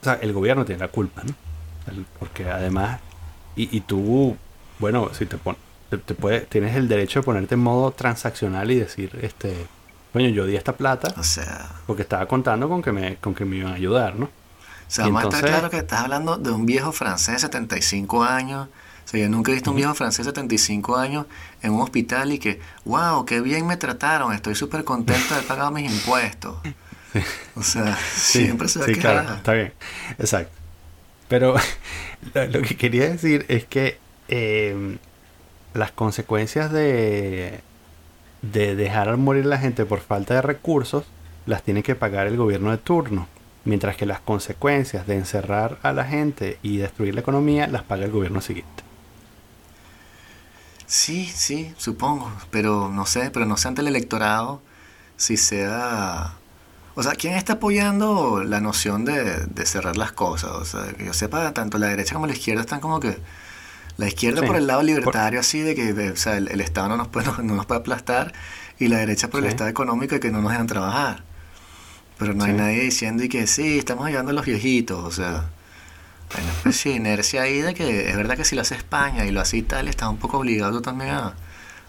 o 0.00 0.04
sea, 0.04 0.14
el 0.20 0.32
gobierno 0.32 0.64
tiene 0.64 0.80
la 0.80 0.88
culpa, 0.88 1.22
¿no? 1.24 1.34
porque 2.18 2.48
además, 2.48 3.00
y, 3.56 3.76
y 3.76 3.80
tú, 3.80 4.36
bueno, 4.78 5.10
si 5.14 5.26
te 5.26 5.36
pones, 5.36 5.60
te, 5.90 6.14
puede, 6.14 6.40
tienes 6.40 6.74
el 6.76 6.88
derecho 6.88 7.20
de 7.20 7.24
ponerte 7.24 7.54
en 7.54 7.60
modo 7.60 7.90
transaccional 7.92 8.70
y 8.70 8.76
decir, 8.76 9.18
este, 9.22 9.66
coño, 10.12 10.28
yo 10.28 10.46
di 10.46 10.56
esta 10.56 10.72
plata, 10.72 11.14
o 11.16 11.22
sea, 11.22 11.70
porque 11.86 12.02
estaba 12.02 12.26
contando 12.26 12.68
con 12.68 12.82
que 12.82 12.92
me, 12.92 13.16
con 13.16 13.34
que 13.34 13.44
me 13.44 13.56
iban 13.56 13.72
a 13.72 13.76
ayudar, 13.76 14.16
¿no? 14.16 14.26
O 14.26 14.30
sea, 14.88 15.04
vamos 15.06 15.24
a 15.24 15.28
estar 15.28 15.44
claro 15.44 15.70
que 15.70 15.78
estás 15.78 16.00
hablando 16.00 16.36
de 16.36 16.50
un 16.50 16.66
viejo 16.66 16.92
francés 16.92 17.34
de 17.34 17.40
75 17.40 18.22
años. 18.22 18.68
O 19.04 19.08
sea, 19.08 19.20
yo 19.20 19.28
nunca 19.28 19.50
he 19.50 19.54
visto 19.54 19.70
un 19.70 19.76
viejo 19.76 19.94
francés 19.94 20.24
de 20.24 20.30
75 20.30 20.96
años 20.96 21.26
en 21.62 21.72
un 21.72 21.80
hospital 21.80 22.32
y 22.32 22.38
que, 22.38 22.60
wow, 22.84 23.24
qué 23.24 23.40
bien 23.40 23.66
me 23.66 23.76
trataron, 23.76 24.32
estoy 24.32 24.54
súper 24.54 24.84
contento 24.84 25.28
de 25.28 25.34
haber 25.36 25.46
pagado 25.46 25.70
mis 25.70 25.90
impuestos. 25.90 26.56
O 27.54 27.62
sea, 27.62 27.96
siempre 27.96 28.66
se 28.66 28.80
va 28.80 28.86
sí, 28.86 28.96
claro, 28.96 29.34
está 29.34 29.52
bien, 29.52 29.72
exacto. 30.18 30.63
Pero 31.34 31.56
lo, 32.52 32.62
que 32.62 32.76
quería 32.76 33.08
decir 33.10 33.44
es 33.48 33.64
que 33.64 33.98
eh, 34.28 34.98
las 35.72 35.90
consecuencias 35.90 36.70
de, 36.70 37.58
de 38.42 38.76
dejar 38.76 39.16
morir 39.16 39.46
a 39.46 39.48
la 39.48 39.58
gente 39.58 39.84
por 39.84 39.98
falta 39.98 40.34
de 40.34 40.42
recursos 40.42 41.06
las 41.44 41.64
tiene 41.64 41.82
que 41.82 41.96
pagar 41.96 42.28
el 42.28 42.36
gobierno 42.36 42.70
de 42.70 42.78
turno, 42.78 43.26
mientras 43.64 43.96
que 43.96 44.06
las 44.06 44.20
consecuencias 44.20 45.08
de 45.08 45.16
encerrar 45.16 45.80
a 45.82 45.92
la 45.92 46.04
gente 46.04 46.60
y 46.62 46.76
destruir 46.76 47.16
la 47.16 47.22
economía 47.22 47.66
las 47.66 47.82
paga 47.82 48.04
el 48.04 48.12
gobierno 48.12 48.40
siguiente. 48.40 48.84
Sí, 50.86 51.24
sí, 51.24 51.74
supongo, 51.78 52.30
pero 52.52 52.88
no 52.88 53.06
sé, 53.06 53.32
pero 53.32 53.44
no 53.44 53.56
sé 53.56 53.66
ante 53.66 53.80
el 53.80 53.88
electorado 53.88 54.62
si 55.16 55.36
sea... 55.36 56.34
O 56.96 57.02
sea, 57.02 57.12
¿quién 57.12 57.34
está 57.34 57.54
apoyando 57.54 58.44
la 58.44 58.60
noción 58.60 59.04
de, 59.04 59.46
de 59.46 59.66
cerrar 59.66 59.96
las 59.96 60.12
cosas? 60.12 60.50
O 60.52 60.64
sea, 60.64 60.92
que 60.92 61.04
yo 61.04 61.12
sepa, 61.12 61.52
tanto 61.52 61.78
la 61.78 61.88
derecha 61.88 62.14
como 62.14 62.26
la 62.26 62.34
izquierda 62.34 62.62
están 62.62 62.80
como 62.80 63.00
que 63.00 63.18
la 63.96 64.08
izquierda 64.08 64.42
por 64.42 64.56
el 64.56 64.66
lado 64.66 64.82
libertario, 64.82 65.40
así 65.40 65.60
de 65.60 65.74
que 65.74 65.92
o 66.10 66.16
sea, 66.16 66.36
el, 66.36 66.60
Estado 66.60 66.88
no 66.88 66.96
nos, 66.96 67.08
puede, 67.08 67.26
no, 67.42 67.54
nos 67.54 67.66
puede 67.66 67.80
aplastar, 67.80 68.32
y 68.78 68.88
la 68.88 68.98
derecha 68.98 69.28
por 69.28 69.40
el 69.40 69.46
Estado 69.46 69.70
económico 69.70 70.16
y 70.16 70.20
que 70.20 70.30
no 70.30 70.40
nos 70.40 70.50
dejan 70.50 70.66
trabajar. 70.66 71.22
Pero 72.18 72.34
no 72.34 72.44
hay 72.44 72.52
nadie 72.52 72.80
diciendo 72.80 73.24
y 73.24 73.28
que 73.28 73.46
sí, 73.46 73.78
estamos 73.78 74.06
ayudando 74.06 74.30
a 74.30 74.34
los 74.34 74.46
viejitos, 74.46 75.02
o 75.04 75.10
sea. 75.10 75.50
Bueno, 76.32 76.50
pues 76.62 76.76
sí, 76.76 76.90
inercia 76.90 77.42
ahí 77.42 77.60
de 77.60 77.74
que 77.74 78.10
es 78.10 78.16
verdad 78.16 78.36
que 78.36 78.44
si 78.44 78.56
lo 78.56 78.62
hace 78.62 78.74
España 78.74 79.24
y 79.26 79.30
lo 79.30 79.40
hace 79.40 79.56
Italia, 79.56 79.90
está 79.90 80.08
un 80.08 80.16
poco 80.16 80.38
obligado 80.38 80.80
también 80.80 81.10
a, 81.10 81.34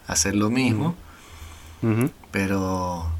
hacer 0.07 0.35
lo 0.35 0.49
mismo. 0.49 0.95
Pero 2.31 3.11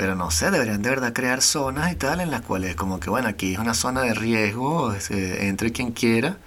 pero 0.00 0.14
no 0.14 0.30
sé, 0.30 0.50
deberían 0.50 0.80
de 0.80 0.88
verdad 0.88 1.12
crear 1.12 1.42
zonas 1.42 1.92
y 1.92 1.94
tal 1.94 2.22
en 2.22 2.30
las 2.30 2.40
cuales 2.40 2.74
como 2.74 3.00
que 3.00 3.10
bueno, 3.10 3.28
aquí 3.28 3.52
es 3.52 3.58
una 3.58 3.74
zona 3.74 4.00
de 4.00 4.14
riesgo, 4.14 4.94
este, 4.94 5.48
entre 5.48 5.72
quien 5.72 5.92
quiera 5.92 6.38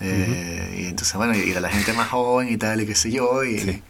eh, 0.00 0.80
y 0.82 0.86
entonces, 0.86 1.14
bueno, 1.16 1.34
ir 1.34 1.56
a 1.56 1.60
la 1.60 1.70
gente 1.70 1.92
más 1.94 2.08
joven 2.08 2.52
y 2.52 2.56
tal, 2.56 2.82
y 2.82 2.86
qué 2.86 2.94
sé 2.94 3.10
yo, 3.10 3.44
y, 3.44 3.82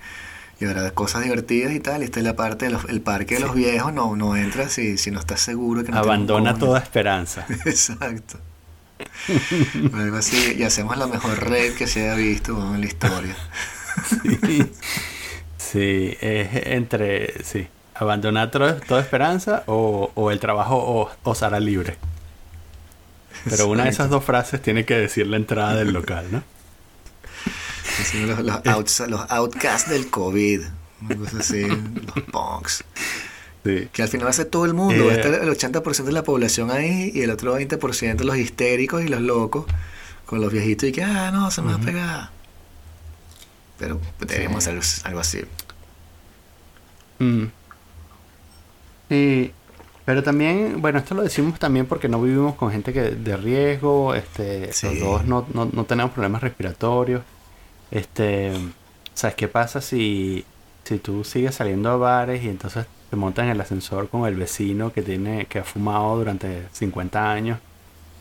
y 0.60 0.64
ahora 0.64 0.90
cosas 0.92 1.24
divertidas 1.24 1.72
y 1.72 1.80
tal. 1.80 2.02
Y 2.02 2.04
esta 2.04 2.20
es 2.20 2.24
la 2.24 2.36
parte 2.36 2.68
del 2.68 3.00
parque 3.00 3.36
de 3.36 3.40
los 3.40 3.54
viejos, 3.54 3.92
no, 3.92 4.14
no 4.14 4.36
entra 4.36 4.68
si, 4.68 4.98
si 4.98 5.10
no 5.10 5.20
estás 5.20 5.40
seguro 5.40 5.84
que 5.84 5.92
no 5.92 5.98
Abandona 5.98 6.54
toda 6.54 6.78
esperanza. 6.78 7.44
Exacto. 7.64 8.38
algo 9.94 10.16
así, 10.16 10.54
y 10.56 10.62
hacemos 10.62 10.96
la 10.96 11.06
mejor 11.06 11.48
red 11.48 11.74
que 11.74 11.86
se 11.86 12.04
haya 12.04 12.14
visto 12.14 12.56
en 12.74 12.80
la 12.80 12.86
historia. 12.86 13.36
sí, 14.08 14.70
sí 15.58 16.16
es 16.20 16.48
entre, 16.68 17.42
sí, 17.42 17.66
abandonar 17.98 18.50
toda, 18.50 19.00
esperanza 19.00 19.62
o, 19.66 20.10
o, 20.14 20.30
el 20.30 20.40
trabajo 20.40 20.76
o, 20.76 21.10
o 21.22 21.34
será 21.34 21.60
libre. 21.60 21.96
Pero 23.48 23.68
una 23.68 23.84
de 23.84 23.90
esas 23.90 24.10
dos 24.10 24.24
frases 24.24 24.60
tiene 24.60 24.84
que 24.84 24.94
decir 24.94 25.26
la 25.26 25.36
entrada 25.36 25.76
del 25.76 25.92
local, 25.92 26.26
¿no? 26.30 26.42
Los, 28.26 28.40
los, 28.40 29.08
los, 29.08 29.30
outcasts 29.30 29.88
del 29.88 30.10
COVID. 30.10 30.62
así, 31.38 31.66
los 31.66 32.24
punks. 32.30 32.84
Que 33.64 34.02
al 34.02 34.08
final 34.08 34.28
hace 34.28 34.44
todo 34.44 34.64
el 34.64 34.74
mundo. 34.74 35.10
Eh, 35.10 35.20
el 35.20 35.48
80% 35.48 36.04
de 36.04 36.12
la 36.12 36.22
población 36.22 36.70
ahí 36.70 37.10
y 37.12 37.22
el 37.22 37.30
otro 37.30 37.58
20% 37.58 38.20
los 38.20 38.36
histéricos 38.36 39.02
y 39.02 39.08
los 39.08 39.20
locos 39.20 39.66
con 40.24 40.40
los 40.40 40.52
viejitos 40.52 40.88
y 40.88 40.92
que, 40.92 41.02
ah, 41.02 41.30
no, 41.32 41.50
se 41.50 41.62
me 41.62 41.72
va 41.72 41.78
a 41.78 41.80
pegar. 41.80 42.30
Pero 43.78 44.00
deberíamos 44.20 44.66
hacer 44.66 44.80
algo 45.04 45.20
así. 45.20 45.40
Mm. 47.18 47.44
Y 49.10 49.52
pero 50.06 50.22
también, 50.22 50.80
bueno, 50.80 51.00
esto 51.00 51.16
lo 51.16 51.22
decimos 51.22 51.58
también 51.58 51.86
porque 51.86 52.08
no 52.08 52.22
vivimos 52.22 52.54
con 52.54 52.70
gente 52.70 52.92
que 52.92 53.02
de 53.02 53.36
riesgo, 53.36 54.14
este, 54.14 54.70
los 54.84 55.00
dos 55.00 55.24
no, 55.24 55.44
no, 55.52 55.68
no, 55.70 55.84
tenemos 55.84 56.12
problemas 56.12 56.42
respiratorios. 56.42 57.22
Este, 57.90 58.52
¿sabes 59.14 59.34
qué 59.34 59.48
pasa 59.48 59.80
si, 59.80 60.44
si 60.84 60.98
tú 60.98 61.24
sigues 61.24 61.56
saliendo 61.56 61.90
a 61.90 61.96
bares 61.96 62.44
y 62.44 62.48
entonces 62.48 62.86
te 63.10 63.16
montas 63.16 63.46
en 63.46 63.50
el 63.50 63.60
ascensor 63.60 64.08
con 64.08 64.28
el 64.28 64.36
vecino 64.36 64.92
que 64.92 65.02
tiene 65.02 65.46
que 65.46 65.58
ha 65.58 65.64
fumado 65.64 66.16
durante 66.18 66.68
50 66.70 67.32
años 67.32 67.58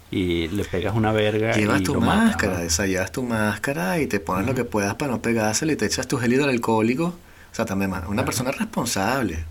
y 0.10 0.48
le 0.48 0.65
pegas 0.65 0.95
una 0.95 1.12
verga 1.12 1.54
llevas 1.54 1.84
tu 1.84 2.02
máscara, 2.02 2.62
matas, 2.63 3.12
tu 3.12 3.21
máscara 3.21 4.00
y 4.00 4.08
te 4.08 4.19
pones 4.19 4.48
lo 4.48 4.56
que 4.56 4.65
puedas 4.65 4.95
para 4.95 5.12
no 5.12 5.21
pegárselo 5.21 5.71
y 5.71 5.76
te 5.76 5.86
echas 5.86 6.08
tu 6.08 6.17
gel 6.17 6.41
alcohólico. 6.43 7.06
O 7.06 7.56
sea, 7.56 7.65
también 7.65 7.93
una 8.08 8.26
persona 8.26 8.52
responsable. 8.52 9.45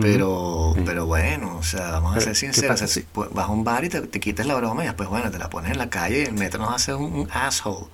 Pero, 0.00 0.74
pero 0.84 1.06
bueno, 1.06 1.56
o 1.56 1.62
sea, 1.62 1.92
vamos 1.92 2.16
a 2.16 2.20
ser 2.20 2.34
sinceros. 2.34 2.80
vas 3.14 3.46
a 3.46 3.52
un 3.52 3.62
bar 3.62 3.84
y 3.84 3.88
te, 3.88 4.20
quitas 4.20 4.46
la 4.46 4.54
broma 4.56 4.82
y 4.82 4.86
después, 4.86 5.08
bueno, 5.08 5.30
te 5.30 5.38
la 5.38 5.48
pones 5.48 5.70
en 5.70 5.78
la 5.78 5.88
calle 5.88 6.22
y 6.22 6.24
el 6.24 6.34
metro 6.34 6.60
nos 6.60 6.74
hace 6.74 6.94
un, 6.94 7.28
asshole. 7.32 7.86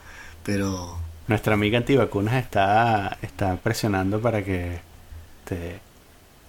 Pero. 0.43 0.97
Nuestra 1.29 1.55
amiga 1.55 1.79
antivacunas 1.79 2.35
está, 2.35 3.19
está 3.23 3.57
presionando 3.57 4.21
para 4.21 4.43
que 4.43 4.81
te 5.45 5.79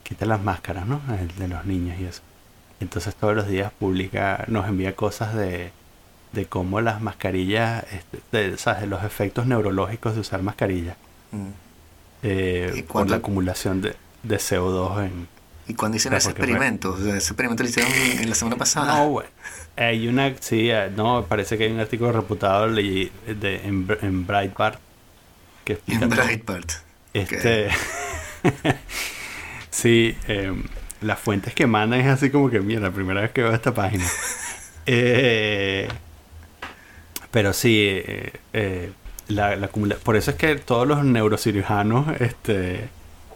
quites 0.04 0.28
las 0.28 0.41
máscaras, 0.41 0.88
¿no? 0.88 1.02
De 1.38 1.47
los 1.47 1.66
niños 1.66 1.99
y 1.99 2.06
eso. 2.06 2.22
Entonces 2.80 3.14
todos 3.14 3.36
los 3.36 3.47
días 3.47 3.72
publica, 3.78 4.45
nos 4.47 4.68
envía 4.68 4.95
cosas 4.95 5.36
de, 5.36 5.72
de 6.32 6.45
cómo 6.45 6.82
las 6.82 7.02
mascarillas, 7.02 7.86
este, 7.91 8.49
de, 8.49 8.58
¿sabes? 8.58 8.82
de 8.82 8.88
los 8.88 9.04
efectos 9.04 9.45
neurológicos 9.45 10.16
de 10.16 10.22
usar 10.22 10.41
mascarillas. 10.41 10.95
Mm. 11.32 11.49
Eh, 12.24 12.86
por 12.88 13.10
la 13.10 13.18
acumulación 13.18 13.82
de, 13.82 13.95
de 14.24 14.38
CO2 14.38 15.06
en, 15.06 15.28
¿Y 15.72 15.74
cuando 15.74 15.95
hicieron 15.95 16.17
ese 16.17 16.32
experimento? 16.32 16.97
Ese 16.97 17.15
experimento 17.15 17.63
lo 17.63 17.69
hicieron 17.69 17.93
en 17.93 18.28
la 18.28 18.36
semana 18.36 18.57
pasada. 18.57 18.97
No, 18.97 19.09
güey. 19.09 19.28
Hay 19.78 20.05
una, 20.09 20.36
sí, 20.38 20.69
eh, 20.69 20.91
no, 20.93 21.26
parece 21.30 21.57
que 21.57 21.63
hay 21.63 21.72
un 21.72 21.80
artículo 21.80 22.11
reputado 22.11 22.69
de, 22.69 23.09
en, 23.26 23.88
en 24.01 24.28
Breitbart 24.28 24.82
que. 25.63 25.80
En 25.88 26.09
Breitbart. 26.09 26.69
Este. 27.13 27.69
sí, 29.69 30.13
em, 30.28 30.65
las 30.99 31.19
fuentes 31.19 31.53
que 31.53 31.67
mandan 31.67 32.01
es 32.01 32.07
así 32.07 32.30
como 32.32 32.49
que, 32.49 32.59
mira, 32.59 32.82
la 32.82 32.91
primera 32.91 33.22
vez 33.22 33.32
que 33.32 33.43
veo 33.43 33.53
esta 33.53 33.74
página. 33.74 34.05
eh, 34.86 35.88
pero 37.32 37.53
sí, 37.53 37.80
eh, 37.82 38.34
eh, 38.51 38.91
la, 39.30 39.55
la, 39.55 39.69
por 39.69 40.17
eso 40.17 40.32
es 40.32 40.38
que 40.38 40.57
todos 40.57 40.86
los 40.86 41.05
neurocirujanos 41.05 42.07
este, 42.19 42.89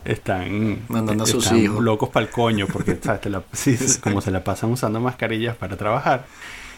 están, 0.06 0.80
Mandando 0.88 1.24
a 1.24 1.28
sus 1.28 1.52
hijos. 1.52 1.84
locos 1.84 2.10
para 2.10 2.26
el 2.26 2.32
coño, 2.32 2.68
porque 2.68 2.98
como 4.02 4.22
se 4.22 4.32
la 4.32 4.44
pasan 4.44 4.72
usando 4.72 5.00
mascarillas 5.00 5.56
para 5.56 5.76
trabajar, 5.76 6.26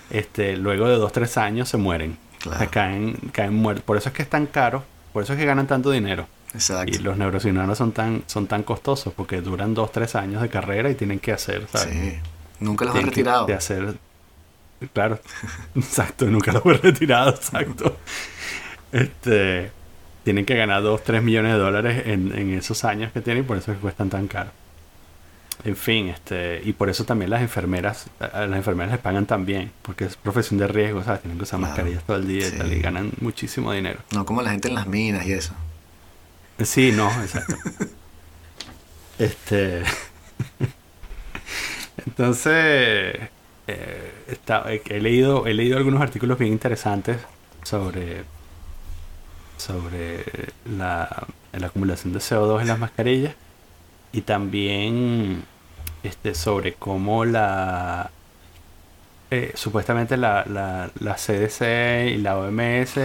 este, 0.10 0.58
luego 0.58 0.88
de 0.88 0.96
dos, 0.96 1.12
tres 1.12 1.38
años 1.38 1.70
se 1.70 1.78
mueren. 1.78 2.18
caen, 2.72 3.14
caen 3.32 3.54
muertos. 3.54 3.84
Por 3.84 3.98
eso 3.98 4.10
es 4.10 4.16
que 4.16 4.24
es 4.24 4.30
tan 4.30 4.48
caro, 4.48 4.84
por 5.14 5.24
eso 5.24 5.34
es 5.34 5.40
que 5.40 5.46
ganan 5.46 5.68
tanto 5.68 5.92
dinero. 5.92 6.28
Exacto. 6.54 6.96
Y 6.96 7.00
los 7.00 7.18
neurocirujanos 7.18 7.78
son 7.78 7.92
tan, 7.92 8.24
son 8.26 8.48
tan 8.48 8.64
costosos 8.64 9.14
porque 9.14 9.42
duran 9.42 9.74
dos, 9.74 9.92
tres 9.92 10.16
años 10.16 10.42
de 10.42 10.50
carrera 10.50 10.90
y 10.90 10.96
tienen 10.96 11.20
que 11.20 11.34
hacer, 11.34 11.68
¿sabes? 11.72 11.94
Sí. 11.94 12.20
Nunca 12.60 12.86
los 12.86 12.96
han 12.96 13.04
retirado. 13.04 13.46
de 13.46 13.54
hacer, 13.54 13.96
claro, 14.94 15.20
exacto, 15.76 16.26
nunca 16.26 16.52
los 16.54 16.66
han 16.66 16.82
retirado, 16.82 17.32
exacto. 17.32 17.98
Este, 18.90 19.70
tienen 20.28 20.44
que 20.44 20.58
ganar 20.58 20.84
2, 20.84 21.06
3 21.06 21.24
millones 21.24 21.54
de 21.54 21.58
dólares 21.58 22.04
en, 22.06 22.38
en 22.38 22.54
esos 22.54 22.84
años 22.84 23.14
que 23.14 23.22
tienen 23.22 23.46
y 23.46 23.48
por 23.48 23.56
eso 23.56 23.72
es 23.72 23.78
que 23.78 23.82
cuestan 23.82 24.10
tan 24.10 24.28
caro. 24.28 24.50
En 25.64 25.78
fin, 25.78 26.10
este, 26.10 26.62
y 26.66 26.74
por 26.74 26.90
eso 26.90 27.06
también 27.06 27.32
las 27.32 27.42
enfermeras, 27.42 28.08
a 28.20 28.46
las 28.46 28.58
enfermeras 28.58 28.92
les 28.92 29.00
pagan 29.00 29.26
también, 29.26 29.72
porque 29.84 30.04
es 30.04 30.18
profesión 30.18 30.60
de 30.60 30.68
riesgo, 30.68 31.02
¿sabes? 31.02 31.22
Tienen 31.22 31.38
que 31.38 31.46
usar 31.46 31.62
mascarillas 31.62 32.04
todo 32.04 32.18
el 32.18 32.28
día 32.28 32.46
y 32.46 32.52
tal, 32.52 32.74
y 32.74 32.82
ganan 32.82 33.14
muchísimo 33.22 33.72
dinero. 33.72 34.02
No 34.12 34.26
como 34.26 34.42
la 34.42 34.52
gente 34.52 34.68
en 34.68 34.76
las 34.76 34.86
minas 34.86 35.26
y 35.26 35.32
eso. 35.32 35.54
Sí, 36.62 36.92
no, 36.92 37.10
exacto. 37.22 37.56
este. 39.20 39.84
Entonces, 42.06 43.16
eh, 43.68 44.12
he, 44.90 45.00
leído, 45.00 45.48
he 45.48 45.54
leído 45.54 45.78
algunos 45.78 46.02
artículos 46.02 46.38
bien 46.38 46.52
interesantes 46.52 47.16
sobre 47.64 48.26
sobre 49.58 50.24
la, 50.66 51.28
la 51.54 51.68
acumulación 51.68 52.14
de 52.14 52.20
CO2 52.20 52.62
en 52.62 52.68
las 52.68 52.80
mascarillas 52.80 53.36
y 54.12 54.22
también 54.22 55.44
este, 56.04 56.34
sobre 56.36 56.74
cómo 56.74 57.26
la 57.26 58.12
eh, 59.30 59.52
supuestamente 59.56 60.16
la, 60.16 60.46
la, 60.46 60.90
la, 61.00 61.16
CDC 61.16 62.14
y 62.14 62.18
la 62.18 62.38
OMS 62.38 62.98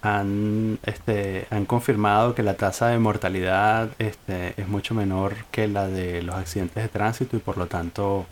han, 0.00 0.78
este, 0.84 1.46
han 1.50 1.66
confirmado 1.66 2.34
que 2.34 2.42
la 2.42 2.54
tasa 2.56 2.88
de 2.88 2.98
mortalidad 2.98 3.90
este, 3.98 4.54
es 4.60 4.66
mucho 4.68 4.94
menor 4.94 5.34
que 5.50 5.68
la 5.68 5.88
de 5.88 6.22
los 6.22 6.36
accidentes 6.36 6.82
de 6.82 6.88
tránsito 6.88 7.36
y 7.36 7.40
por 7.40 7.58
lo 7.58 7.66
tanto 7.66 8.26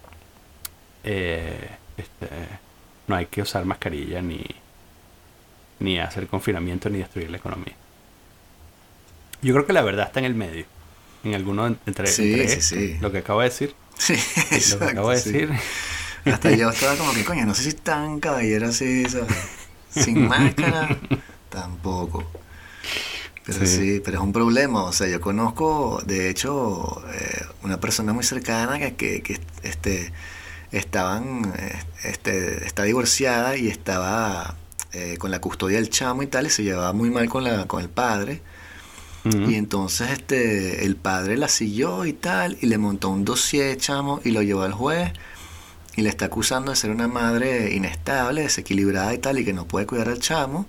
eh, 1.05 1.69
este, 1.99 2.29
no 3.07 3.17
hay 3.17 3.27
que 3.27 3.43
usar 3.43 3.67
mascarilla 3.67 4.23
ni, 4.23 4.43
ni 5.81 5.99
hacer 5.99 6.27
confinamiento 6.27 6.89
ni 6.89 6.99
destruir 6.99 7.31
la 7.31 7.37
economía. 7.37 7.75
Yo 9.43 9.53
creo 9.53 9.67
que 9.67 9.73
la 9.73 9.83
verdad 9.83 10.07
está 10.07 10.21
en 10.21 10.27
el 10.27 10.35
medio. 10.35 10.65
En 11.23 11.35
alguno 11.35 11.67
entre, 11.67 12.09
lo 13.01 13.13
que 13.13 13.19
acabo 13.19 13.41
de 13.41 13.49
decir. 13.49 13.75
Sí, 13.97 14.15
lo 14.73 14.79
que 14.79 14.85
acabo 14.85 15.11
de 15.11 15.17
decir. 15.17 15.51
Hasta 16.25 16.51
yo 16.53 16.71
estaba 16.71 16.97
como 16.97 17.13
que, 17.13 17.25
coño, 17.25 17.45
no 17.45 17.55
sé 17.55 17.65
si 17.65 17.73
tan 17.75 18.21
caballero 18.21 18.69
así, 18.69 19.05
sin 19.91 20.27
máscara, 20.29 20.99
tampoco. 21.51 22.25
Pero 23.45 23.67
sí. 23.67 24.01
pero 24.03 24.19
es 24.19 24.23
un 24.23 24.33
problema. 24.33 24.85
O 24.85 24.93
sea, 24.93 25.07
yo 25.07 25.21
conozco, 25.21 26.03
de 26.07 26.31
hecho, 26.31 27.03
eh, 27.13 27.47
una 27.63 27.79
persona 27.79 28.15
muy 28.15 28.25
cercana 28.25 28.79
que, 28.79 28.95
que, 28.95 29.23
que 29.23 29.39
este, 29.63 30.13
estaban, 30.73 31.53
eh, 31.59 31.79
este, 32.05 32.67
está 32.67 32.85
divorciada 32.85 33.57
y 33.57 33.69
estaba 33.69 34.57
eh, 34.95 35.17
con 35.19 35.31
la 35.31 35.41
custodia 35.41 35.79
del 35.79 35.91
chamo 35.91 36.23
y 36.23 36.27
tal, 36.27 36.47
y 36.47 36.51
se 36.51 36.63
llevaba 36.63 36.93
muy 36.93 37.11
mal 37.11 37.29
con, 37.29 37.45
la, 37.45 37.67
con 37.67 37.83
el 37.83 37.89
padre. 37.89 38.41
Y 39.25 39.55
entonces 39.55 40.11
este, 40.11 40.85
el 40.85 40.97
padre 40.97 41.39
la 41.39 41.49
siguió 41.49 42.05
y 42.05 42.13
tal, 42.13 42.59
y 42.61 42.67
le 42.67 42.77
montó 42.77 43.09
un 43.09 43.25
dossier 43.25 43.75
chamo 43.79 44.21
y 44.23 44.33
lo 44.33 44.43
llevó 44.43 44.65
al 44.65 44.75
juez 44.75 45.15
y 45.97 46.03
le 46.03 46.09
está 46.09 46.27
acusando 46.27 46.71
de 46.71 46.77
ser 46.77 46.91
una 46.91 47.09
madre 47.09 47.75
inestable, 47.75 48.43
desequilibrada 48.43 49.15
y 49.15 49.19
tal, 49.19 49.39
y 49.39 49.45
que 49.45 49.53
no 49.53 49.67
puede 49.67 49.87
cuidar 49.87 50.09
al 50.09 50.19
chamo, 50.19 50.67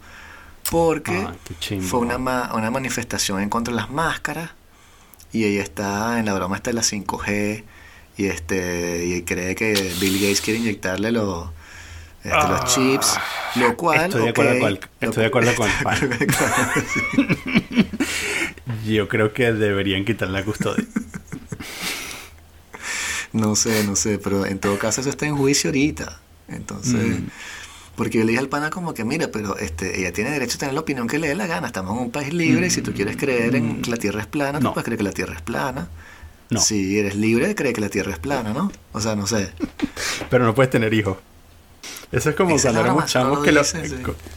porque 0.69 1.27
fue 1.81 1.99
una, 1.99 2.17
una 2.17 2.71
manifestación 2.71 3.41
en 3.41 3.49
contra 3.49 3.73
de 3.73 3.81
las 3.81 3.89
máscaras, 3.89 4.51
y 5.31 5.45
ella 5.45 5.63
está 5.63 6.19
en 6.19 6.25
la 6.25 6.33
broma 6.33 6.55
esta 6.55 6.69
de 6.69 6.75
la 6.75 6.81
5G, 6.81 7.63
y, 8.17 8.25
este, 8.25 9.05
y 9.05 9.23
cree 9.23 9.55
que 9.55 9.73
Bill 9.99 10.19
Gates 10.19 10.41
quiere 10.41 10.59
inyectarle 10.59 11.11
los 11.11 11.49
este, 12.25 12.47
los 12.49 12.65
chips, 12.65 13.17
lo 13.55 13.77
cual... 13.77 14.05
Estoy 14.05 14.23
de 14.23 14.29
acuerdo 14.29 14.59
con 14.59 14.79
estoy 14.99 15.21
de 15.21 15.27
acuerdo 15.27 15.51
con 15.55 15.67
el 15.67 16.27
Yo 18.85 19.07
creo 19.07 19.31
que 19.31 19.53
deberían 19.53 20.05
quitar 20.05 20.29
la 20.29 20.43
custodia. 20.43 20.85
no 23.33 23.55
sé, 23.55 23.83
no 23.83 23.95
sé, 23.95 24.17
pero 24.17 24.45
en 24.45 24.59
todo 24.59 24.79
caso 24.79 25.01
eso 25.01 25.09
está 25.09 25.27
en 25.27 25.37
juicio 25.37 25.69
ahorita. 25.69 26.19
Entonces... 26.47 27.19
Mm. 27.19 27.27
Porque 27.95 28.17
yo 28.17 28.25
le 28.25 28.31
dije 28.31 28.41
al 28.41 28.49
pana 28.49 28.71
como 28.71 28.93
que, 28.93 29.05
mira, 29.05 29.29
pero 29.31 29.57
este, 29.57 30.01
ella 30.01 30.11
tiene 30.11 30.29
derecho 30.29 30.57
a 30.57 30.59
tener 30.59 30.73
la 30.73 30.81
opinión 30.81 31.07
que 31.07 31.17
le 31.17 31.29
dé 31.29 31.35
la 31.35 31.47
gana. 31.47 31.67
Estamos 31.67 31.95
en 31.95 32.03
un 32.03 32.11
país 32.11 32.33
libre 32.33 32.67
y 32.67 32.69
si 32.69 32.81
tú 32.81 32.91
quieres 32.91 33.15
creer 33.15 33.55
en 33.55 33.81
que 33.81 33.89
la 33.89 33.95
Tierra 33.95 34.19
es 34.19 34.27
plana, 34.27 34.59
no. 34.59 34.67
tú 34.67 34.73
puedes 34.73 34.83
creer 34.83 34.97
que 34.97 35.03
la 35.05 35.13
Tierra 35.13 35.35
es 35.35 35.41
plana. 35.41 35.87
No. 36.49 36.59
Si 36.59 36.99
eres 36.99 37.15
libre 37.15 37.47
de 37.47 37.55
creer 37.55 37.73
que 37.73 37.79
la 37.79 37.87
Tierra 37.87 38.11
es 38.11 38.19
plana, 38.19 38.51
¿no? 38.51 38.69
O 38.91 38.99
sea, 38.99 39.15
no 39.15 39.27
sé. 39.27 39.49
Pero 40.29 40.43
no 40.43 40.53
puedes 40.53 40.69
tener 40.69 40.93
hijos. 40.93 41.15
Eso 42.11 42.29
es 42.29 42.35
como 42.35 42.57
cuando 42.57 42.79
éramos 42.79 43.05
chamos 43.05 43.43
que 43.43 43.51
los, 43.51 43.75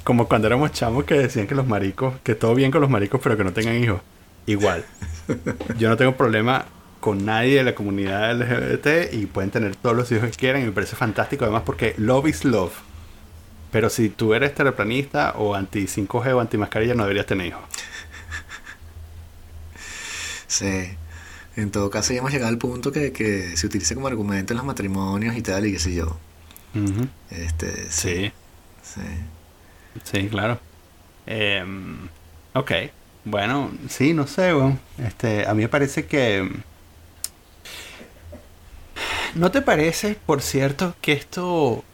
como 0.04 0.28
cuando 0.28 0.46
éramos 0.46 0.72
chamos 0.72 1.04
que 1.04 1.14
decían 1.14 1.46
que 1.46 1.54
los 1.54 1.66
maricos, 1.66 2.14
que 2.22 2.34
todo 2.34 2.54
bien 2.54 2.70
con 2.70 2.80
los 2.80 2.90
maricos, 2.90 3.20
pero 3.22 3.36
que 3.36 3.44
no 3.44 3.52
tengan 3.52 3.76
hijos. 3.76 4.00
Igual. 4.46 4.84
Yo 5.78 5.88
no 5.88 5.96
tengo 5.96 6.16
problema 6.16 6.66
con 7.00 7.24
nadie 7.24 7.56
de 7.56 7.64
la 7.64 7.74
comunidad 7.74 8.34
LGBT 8.40 9.12
y 9.12 9.26
pueden 9.26 9.50
tener 9.50 9.76
todos 9.76 9.94
los 9.94 10.10
hijos 10.10 10.30
que 10.30 10.36
quieran 10.36 10.62
y 10.62 10.66
me 10.66 10.72
parece 10.72 10.96
fantástico 10.96 11.44
además 11.44 11.62
porque 11.64 11.94
love 11.98 12.28
is 12.28 12.44
love. 12.44 12.72
Pero 13.70 13.90
si 13.90 14.08
tú 14.08 14.32
eres 14.32 14.54
terraplanista 14.54 15.34
o 15.36 15.54
anti 15.54 15.84
5G 15.84 16.34
o 16.34 16.40
anti 16.40 16.56
mascarilla 16.56 16.94
no 16.94 17.02
deberías 17.02 17.26
tener 17.26 17.48
hijos. 17.48 17.62
Sí. 20.46 20.96
En 21.56 21.70
todo 21.70 21.90
caso 21.90 22.14
ya 22.14 22.20
hemos 22.20 22.32
llegado 22.32 22.48
al 22.48 22.56
punto 22.56 22.90
que, 22.90 23.12
que 23.12 23.56
se 23.56 23.66
utiliza 23.66 23.94
como 23.94 24.06
argumento 24.06 24.54
en 24.54 24.56
los 24.56 24.66
matrimonios 24.66 25.36
y 25.36 25.42
tal 25.42 25.66
y 25.66 25.72
qué 25.72 25.78
sé 25.78 25.94
yo 25.94 26.18
este, 27.30 27.90
sí. 27.90 28.32
Sí. 28.82 29.00
Sí, 30.04 30.28
claro. 30.28 30.58
Em, 31.26 32.08
ok. 32.54 32.72
Bueno, 33.24 33.70
sí, 33.88 34.14
no 34.14 34.26
sé, 34.26 34.52
Este, 34.98 35.46
a 35.46 35.54
mí 35.54 35.62
me 35.62 35.68
parece 35.68 36.06
que... 36.06 36.50
¿No 39.34 39.50
te 39.50 39.60
parece, 39.60 40.16
por 40.26 40.40
cierto, 40.40 40.94
que 41.00 41.12
esto... 41.12 41.84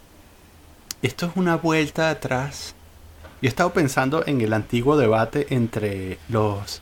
Esto 1.03 1.27
es 1.27 1.33
una 1.37 1.57
vuelta 1.57 2.11
atrás? 2.11 2.75
Yo 3.43 3.49
he 3.49 3.51
estado 3.51 3.73
pensando 3.73 4.25
en 4.27 4.41
el 4.41 4.53
antiguo 4.53 4.97
debate 4.97 5.49
entre 5.51 6.19
los, 6.29 6.81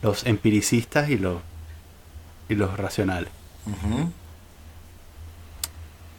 los 0.00 0.24
empiricistas 0.24 1.10
y 1.10 1.18
los, 1.18 1.42
y 2.48 2.54
los 2.54 2.76
racionales. 2.78 3.30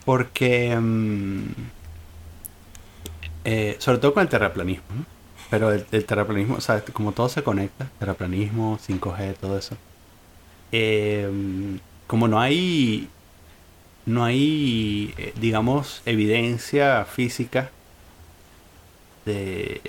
Porque, 0.06 0.76
mm, 0.76 1.44
eh, 3.46 3.76
sobre 3.80 3.98
todo 4.00 4.14
con 4.14 4.24
el 4.24 4.30
terraplanismo, 4.30 4.84
pero 5.50 5.72
el, 5.72 5.86
terraplanismo, 5.86 6.56
o 6.56 6.62
sea, 6.62 6.84
como 6.94 7.12
todo 7.12 7.30
se 7.30 7.44
conecta, 7.44 7.90
terraplanismo, 8.00 8.80
5G, 8.80 9.36
todo 9.36 9.58
eso. 9.58 9.78
Eh, 10.72 11.30
como 12.08 12.28
no 12.28 12.40
hay, 12.40 13.08
no 14.06 14.24
hay, 14.24 15.14
eh, 15.18 15.34
digamos, 15.40 16.02
evidencia 16.06 17.06
física 17.06 17.70
de, 19.26 19.82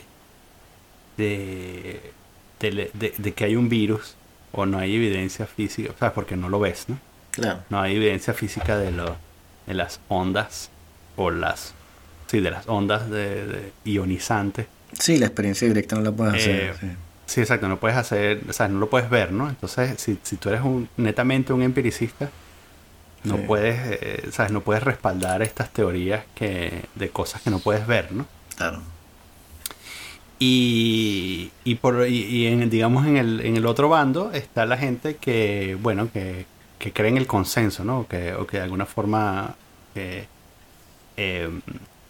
de, 1.16 2.12
de, 2.60 3.32
que 3.32 3.44
hay 3.44 3.56
un 3.56 3.68
virus, 3.68 4.16
o 4.52 4.66
no 4.66 4.78
hay 4.78 4.94
evidencia 4.94 5.46
física, 5.46 5.92
o 5.94 5.98
sea, 5.98 6.12
porque 6.12 6.36
no 6.36 6.48
lo 6.48 6.60
ves, 6.60 6.84
¿no? 6.88 6.98
Claro. 7.30 7.62
No 7.70 7.80
hay 7.80 7.96
evidencia 7.96 8.32
física 8.34 8.78
de 8.78 8.92
lo 8.92 9.16
de 9.66 9.74
las 9.74 10.00
ondas 10.08 10.70
o 11.16 11.30
las 11.30 11.74
sí 12.26 12.40
de 12.40 12.50
las 12.50 12.68
ondas 12.68 13.10
de, 13.10 13.72
ionizantes 13.84 14.66
sí 14.98 15.18
la 15.18 15.26
experiencia 15.26 15.68
directa 15.68 15.96
no 15.96 16.02
la 16.02 16.12
puedes 16.12 16.34
hacer 16.34 16.76
eh, 16.82 16.96
sí. 17.26 17.40
exacto 17.40 17.68
no 17.68 17.78
puedes 17.78 17.96
hacer 17.96 18.40
o 18.48 18.52
sea 18.52 18.68
no 18.68 18.78
lo 18.78 18.90
puedes 18.90 19.10
ver 19.10 19.32
no 19.32 19.48
entonces 19.48 20.00
si, 20.00 20.18
si 20.22 20.36
tú 20.36 20.48
eres 20.48 20.62
un 20.62 20.88
netamente 20.96 21.52
un 21.52 21.62
empiricista 21.62 22.30
No 23.24 23.38
puedes, 23.38 23.76
eh, 24.02 24.28
¿sabes? 24.32 24.52
No 24.52 24.60
puedes 24.60 24.82
respaldar 24.82 25.40
estas 25.40 25.70
teorías 25.70 26.24
que, 26.34 26.84
de 26.94 27.08
cosas 27.08 27.40
que 27.40 27.48
no 27.48 27.58
puedes 27.58 27.86
ver, 27.86 28.12
¿no? 28.12 28.26
Claro. 28.56 28.82
Y, 30.38 31.50
y, 31.64 31.76
por, 31.76 32.06
y, 32.06 32.46
en, 32.46 32.68
digamos 32.68 33.06
en 33.06 33.16
el, 33.16 33.40
en 33.40 33.56
el 33.56 33.64
otro 33.64 33.88
bando 33.88 34.30
está 34.32 34.66
la 34.66 34.76
gente 34.76 35.16
que, 35.16 35.78
bueno, 35.80 36.10
que, 36.12 36.44
que 36.84 36.92
cree 36.92 37.08
en 37.08 37.16
el 37.16 37.26
consenso, 37.26 37.82
¿no? 37.82 38.06
Que, 38.06 38.34
o 38.34 38.46
que 38.46 38.58
de 38.58 38.64
alguna 38.64 38.84
forma 38.84 39.54
eh, 39.94 40.26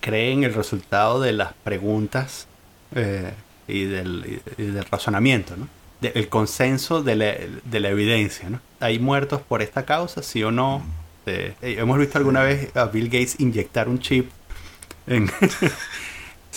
cree 0.00 0.32
en 0.32 0.42
el 0.42 0.52
resultado 0.52 1.20
de 1.20 1.32
las 1.32 1.52
preguntas 1.52 2.48
eh, 2.92 3.32
y, 3.68 3.84
del, 3.84 4.42
y, 4.58 4.62
del, 4.64 4.84
razonamiento, 4.86 5.56
¿no? 5.56 5.68
el 6.02 6.28
consenso 6.28 7.04
de 7.04 7.14
la, 7.14 7.36
de 7.64 7.80
la, 7.80 7.90
evidencia, 7.90 8.50
¿no? 8.50 8.58
¿Hay 8.80 8.98
muertos 8.98 9.42
por 9.42 9.62
esta 9.62 9.84
causa, 9.84 10.24
sí 10.24 10.42
o 10.42 10.50
no? 10.50 10.84
Eh, 11.26 11.54
hemos 11.62 11.96
visto 11.96 12.18
alguna 12.18 12.42
vez 12.42 12.74
a 12.76 12.86
Bill 12.86 13.04
Gates 13.04 13.38
inyectar 13.38 13.88
un 13.88 14.00
chip 14.00 14.28
en... 15.06 15.30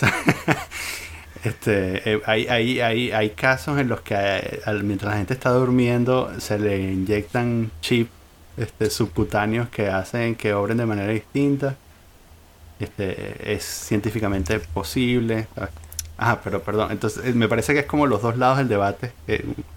Este, 1.47 2.13
eh, 2.13 2.21
hay, 2.25 2.45
hay, 2.47 2.81
hay, 2.81 3.11
hay, 3.11 3.29
casos 3.29 3.79
en 3.79 3.87
los 3.87 4.01
que 4.01 4.15
eh, 4.15 4.61
mientras 4.83 5.13
la 5.13 5.17
gente 5.17 5.33
está 5.33 5.51
durmiendo 5.51 6.29
se 6.41 6.59
le 6.59 6.91
inyectan 6.91 7.71
chips 7.79 8.11
este, 8.57 8.89
subcutáneos 8.89 9.69
que 9.69 9.87
hacen 9.87 10.35
que 10.35 10.53
obren 10.53 10.77
de 10.77 10.85
manera 10.85 11.13
distinta. 11.13 11.77
Este, 12.79 13.53
es 13.53 13.63
científicamente 13.63 14.59
posible. 14.59 15.47
Ah, 16.17 16.41
pero 16.43 16.61
perdón. 16.61 16.91
Entonces, 16.91 17.25
eh, 17.25 17.33
me 17.33 17.47
parece 17.47 17.73
que 17.73 17.79
es 17.79 17.85
como 17.85 18.07
los 18.07 18.21
dos 18.21 18.37
lados 18.37 18.57
del 18.57 18.67
debate. 18.67 19.13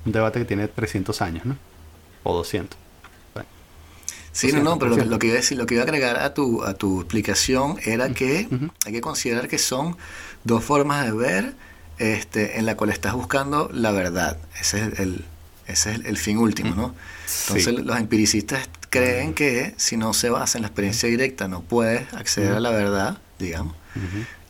un 0.05 0.13
debate 0.13 0.41
que 0.41 0.45
tiene 0.47 0.67
300 0.67 1.23
años, 1.23 1.47
¿no? 1.47 1.57
O 2.25 2.35
200. 2.35 2.77
Sí, 4.33 4.53
no, 4.53 4.63
no, 4.63 4.79
pero 4.79 4.97
lo, 4.97 5.19
que 5.19 5.27
iba 5.27 5.35
a 5.35 5.41
decir, 5.41 5.59
lo 5.59 5.67
que 5.67 5.75
iba 5.75 5.83
a 5.83 5.87
agregar 5.87 6.19
a 6.19 6.35
tu, 6.35 6.63
a 6.63 6.75
tu 6.75 7.01
explicación 7.01 7.79
era 7.85 8.11
que 8.11 8.49
hay 8.87 8.93
que 8.93 9.01
considerar 9.01 9.49
que 9.49 9.59
son 9.59 9.97
dos 10.45 10.63
formas 10.63 11.05
de 11.05 11.13
ver 11.13 11.55
este, 11.99 12.59
en 12.59 12.67
la 12.67 12.77
cual 12.77 12.91
estás 12.91 13.15
buscando 13.15 13.69
la 13.73 13.91
verdad. 13.91 14.39
Ese 14.61 14.85
es 14.85 15.01
el, 15.01 15.25
ese 15.67 15.93
es 15.93 16.01
el, 16.05 16.17
fin 16.17 16.39
último, 16.39 16.75
¿no? 16.75 16.95
Entonces 17.49 17.75
los 17.85 17.97
empiricistas 17.99 18.69
creen 18.89 19.35
que 19.35 19.75
si 19.77 19.97
no 19.97 20.15
se 20.15 20.31
basa 20.31 20.59
en 20.59 20.63
la 20.63 20.69
experiencia 20.69 21.09
directa 21.09 21.49
no 21.49 21.63
puedes 21.63 22.13
acceder 22.15 22.53
a 22.53 22.61
la 22.61 22.71
verdad, 22.71 23.19
digamos. 23.39 23.75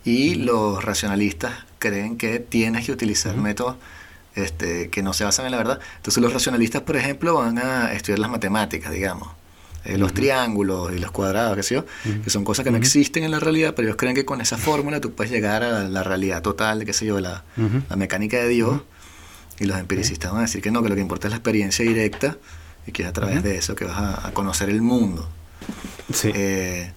Y 0.05 0.37
los 0.37 0.85
racionalistas 0.85 1.53
creen 1.79 2.17
que 2.17 2.39
tienes 2.39 2.87
que 2.87 2.93
utilizar 2.93 3.37
métodos 3.37 3.77
este, 4.35 4.91
que 4.91 5.03
no 5.03 5.13
se 5.13 5.25
basan 5.25 5.47
en 5.47 5.53
la 5.53 5.59
verdad. 5.59 5.81
Entonces 5.97 6.23
los 6.23 6.33
racionalistas, 6.33 6.83
por 6.83 6.97
ejemplo, 6.97 7.35
van 7.35 7.59
a 7.59 7.93
estudiar 7.93 8.19
las 8.19 8.31
matemáticas, 8.31 8.93
digamos. 8.93 9.40
Eh, 9.85 9.97
los 9.97 10.13
triángulos 10.13 10.93
y 10.93 10.99
los 10.99 11.11
cuadrados, 11.11 11.57
qué 11.57 11.63
sé 11.63 11.75
yo, 11.77 11.85
que 12.23 12.29
son 12.29 12.45
cosas 12.45 12.65
que 12.65 12.71
no 12.71 12.77
existen 12.77 13.25
en 13.25 13.31
la 13.31 13.41
realidad, 13.41 13.75
pero 13.75 13.89
ellos 13.89 13.97
creen 13.97 14.15
que 14.15 14.27
con 14.27 14.43
esa 14.43 14.59
fórmula 14.59 15.01
tú 15.01 15.13
puedes 15.13 15.33
llegar 15.33 15.63
a 15.63 15.89
la, 15.89 16.03
realidad 16.03 16.43
total, 16.43 16.85
qué 16.85 16.93
sé 16.93 17.07
yo, 17.07 17.19
la, 17.19 17.45
la 17.89 17.97
mecánica 17.97 18.37
de 18.37 18.49
Dios. 18.49 18.83
Y 19.59 19.65
los 19.65 19.79
empiricistas 19.79 20.31
van 20.31 20.41
a 20.41 20.43
decir 20.43 20.63
que 20.63 20.71
no, 20.71 20.83
que 20.83 20.89
lo 20.89 20.95
que 20.95 21.01
importa 21.01 21.29
es 21.29 21.33
la 21.33 21.37
experiencia 21.37 21.85
directa 21.85 22.37
y 22.87 22.93
que 22.93 23.03
es 23.03 23.09
a 23.09 23.13
través 23.13 23.43
de 23.43 23.57
eso 23.57 23.75
que 23.75 23.85
vas 23.85 24.25
a, 24.25 24.33
conocer 24.33 24.71
el 24.71 24.83
mundo. 24.83 25.29
Sí. 26.13 26.31
Eh, 26.35 26.93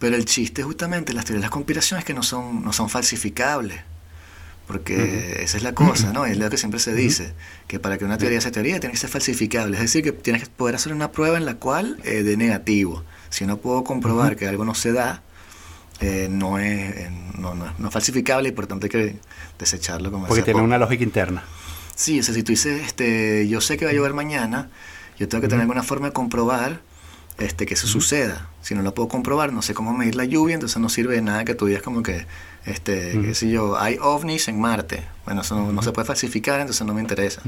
pero 0.00 0.16
el 0.16 0.24
chiste 0.24 0.62
justamente, 0.62 1.12
las 1.12 1.24
teorías 1.24 1.42
de 1.42 1.44
las 1.46 1.50
conspiraciones 1.50 2.04
que 2.04 2.14
no 2.14 2.22
son, 2.22 2.64
no 2.64 2.72
son 2.72 2.88
falsificables. 2.88 3.80
Porque 4.70 5.42
esa 5.42 5.56
es 5.56 5.64
la 5.64 5.74
cosa, 5.74 6.12
¿no? 6.12 6.26
Es 6.26 6.38
lo 6.38 6.48
que 6.48 6.56
siempre 6.56 6.78
se 6.78 6.94
dice, 6.94 7.34
que 7.66 7.80
para 7.80 7.98
que 7.98 8.04
una 8.04 8.18
teoría 8.18 8.40
sea 8.40 8.52
teoría 8.52 8.78
tiene 8.78 8.92
que 8.92 9.00
ser 9.00 9.10
falsificable. 9.10 9.76
Es 9.76 9.82
decir, 9.82 10.04
que 10.04 10.12
tienes 10.12 10.44
que 10.44 10.48
poder 10.48 10.76
hacer 10.76 10.92
una 10.92 11.10
prueba 11.10 11.36
en 11.36 11.44
la 11.44 11.56
cual 11.56 11.98
eh, 12.04 12.22
de 12.22 12.36
negativo. 12.36 13.02
Si 13.30 13.46
no 13.46 13.56
puedo 13.56 13.82
comprobar 13.82 14.36
que 14.36 14.46
algo 14.46 14.64
no 14.64 14.76
se 14.76 14.92
da, 14.92 15.24
eh, 15.98 16.28
no, 16.30 16.60
es, 16.60 17.10
no, 17.36 17.56
no, 17.56 17.66
es 17.66 17.92
falsificable 17.92 18.50
y 18.50 18.52
por 18.52 18.68
tanto 18.68 18.86
hay 18.86 18.90
que 18.90 19.16
desecharlo 19.58 20.12
como 20.12 20.28
Porque 20.28 20.44
tiene 20.44 20.62
una 20.62 20.78
lógica 20.78 21.02
interna. 21.02 21.42
Sí, 21.96 22.20
o 22.20 22.22
sea, 22.22 22.32
si 22.32 22.44
tú 22.44 22.52
dices, 22.52 22.80
este, 22.86 23.48
yo 23.48 23.60
sé 23.60 23.76
que 23.76 23.86
va 23.86 23.90
a 23.90 23.94
llover 23.94 24.14
mañana, 24.14 24.70
yo 25.18 25.26
tengo 25.26 25.42
que 25.42 25.48
tener 25.48 25.62
alguna 25.62 25.82
forma 25.82 26.06
de 26.06 26.12
comprobar 26.12 26.80
este, 27.38 27.66
que 27.66 27.74
eso 27.74 27.88
suceda. 27.88 28.48
Si 28.62 28.76
no 28.76 28.82
lo 28.82 28.94
puedo 28.94 29.08
comprobar, 29.08 29.52
no 29.52 29.62
sé 29.62 29.74
cómo 29.74 29.92
medir 29.92 30.14
la 30.14 30.26
lluvia, 30.26 30.54
entonces 30.54 30.78
no 30.78 30.88
sirve 30.88 31.16
de 31.16 31.22
nada 31.22 31.44
que 31.44 31.56
tú 31.56 31.66
digas 31.66 31.82
como 31.82 32.04
que, 32.04 32.24
este, 32.66 33.20
qué 33.20 33.34
sé 33.34 33.50
yo, 33.50 33.78
hay 33.78 33.98
ovnis 34.00 34.48
en 34.48 34.60
Marte. 34.60 35.04
Bueno, 35.24 35.42
eso 35.42 35.72
no, 35.72 35.82
se 35.82 35.92
puede 35.92 36.06
falsificar, 36.06 36.60
entonces 36.60 36.86
no 36.86 36.94
me 36.94 37.00
interesa. 37.00 37.42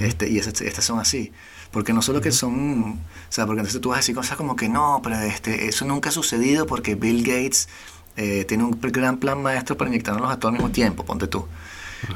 este, 0.00 0.28
y 0.28 0.38
estas 0.38 0.84
son 0.84 0.98
así. 0.98 1.32
Porque 1.70 1.92
no 1.92 2.00
solo 2.00 2.20
que 2.20 2.32
son, 2.32 2.92
o 2.92 2.98
sea, 3.28 3.44
porque 3.46 3.60
entonces 3.60 3.80
tú 3.80 3.90
vas 3.90 3.96
a 3.96 4.00
decir 4.00 4.14
cosas 4.14 4.36
como 4.36 4.56
que 4.56 4.68
no, 4.68 5.00
pero 5.02 5.18
este, 5.20 5.68
eso 5.68 5.84
nunca 5.84 6.08
ha 6.08 6.12
sucedido 6.12 6.66
porque 6.66 6.94
Bill 6.94 7.22
Gates 7.22 7.68
eh, 8.16 8.44
tiene 8.46 8.64
un 8.64 8.78
gran 8.80 9.18
plan 9.18 9.42
maestro 9.42 9.76
para 9.76 9.90
inyectarnos 9.90 10.30
a 10.30 10.38
todo 10.38 10.48
al 10.48 10.54
mismo 10.54 10.70
tiempo, 10.70 11.04
ponte 11.04 11.26
tú. 11.26 11.46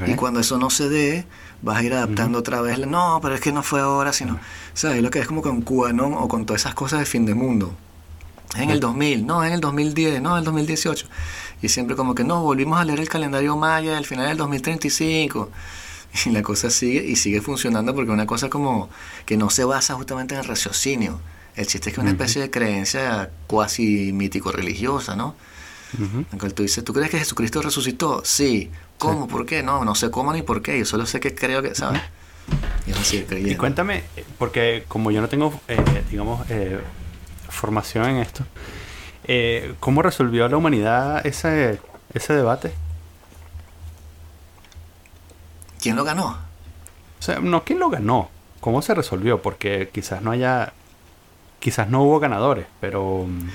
Y 0.07 0.15
cuando 0.15 0.41
eso 0.41 0.59
no 0.59 0.71
se 0.71 0.89
dé, 0.89 1.27
vas 1.63 1.79
a 1.79 1.83
ir 1.83 1.95
adaptando 1.95 2.39
otra 2.39 2.61
vez. 2.61 2.79
No, 2.87 3.19
pero 3.23 3.35
es 3.35 3.41
que 3.41 3.53
no 3.53 3.63
fue 3.63 3.81
ahora, 3.81 4.13
sino. 4.13 4.39
¿Sabes? 4.73 5.03
Lo 5.03 5.11
que 5.11 5.19
es 5.19 5.27
como 5.27 5.43
con 5.43 5.63
QAnon 5.63 6.15
o 6.15 6.29
con 6.29 6.47
todas 6.47 6.63
esas 6.63 6.75
cosas 6.75 7.01
de 7.01 7.07
fin 7.07 7.27
de 7.27 7.35
mundo. 7.35 7.75
En 8.57 8.71
el 8.71 8.81
2000, 8.81 9.27
no, 9.27 9.45
en 9.45 9.53
el 9.53 9.61
2010, 9.61 10.21
no, 10.21 10.33
en 10.33 10.39
el 10.39 10.45
2018. 10.45 11.07
Y 11.63 11.69
siempre 11.69 11.95
como 11.95 12.15
que 12.15 12.25
no, 12.25 12.43
volvimos 12.43 12.81
a 12.81 12.85
leer 12.85 13.01
el 13.01 13.09
calendario 13.09 13.57
maya 13.57 13.97
al 13.97 14.07
final 14.07 14.29
del 14.29 14.37
2035. 14.37 15.51
Y 16.27 16.31
la 16.31 16.43
cosa 16.43 16.71
sigue 16.71 17.05
y 17.05 17.15
sigue 17.15 17.41
funcionando 17.41 17.95
porque 17.95 18.11
es 18.11 18.15
una 18.15 18.27
cosa 18.27 18.51
como 18.51 18.91
que 19.27 19.37
no 19.37 19.49
se 19.49 19.63
basa 19.65 19.95
justamente 19.95 20.35
en 20.35 20.41
el 20.41 20.47
raciocinio. 20.47 21.21
El 21.55 21.69
chiste 21.69 21.91
es 21.91 21.95
que 21.95 22.01
es 22.01 22.03
una 22.03 22.11
especie 22.11 22.43
de 22.43 22.51
creencia 22.51 23.31
cuasi 23.47 24.13
mítico-religiosa, 24.13 25.15
¿no? 25.15 25.37
Uh 25.99 26.49
tú 26.53 26.63
dices, 26.63 26.83
¿tú 26.83 26.93
crees 26.93 27.11
que 27.11 27.19
Jesucristo 27.19 27.63
resucitó? 27.63 28.23
Sí. 28.25 28.71
¿Cómo? 28.99 29.29
¿Por 29.29 29.47
qué? 29.47 29.63
No, 29.63 29.85
no 29.85 29.95
sé 29.95 30.11
cómo 30.11 30.33
ni 30.33 30.43
por 30.43 30.63
qué. 30.63 30.79
Yo 30.79 30.85
solo 30.85 31.07
sé 31.07 31.21
que 31.21 31.35
creo 31.35 31.63
que, 31.63 31.77
¿sabes? 31.77 32.03
Y, 32.87 32.93
así, 32.93 33.25
y 33.31 33.55
cuéntame, 33.55 34.03
porque 34.39 34.85
como 34.89 35.11
yo 35.11 35.21
no 35.21 35.29
tengo, 35.29 35.61
eh, 35.69 36.03
digamos, 36.11 36.45
eh, 36.51 36.81
formación 37.51 38.07
en 38.07 38.17
esto, 38.17 38.45
eh, 39.25 39.75
¿cómo 39.81 40.03
resolvió 40.03 40.49
la 40.49 40.57
humanidad 40.57 41.27
ese, 41.27 41.81
ese 42.15 42.35
debate? 42.35 42.73
¿Quién 45.81 45.97
lo 45.97 46.05
ganó? 46.05 46.39
O 47.19 47.23
sea, 47.23 47.39
no, 47.41 47.65
¿quién 47.65 47.79
lo 47.79 47.91
ganó? 47.91 48.31
¿Cómo 48.61 48.83
se 48.83 48.95
resolvió? 48.95 49.41
Porque 49.41 49.91
quizás 49.93 50.23
no 50.23 50.31
haya, 50.31 50.73
quizás 51.59 51.89
no 51.89 52.03
hubo 52.03 52.21
ganadores, 52.21 52.67
pero... 52.81 53.27
Mm, 53.27 53.49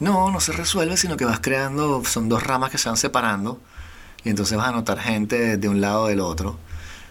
no, 0.00 0.30
no 0.30 0.40
se 0.40 0.52
resuelve, 0.52 0.96
sino 0.96 1.16
que 1.16 1.24
vas 1.24 1.40
creando, 1.40 2.02
son 2.04 2.28
dos 2.28 2.42
ramas 2.42 2.70
que 2.70 2.78
se 2.78 2.88
van 2.88 2.96
separando 2.96 3.60
y 4.24 4.30
entonces 4.30 4.56
vas 4.56 4.68
a 4.68 4.72
notar 4.72 4.98
gente 4.98 5.56
de 5.56 5.68
un 5.68 5.80
lado 5.80 6.06
del 6.06 6.20
otro. 6.20 6.58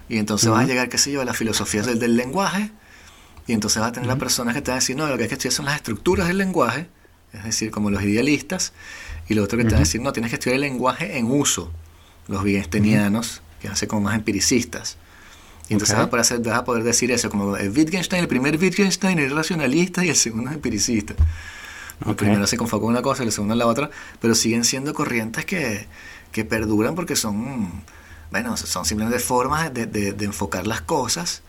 Y 0.10 0.18
entonces 0.18 0.50
vas 0.50 0.64
a 0.64 0.68
llegar, 0.68 0.90
qué 0.90 0.98
sé 0.98 1.12
yo, 1.12 1.22
a 1.22 1.26
la 1.26 1.34
filosofía 1.34 1.84
del, 1.84 2.00
del 2.00 2.18
lenguaje. 2.18 2.72
Y 3.50 3.54
entonces 3.54 3.82
vas 3.82 3.90
a 3.90 3.92
tener 3.94 4.06
las 4.06 4.20
personas 4.20 4.54
que 4.54 4.62
te 4.62 4.70
van 4.70 4.78
a 4.78 4.80
decir, 4.80 4.96
no, 4.96 5.08
lo 5.08 5.18
que 5.18 5.24
hay 5.24 5.28
que 5.28 5.34
estudiar 5.34 5.54
son 5.54 5.66
las 5.66 5.76
estructuras 5.76 6.28
del 6.28 6.38
lenguaje, 6.38 6.88
es 7.34 7.44
decir, 7.44 7.72
como 7.72 7.90
los 7.90 8.04
idealistas. 8.04 8.74
Y 9.28 9.34
lo 9.34 9.44
otro 9.44 9.58
que 9.58 9.64
te 9.64 9.72
van 9.72 9.78
a 9.78 9.80
decir, 9.80 10.02
no, 10.02 10.14
tienes 10.14 10.30
que 10.30 10.36
estudiar 10.36 10.54
el 10.54 10.62
lenguaje 10.62 11.18
en 11.18 11.26
uso, 11.26 11.72
los 12.28 12.44
wittgensteinianos, 12.44 13.42
que 13.60 13.68
van 13.68 13.74
a 13.74 13.76
ser 13.76 13.88
como 13.88 14.04
más 14.04 14.14
empiricistas. 14.14 14.98
Y 15.68 15.74
entonces 15.74 15.96
vas, 15.98 16.06
a 16.06 16.10
poder 16.12 16.22
hacer, 16.22 16.40
vas, 16.42 16.60
a 16.60 16.64
poder 16.64 16.84
decir 16.84 17.10
eso, 17.10 17.32
como 17.32 17.58
el 17.58 17.72
Wittgenstein, 17.76 18.22
el 18.22 18.28
primer 18.28 18.56
Wittgenstein 18.56 19.18
es 19.18 19.32
racionalista 19.32 20.06
y 20.06 20.10
el 20.10 20.16
segundo 20.16 20.52
es 20.52 20.56
empiricista. 20.56 21.16
El 22.06 22.16
primero 22.16 22.46
se 22.46 22.56
confocó 22.56 22.86
en 22.86 22.92
una 22.92 23.02
cosa 23.02 23.24
y 23.24 23.26
el 23.26 23.32
segundo 23.32 23.56
en 23.56 23.60
la 23.60 23.66
otra, 23.66 23.90
pero 24.22 24.36
siguen 24.36 24.64
siendo 24.64 24.94
corrientes 24.94 25.46
que, 25.46 25.88
que 26.32 26.46
perduran 26.46 26.94
porque 26.94 27.16
son, 27.16 27.84
bueno, 28.30 28.58
son 28.58 28.86
simplemente 28.86 29.18
formas 29.18 29.74
de, 29.74 29.88
de, 29.88 30.26
enfocar 30.26 30.68
las 30.68 30.82
cosas. 30.82 31.42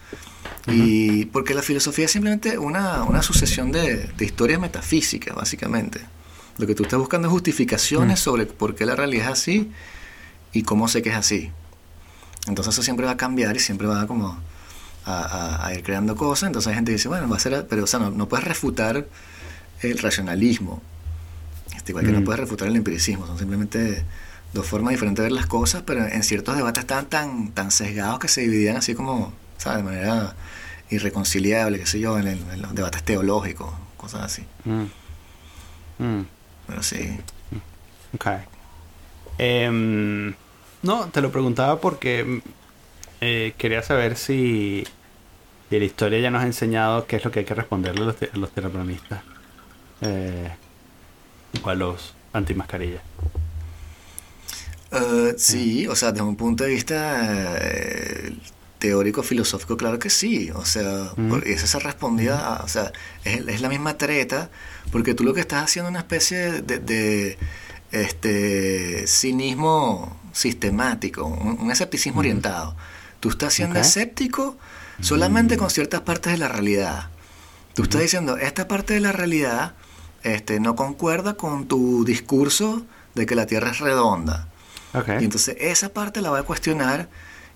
Y 0.67 1.25
porque 1.27 1.55
la 1.55 1.63
filosofía 1.63 2.05
es 2.05 2.11
simplemente 2.11 2.59
una, 2.59 3.05
una 3.05 3.23
sucesión 3.23 3.73
de, 3.73 4.09
de, 4.17 4.25
historias 4.25 4.61
metafísicas, 4.61 5.35
básicamente. 5.35 6.01
Lo 6.59 6.67
que 6.67 6.75
tú 6.75 6.83
estás 6.83 6.99
buscando 6.99 7.29
es 7.29 7.33
justificaciones 7.33 8.21
sobre 8.21 8.47
por 8.47 8.75
qué 8.75 8.85
la 8.85 8.95
realidad 8.95 9.27
es 9.27 9.33
así 9.33 9.73
y 10.53 10.63
cómo 10.63 10.89
sé 10.89 11.03
que 11.03 11.09
es 11.11 11.17
así. 11.17 11.51
Entonces 12.47 12.75
eso 12.75 12.83
siempre 12.83 13.07
va 13.07 13.13
a 13.13 13.17
cambiar 13.17 13.57
y 13.57 13.61
siempre 13.61 13.87
va 13.87 14.07
como 14.07 14.39
a, 15.07 15.67
a, 15.67 15.75
ir 15.75 15.83
creando 15.83 16.17
cosas. 16.17 16.49
Entonces 16.49 16.69
hay 16.69 16.75
gente 16.75 16.91
que 16.91 16.97
dice, 16.97 17.09
bueno, 17.09 17.29
va 17.29 17.37
a 17.37 17.41
ser, 17.41 17.67
pero 17.69 17.85
o 17.85 17.87
sea, 17.87 18.01
no, 18.01 18.11
no 18.11 18.29
puedes 18.29 18.45
refutar 18.45 19.07
el 19.81 19.99
racionalismo. 19.99 20.83
Este, 21.77 21.93
igual 21.93 22.05
que 22.05 22.13
no 22.13 22.25
puedes 22.25 22.41
refutar 22.41 22.69
el 22.69 22.77
empiricismo, 22.77 23.27
son 23.27 23.39
simplemente 23.39 24.05
dos 24.53 24.67
formas 24.67 24.91
diferentes 24.93 25.23
de 25.23 25.31
ver 25.31 25.33
las 25.33 25.47
cosas, 25.47 25.83
pero 25.87 26.05
en 26.05 26.23
ciertos 26.23 26.57
debates 26.57 26.83
estaban 26.83 27.07
tan, 27.07 27.53
tan 27.53 27.71
sesgados 27.71 28.19
que 28.19 28.29
se 28.29 28.43
dividían 28.43 28.77
así 28.77 28.95
como, 28.95 29.33
¿sabes? 29.61 29.79
De 29.79 29.83
manera 29.85 30.35
irreconciliable, 30.91 31.79
qué 31.79 31.87
sé 31.87 32.01
yo, 32.01 32.19
en, 32.19 32.41
los 32.61 32.75
debates 32.75 33.03
teológicos, 33.03 33.73
cosas 33.97 34.23
así. 34.23 34.45
Mm. 34.65 36.05
Mm. 36.05 36.27
Pero 36.67 36.83
sí. 36.83 37.21
Ok. 38.15 38.27
Em, 39.39 40.35
no, 40.83 41.09
te 41.11 41.21
lo 41.21 41.31
preguntaba 41.31 41.81
porque 41.81 42.43
eh, 43.21 43.55
quería 43.59 43.83
saber 43.83 44.17
si, 44.17 44.85
la 45.71 45.85
historia 45.85 46.19
ya 46.21 46.31
nos 46.31 46.43
ha 46.43 46.47
enseñado 46.47 47.07
qué 47.07 47.17
es 47.17 47.25
lo 47.25 47.31
que 47.31 47.41
hay 47.41 47.45
que 47.45 47.55
responderle 47.55 48.03
a 48.03 48.07
los, 48.07 48.17
a 48.23 48.37
los 48.37 48.51
terraplanistas. 48.51 49.23
eh, 50.01 50.51
o 51.63 51.69
a 51.69 51.75
los 51.75 52.15
antimascarillas. 52.33 53.03
Uh, 54.93 55.35
sí, 55.37 55.87
o 55.87 55.95
sea, 55.95 56.11
desde 56.11 56.25
un 56.25 56.37
punto 56.37 56.65
de 56.65 56.71
vista 56.71 57.57
eh, 57.61 58.33
teórico, 58.81 59.23
filosófico, 59.23 59.77
claro 59.77 60.01
que 60.01 60.11
sí. 60.11 60.51
O 60.51 60.65
sea, 60.65 61.13
esa 61.45 61.67
se 61.69 61.79
respondía, 61.79 62.37
a, 62.37 62.65
o 62.65 62.69
sea, 62.69 62.93
es, 63.25 63.47
es, 63.47 63.61
la 63.61 63.69
misma 63.69 63.97
treta, 63.97 64.51
porque 64.91 65.15
tú 65.15 65.23
lo 65.23 65.33
que 65.33 65.41
estás 65.41 65.63
haciendo 65.63 65.89
es 65.89 65.93
una 65.93 66.01
especie 66.01 66.63
de, 66.63 66.81
de 66.81 67.39
este 67.93 69.07
cinismo 69.07 70.19
sistemático, 70.33 71.25
un, 71.25 71.71
escepticismo 71.71 72.21
orientado. 72.21 72.75
Tú 73.21 73.29
estás 73.29 73.55
siendo 73.55 73.79
escéptico 73.79 74.57
solamente 75.01 75.57
con 75.57 75.71
ciertas 75.71 76.01
partes 76.01 76.33
de 76.33 76.39
la 76.39 76.49
realidad. 76.49 77.11
Tú 77.75 77.83
estás 77.85 78.01
diciendo, 78.01 78.37
esta 78.37 78.67
parte 78.67 78.95
de 78.95 79.01
la 79.01 79.13
realidad 79.13 79.75
este, 80.23 80.59
no 80.59 80.75
concuerda 80.75 81.35
con 81.35 81.67
tu 81.67 82.05
discurso 82.05 82.83
de 83.15 83.27
que 83.27 83.35
la 83.35 83.47
Tierra 83.47 83.71
es 83.71 83.79
redonda. 83.79 84.49
Y 85.21 85.25
entonces 85.25 85.57
esa 85.61 85.91
parte 85.91 86.21
la 86.21 86.31
voy 86.31 86.41
a 86.41 86.43
cuestionar 86.43 87.09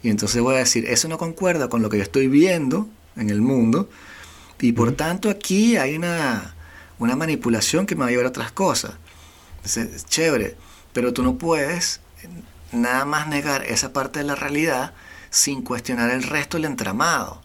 y 0.04 0.10
entonces 0.10 0.42
voy 0.42 0.56
a 0.56 0.58
decir, 0.58 0.84
eso 0.86 1.08
no 1.08 1.16
concuerda 1.16 1.68
con 1.68 1.80
lo 1.80 1.88
que 1.88 1.96
yo 1.96 2.02
estoy 2.02 2.28
viendo 2.28 2.86
en 3.16 3.30
el 3.30 3.40
mundo 3.40 3.88
y 4.60 4.72
por 4.72 4.92
tanto 4.92 5.30
aquí 5.30 5.78
hay 5.78 5.96
una, 5.96 6.54
una 6.98 7.16
manipulación 7.16 7.86
que 7.86 7.94
me 7.94 8.02
va 8.02 8.08
a 8.08 8.10
llevar 8.10 8.26
a 8.26 8.28
otras 8.28 8.52
cosas. 8.52 8.92
Entonces, 9.56 10.04
chévere, 10.04 10.56
pero 10.92 11.14
tú 11.14 11.22
no 11.22 11.38
puedes 11.38 12.00
nada 12.70 13.06
más 13.06 13.28
negar 13.28 13.64
esa 13.64 13.94
parte 13.94 14.18
de 14.18 14.26
la 14.26 14.34
realidad 14.34 14.92
sin 15.30 15.62
cuestionar 15.62 16.10
el 16.10 16.22
resto 16.22 16.58
del 16.58 16.66
entramado. 16.66 17.40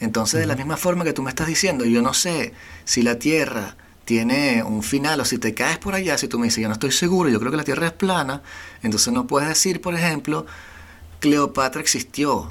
Entonces, 0.00 0.40
de 0.40 0.46
la 0.46 0.56
misma 0.56 0.76
forma 0.76 1.04
que 1.04 1.12
tú 1.12 1.22
me 1.22 1.30
estás 1.30 1.46
diciendo, 1.46 1.84
yo 1.84 2.02
no 2.02 2.12
sé 2.12 2.54
si 2.84 3.02
la 3.02 3.20
Tierra 3.20 3.76
tiene 4.04 4.64
un 4.64 4.82
final 4.82 5.20
o 5.20 5.24
si 5.24 5.38
te 5.38 5.54
caes 5.54 5.78
por 5.78 5.94
allá, 5.94 6.18
si 6.18 6.26
tú 6.26 6.40
me 6.40 6.46
dices, 6.46 6.60
yo 6.60 6.66
no 6.66 6.74
estoy 6.74 6.90
seguro, 6.90 7.30
yo 7.30 7.38
creo 7.38 7.52
que 7.52 7.56
la 7.56 7.62
Tierra 7.62 7.86
es 7.86 7.92
plana, 7.92 8.42
entonces 8.82 9.12
no 9.12 9.28
puedes 9.28 9.48
decir, 9.48 9.80
por 9.80 9.94
ejemplo, 9.94 10.46
Cleopatra 11.20 11.80
existió. 11.80 12.48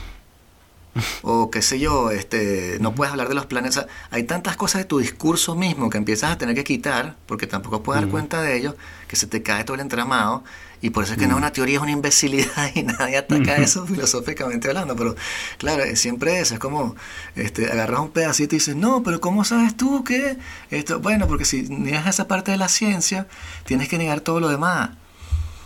O 1.21 1.51
qué 1.51 1.61
sé 1.61 1.79
yo, 1.79 2.11
este, 2.11 2.77
no 2.81 2.93
puedes 2.95 3.11
hablar 3.11 3.29
de 3.29 3.35
los 3.35 3.45
planetas. 3.45 3.85
hay 4.11 4.23
tantas 4.23 4.57
cosas 4.57 4.81
de 4.81 4.85
tu 4.85 4.99
discurso 4.99 5.55
mismo 5.55 5.89
que 5.89 5.97
empiezas 5.97 6.31
a 6.31 6.37
tener 6.37 6.55
que 6.55 6.63
quitar, 6.63 7.15
porque 7.25 7.47
tampoco 7.47 7.83
puedes 7.83 8.01
dar 8.01 8.11
cuenta 8.11 8.41
de 8.41 8.57
ello, 8.57 8.75
que 9.07 9.15
se 9.15 9.27
te 9.27 9.41
cae 9.43 9.63
todo 9.63 9.75
el 9.75 9.81
entramado. 9.81 10.43
Y 10.81 10.91
por 10.91 11.03
eso 11.03 11.13
es 11.13 11.19
que 11.19 11.27
no 11.27 11.33
es 11.33 11.37
una 11.37 11.51
teoría, 11.51 11.75
es 11.77 11.81
una 11.81 11.91
imbecilidad 11.91 12.71
y 12.75 12.83
nadie 12.83 13.17
ataca 13.17 13.57
eso 13.57 13.85
filosóficamente 13.85 14.69
hablando. 14.69 14.95
Pero 14.95 15.15
claro, 15.57 15.83
siempre 15.95 16.39
eso, 16.39 16.55
es 16.55 16.59
como 16.59 16.95
este, 17.35 17.71
agarras 17.71 17.99
un 17.99 18.11
pedacito 18.11 18.55
y 18.55 18.59
dices, 18.59 18.75
no, 18.75 19.03
pero 19.03 19.19
¿cómo 19.19 19.43
sabes 19.43 19.75
tú 19.75 20.03
que 20.03 20.37
esto? 20.71 20.99
Bueno, 20.99 21.27
porque 21.27 21.45
si 21.45 21.63
niegas 21.63 22.07
esa 22.07 22.27
parte 22.27 22.51
de 22.51 22.57
la 22.57 22.69
ciencia, 22.69 23.27
tienes 23.65 23.89
que 23.89 23.97
negar 23.97 24.21
todo 24.21 24.39
lo 24.39 24.49
demás. 24.49 24.91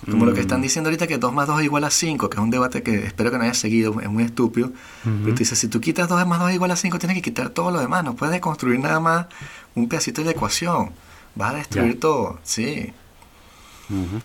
Como 0.09 0.25
lo 0.25 0.33
que 0.33 0.41
están 0.41 0.59
mm. 0.59 0.63
diciendo 0.63 0.89
ahorita 0.89 1.07
que 1.07 1.17
2 1.17 1.33
más 1.33 1.47
2 1.47 1.59
es 1.59 1.65
igual 1.65 1.83
a 1.83 1.89
5, 1.89 2.29
que 2.29 2.37
es 2.37 2.43
un 2.43 2.49
debate 2.49 2.83
que 2.83 3.05
espero 3.05 3.31
que 3.31 3.37
no 3.37 3.43
hayas 3.43 3.57
seguido, 3.57 3.99
es 4.01 4.09
muy 4.09 4.23
estúpido. 4.23 4.71
Pero 5.03 5.33
tú 5.33 5.39
dices, 5.39 5.57
si 5.57 5.67
tú 5.67 5.79
quitas 5.81 6.09
2 6.09 6.27
más 6.27 6.39
2 6.39 6.49
es 6.49 6.55
igual 6.55 6.71
a 6.71 6.75
5, 6.75 6.99
tienes 6.99 7.15
que 7.15 7.21
quitar 7.21 7.49
todo 7.49 7.71
lo 7.71 7.79
demás. 7.79 8.03
No 8.03 8.15
puedes 8.15 8.39
construir 8.41 8.79
nada 8.79 8.99
más 8.99 9.27
un 9.75 9.87
pedacito 9.87 10.21
de 10.21 10.25
la 10.25 10.31
ecuación. 10.31 10.91
Vas 11.35 11.53
a 11.53 11.57
destruir 11.57 11.99
todo, 11.99 12.39
sí. 12.43 12.93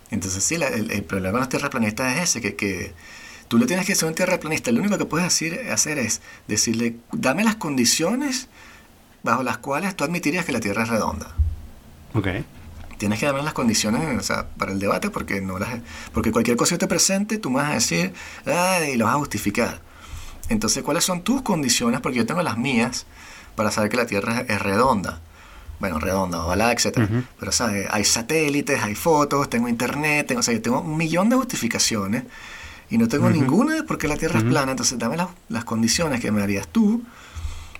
Entonces, 0.09 0.43
sí, 0.43 0.55
el, 0.55 1.03
problema 1.03 1.37
de 1.37 1.39
los 1.39 1.49
tierraplanistas 1.49 2.17
es 2.17 2.23
ese, 2.23 2.41
que, 2.41 2.55
que 2.55 2.93
tú 3.47 3.57
le 3.57 3.65
tienes 3.65 3.85
que 3.85 3.95
ser 3.95 4.07
un 4.07 4.15
tierraplanista. 4.15 4.71
Lo 4.71 4.79
único 4.79 4.97
que 4.97 5.05
puedes 5.05 5.27
decir, 5.27 5.59
hacer 5.71 5.99
es 5.99 6.21
decirle, 6.47 6.95
dame 7.11 7.43
las 7.43 7.55
condiciones 7.55 8.47
bajo 9.23 9.43
las 9.43 9.57
cuales 9.57 9.95
tú 9.95 10.03
admitirías 10.03 10.45
que 10.45 10.51
la 10.51 10.59
Tierra 10.59 10.83
es 10.83 10.89
redonda. 10.89 11.27
Ok. 12.13 12.27
Tienes 12.99 13.19
que 13.19 13.25
darme 13.25 13.41
las 13.41 13.53
condiciones 13.53 14.31
para 14.57 14.71
el 14.71 14.79
debate 14.79 15.09
porque 15.09 15.41
no 15.41 15.57
las, 15.57 15.69
porque 16.13 16.31
cualquier 16.31 16.55
cosa 16.55 16.75
que 16.75 16.79
te 16.79 16.87
presente 16.87 17.39
tú 17.39 17.49
me 17.49 17.57
vas 17.57 17.71
a 17.71 17.73
decir 17.73 18.13
y 18.93 18.97
lo 18.97 19.05
vas 19.05 19.15
a 19.15 19.17
justificar. 19.17 19.81
Entonces, 20.49 20.83
¿cuáles 20.83 21.03
son 21.03 21.23
tus 21.23 21.41
condiciones? 21.41 22.01
Porque 22.01 22.19
yo 22.19 22.27
tengo 22.27 22.43
las 22.43 22.57
mías 22.57 23.07
para 23.55 23.71
saber 23.71 23.89
que 23.89 23.97
la 23.97 24.05
Tierra 24.05 24.45
es 24.47 24.61
redonda 24.61 25.21
bueno, 25.79 25.97
redonda, 25.99 26.43
ovalada, 26.43 26.73
etcétera. 26.73 27.07
Pero, 27.39 27.51
¿sabes? 27.51 27.87
Hay 27.89 28.03
satélites, 28.03 28.83
hay 28.83 28.95
fotos, 28.95 29.49
tengo 29.49 29.69
internet, 29.69 30.27
tengo, 30.27 30.41
o 30.41 30.43
sea, 30.43 30.53
yo 30.53 30.61
tengo 30.61 30.81
un 30.81 30.97
millón 30.97 31.29
de 31.29 31.37
justificaciones 31.37 32.23
y 32.89 32.97
no 32.97 33.07
tengo 33.07 33.29
ninguna 33.29 33.75
de 33.75 33.83
por 33.83 33.97
qué 33.97 34.07
la 34.07 34.17
Tierra 34.17 34.39
es 34.39 34.45
plana. 34.45 34.71
Entonces, 34.71 34.99
dame 34.99 35.15
las, 35.47 35.63
condiciones 35.63 36.19
que 36.19 36.31
me 36.31 36.41
harías 36.41 36.67
tú 36.67 37.03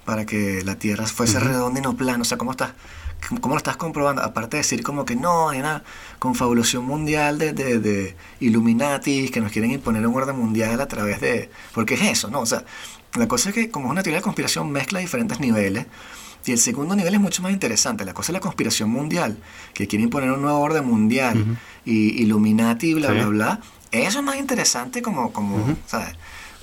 para 0.06 0.26
que 0.26 0.64
la 0.64 0.76
Tierra 0.76 1.06
fuese 1.08 1.40
redonda 1.40 1.80
y 1.80 1.84
no 1.84 1.98
plana. 1.98 2.22
O 2.22 2.26
sea, 2.26 2.38
¿cómo 2.38 2.52
estás? 2.52 2.72
¿Cómo 3.42 3.54
lo 3.54 3.58
estás 3.58 3.78
comprobando? 3.78 4.24
Aparte 4.24 4.58
de 4.58 4.64
decir 4.64 4.82
como 4.82 5.06
que 5.06 5.16
no, 5.16 5.50
hay 5.50 5.60
una 5.60 5.84
confabulación 6.18 6.86
mundial 6.86 7.38
de, 7.38 7.54
de, 7.54 7.80
de 7.80 8.16
Illuminati 8.40 9.30
que 9.30 9.42
nos 9.42 9.52
quieren 9.52 9.72
imponer 9.72 10.06
un 10.08 10.16
orden 10.16 10.38
mundial 10.38 10.80
a 10.82 10.88
través 10.88 11.22
de... 11.22 11.50
Porque 11.74 11.94
es 11.96 12.02
eso, 12.02 12.30
¿no? 12.30 12.40
O 12.40 12.46
sea, 12.46 12.64
la 13.16 13.28
cosa 13.28 13.50
es 13.50 13.56
que 13.56 13.70
como 13.70 13.88
es 13.88 13.92
una 13.92 14.04
teoría 14.04 14.20
de 14.20 14.24
conspiración 14.24 14.72
mezcla 14.72 15.00
diferentes 15.00 15.40
niveles 15.40 15.86
y 16.46 16.52
el 16.52 16.58
segundo 16.58 16.96
nivel 16.96 17.14
es 17.14 17.20
mucho 17.20 17.42
más 17.44 17.52
interesante. 17.52 18.06
La 18.06 18.14
cosa 18.14 18.32
es 18.32 18.34
la 18.34 18.40
conspiración 18.40 18.90
mundial, 18.90 19.38
que 19.74 19.88
quiere 19.88 20.04
imponer 20.04 20.32
un 20.32 20.42
nuevo 20.42 20.60
orden 20.60 20.86
mundial, 20.86 21.58
y 21.86 22.22
Illuminati, 22.24 22.94
bla, 22.94 23.12
bla, 23.12 23.28
bla. 23.28 23.60
Eso 23.92 24.20
es 24.20 24.26
más 24.26 24.38
interesante 24.38 25.02
como, 25.02 25.34
como, 25.34 25.78
¿sabes? 25.86 26.16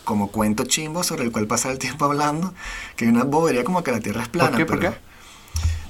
como 0.05 0.29
cuento 0.29 0.65
chimbo 0.65 1.03
sobre 1.03 1.25
el 1.25 1.33
cual 1.33 1.47
pasar 1.47 1.73
el 1.73 1.79
tiempo 1.79 2.05
hablando, 2.05 2.55
que 2.97 3.07
una 3.07 3.25
bobería 3.25 3.65
como 3.65 3.83
que 3.83 3.91
la 3.91 4.01
Tierra 4.01 4.23
es 4.23 4.29
plana. 4.29 4.57
¿Por 4.65 4.81
qué? 4.81 4.93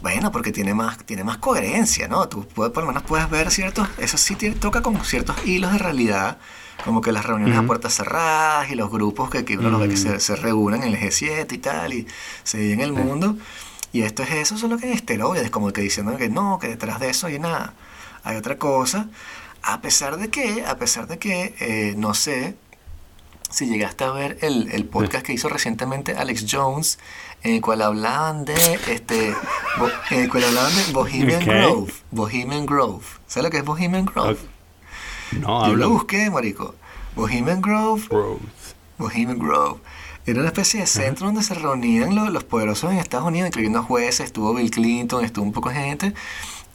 Bueno, 0.07 0.31
porque 0.31 0.53
tiene 0.53 0.73
más, 0.73 0.99
tiene 0.99 1.25
más 1.25 1.39
coherencia, 1.39 2.07
¿no? 2.07 2.29
Tú 2.29 2.47
puedes, 2.47 2.73
por 2.73 2.85
lo 2.85 2.87
menos 2.87 3.03
puedes 3.03 3.29
ver 3.29 3.51
ciertos, 3.51 3.89
eso 3.99 4.17
sí 4.17 4.37
toca 4.37 4.81
con 4.81 5.05
ciertos 5.05 5.45
hilos 5.45 5.73
de 5.73 5.79
realidad, 5.79 6.39
como 6.85 7.01
que 7.01 7.11
las 7.11 7.27
reuniones 7.27 7.59
a 7.59 7.65
puertas 7.65 7.95
cerradas 7.95 8.71
y 8.71 8.77
los 8.77 8.89
grupos 8.89 9.31
que, 9.31 9.45
que 9.45 9.59
uno 9.59 9.69
lo 9.69 9.81
ve 9.81 9.89
que 9.89 9.97
se, 9.97 10.21
se, 10.21 10.37
reúnen 10.37 10.85
en 10.85 10.95
el 10.95 11.01
G7 11.01 11.53
y 11.53 11.59
tal, 11.59 11.93
y 11.93 12.07
se 12.45 12.59
vive 12.59 12.75
en 12.75 12.81
el 12.83 12.93
mundo. 12.93 13.37
Y 13.93 14.03
esto 14.03 14.23
es 14.23 14.31
eso, 14.31 14.57
solo 14.57 14.79
que 14.79 14.87
en 14.87 14.93
esteroides, 14.93 15.51
como 15.51 15.73
que 15.73 15.81
diciendo 15.81 16.17
que 16.17 16.29
no, 16.29 16.61
que 16.61 16.69
detrás 16.69 17.01
de 17.01 17.11
eso 17.11 17.27
hay 17.27 17.41
nada, 17.41 17.75
hay 18.23 18.37
otra 18.37 18.59
cosa. 18.59 19.09
A 19.63 19.81
pesar 19.81 20.19
de 20.19 20.31
que, 20.31 20.65
a 20.65 20.79
pesar 20.79 21.09
de 21.09 21.19
que, 21.19 21.57
eh, 21.59 21.95
no 21.97 22.15
sé 22.15 22.55
si 23.57 23.67
llegaste 23.67 24.05
a 24.05 24.11
ver 24.11 24.37
el, 24.43 24.71
el, 24.71 24.85
podcast 24.85 25.25
que 25.25 25.33
hizo 25.33 25.49
recientemente 25.49 26.15
Alex 26.15 26.45
Jones, 26.47 26.99
en 27.43 27.55
el 27.55 27.63
cual 27.63 27.81
hablaban 27.81 28.45
de, 28.45 28.53
este, 28.89 29.35
en 30.11 30.21
el 30.21 30.29
cual 30.29 30.45
hablaban 30.45 30.75
de 30.77 30.93
Bohemian 30.93 31.43
Grove. 31.43 31.91
Bohemian 32.11 32.67
Grove. 32.67 33.03
¿Sabes 33.27 33.45
lo 33.45 33.51
que 33.51 33.57
es 33.57 33.65
Bohemian 33.65 34.05
Grove? 34.05 34.37
No, 35.41 35.69
Yo 35.69 35.75
lo 35.75 35.89
busqué, 35.89 36.29
marico. 36.29 36.75
Bohemian 37.15 37.63
Grove. 37.63 38.03
Bohemian 38.99 39.39
Grove. 39.39 39.81
Era 40.27 40.41
una 40.41 40.49
especie 40.49 40.81
de 40.81 40.87
centro 40.87 41.25
donde 41.25 41.43
se 41.43 41.55
reunían 41.55 42.15
los, 42.15 42.29
los, 42.29 42.45
poderosos 42.45 42.93
en 42.93 42.99
Estados 42.99 43.27
Unidos, 43.27 43.49
incluyendo 43.49 43.83
jueces, 43.83 44.27
estuvo 44.27 44.53
Bill 44.53 44.71
Clinton, 44.71 45.25
estuvo 45.25 45.47
un 45.47 45.53
poco 45.53 45.71
de 45.71 45.77
gente. 45.77 46.15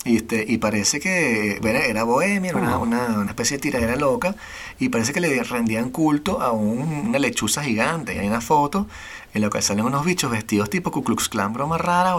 Y, 0.03 0.17
este, 0.17 0.45
y 0.47 0.57
parece 0.57 0.99
que 0.99 1.59
era 1.63 2.03
bohemia, 2.03 2.49
era 2.49 2.77
una, 2.77 3.07
una, 3.19 3.25
especie 3.29 3.57
de 3.57 3.61
tiradera 3.61 3.95
loca, 3.95 4.35
y 4.79 4.89
parece 4.89 5.13
que 5.13 5.19
le 5.19 5.43
rendían 5.43 5.91
culto 5.91 6.41
a 6.41 6.51
una 6.51 7.19
lechuza 7.19 7.63
gigante. 7.63 8.15
Y 8.15 8.17
hay 8.17 8.27
una 8.27 8.41
foto 8.41 8.87
en 9.33 9.41
la 9.41 9.49
que 9.49 9.61
salen 9.61 9.85
unos 9.85 10.03
bichos 10.03 10.31
vestidos 10.31 10.69
tipo 10.69 10.91
Ku 10.91 11.03
Klux 11.03 11.29
Klan, 11.29 11.53
broma 11.53 11.77
rara, 11.77 12.15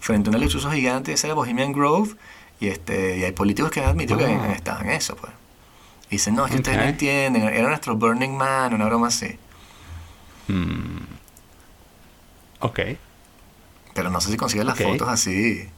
frente 0.00 0.28
a 0.28 0.30
una 0.30 0.38
lechuza 0.38 0.70
gigante, 0.72 1.12
esa 1.12 1.28
era 1.28 1.34
Bohemian 1.34 1.72
Grove, 1.72 2.16
y, 2.60 2.68
este, 2.68 3.16
y 3.16 3.24
hay 3.24 3.32
políticos 3.32 3.70
que 3.70 3.80
han 3.80 3.88
admitido 3.88 4.18
que 4.18 4.52
estaban 4.52 4.86
en 4.86 4.92
eso. 4.92 5.16
Pues. 5.16 5.32
Y 6.10 6.16
dicen, 6.16 6.34
no, 6.34 6.44
es 6.44 6.50
que 6.50 6.58
ustedes 6.58 6.76
no 6.76 6.84
entienden, 6.84 7.42
era 7.44 7.68
nuestro 7.68 7.96
Burning 7.96 8.36
Man, 8.36 8.74
una 8.74 8.84
broma 8.84 9.06
así. 9.06 9.38
Mm. 10.48 10.98
Ok. 12.60 12.80
Pero 13.94 14.10
no 14.10 14.20
sé 14.20 14.30
si 14.30 14.36
consigues 14.36 14.66
las 14.66 14.78
fotos 14.78 15.08
así. 15.08 15.68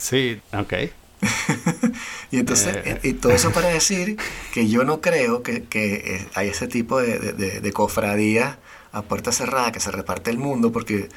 Sí, 0.00 0.40
ok. 0.52 0.72
y 2.30 2.38
entonces, 2.38 2.74
eh. 2.84 3.00
y 3.02 3.12
todo 3.12 3.32
eso 3.32 3.52
para 3.52 3.68
decir 3.68 4.16
que 4.54 4.68
yo 4.68 4.84
no 4.84 5.02
creo 5.02 5.42
que, 5.42 5.64
que 5.64 6.26
hay 6.34 6.48
ese 6.48 6.66
tipo 6.66 6.98
de, 6.98 7.18
de, 7.18 7.60
de, 7.60 7.72
cofradías 7.72 8.56
a 8.92 9.02
puerta 9.02 9.30
cerrada 9.30 9.70
que 9.70 9.80
se 9.80 9.90
reparte 9.90 10.30
el 10.30 10.38
mundo, 10.38 10.72
porque 10.72 11.10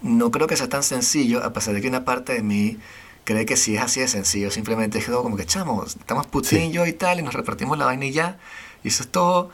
no 0.00 0.30
creo 0.30 0.46
que 0.46 0.56
sea 0.56 0.68
tan 0.68 0.84
sencillo, 0.84 1.42
a 1.42 1.52
pesar 1.52 1.74
de 1.74 1.82
que 1.82 1.88
una 1.88 2.04
parte 2.04 2.34
de 2.34 2.42
mí 2.42 2.78
cree 3.24 3.44
que 3.44 3.56
sí 3.56 3.74
es 3.74 3.82
así 3.82 4.00
de 4.00 4.06
sencillo, 4.06 4.52
simplemente 4.52 4.98
es 4.98 5.06
como 5.06 5.36
que, 5.36 5.44
chamos, 5.44 5.96
estamos 5.96 6.28
Putin 6.28 6.62
y 6.62 6.72
yo 6.72 6.86
y 6.86 6.92
tal, 6.92 7.18
y 7.18 7.22
nos 7.22 7.34
repartimos 7.34 7.76
la 7.76 7.86
vaina 7.86 8.06
y 8.06 8.12
ya, 8.12 8.38
y 8.84 8.88
eso 8.88 9.02
es 9.02 9.08
todo. 9.08 9.50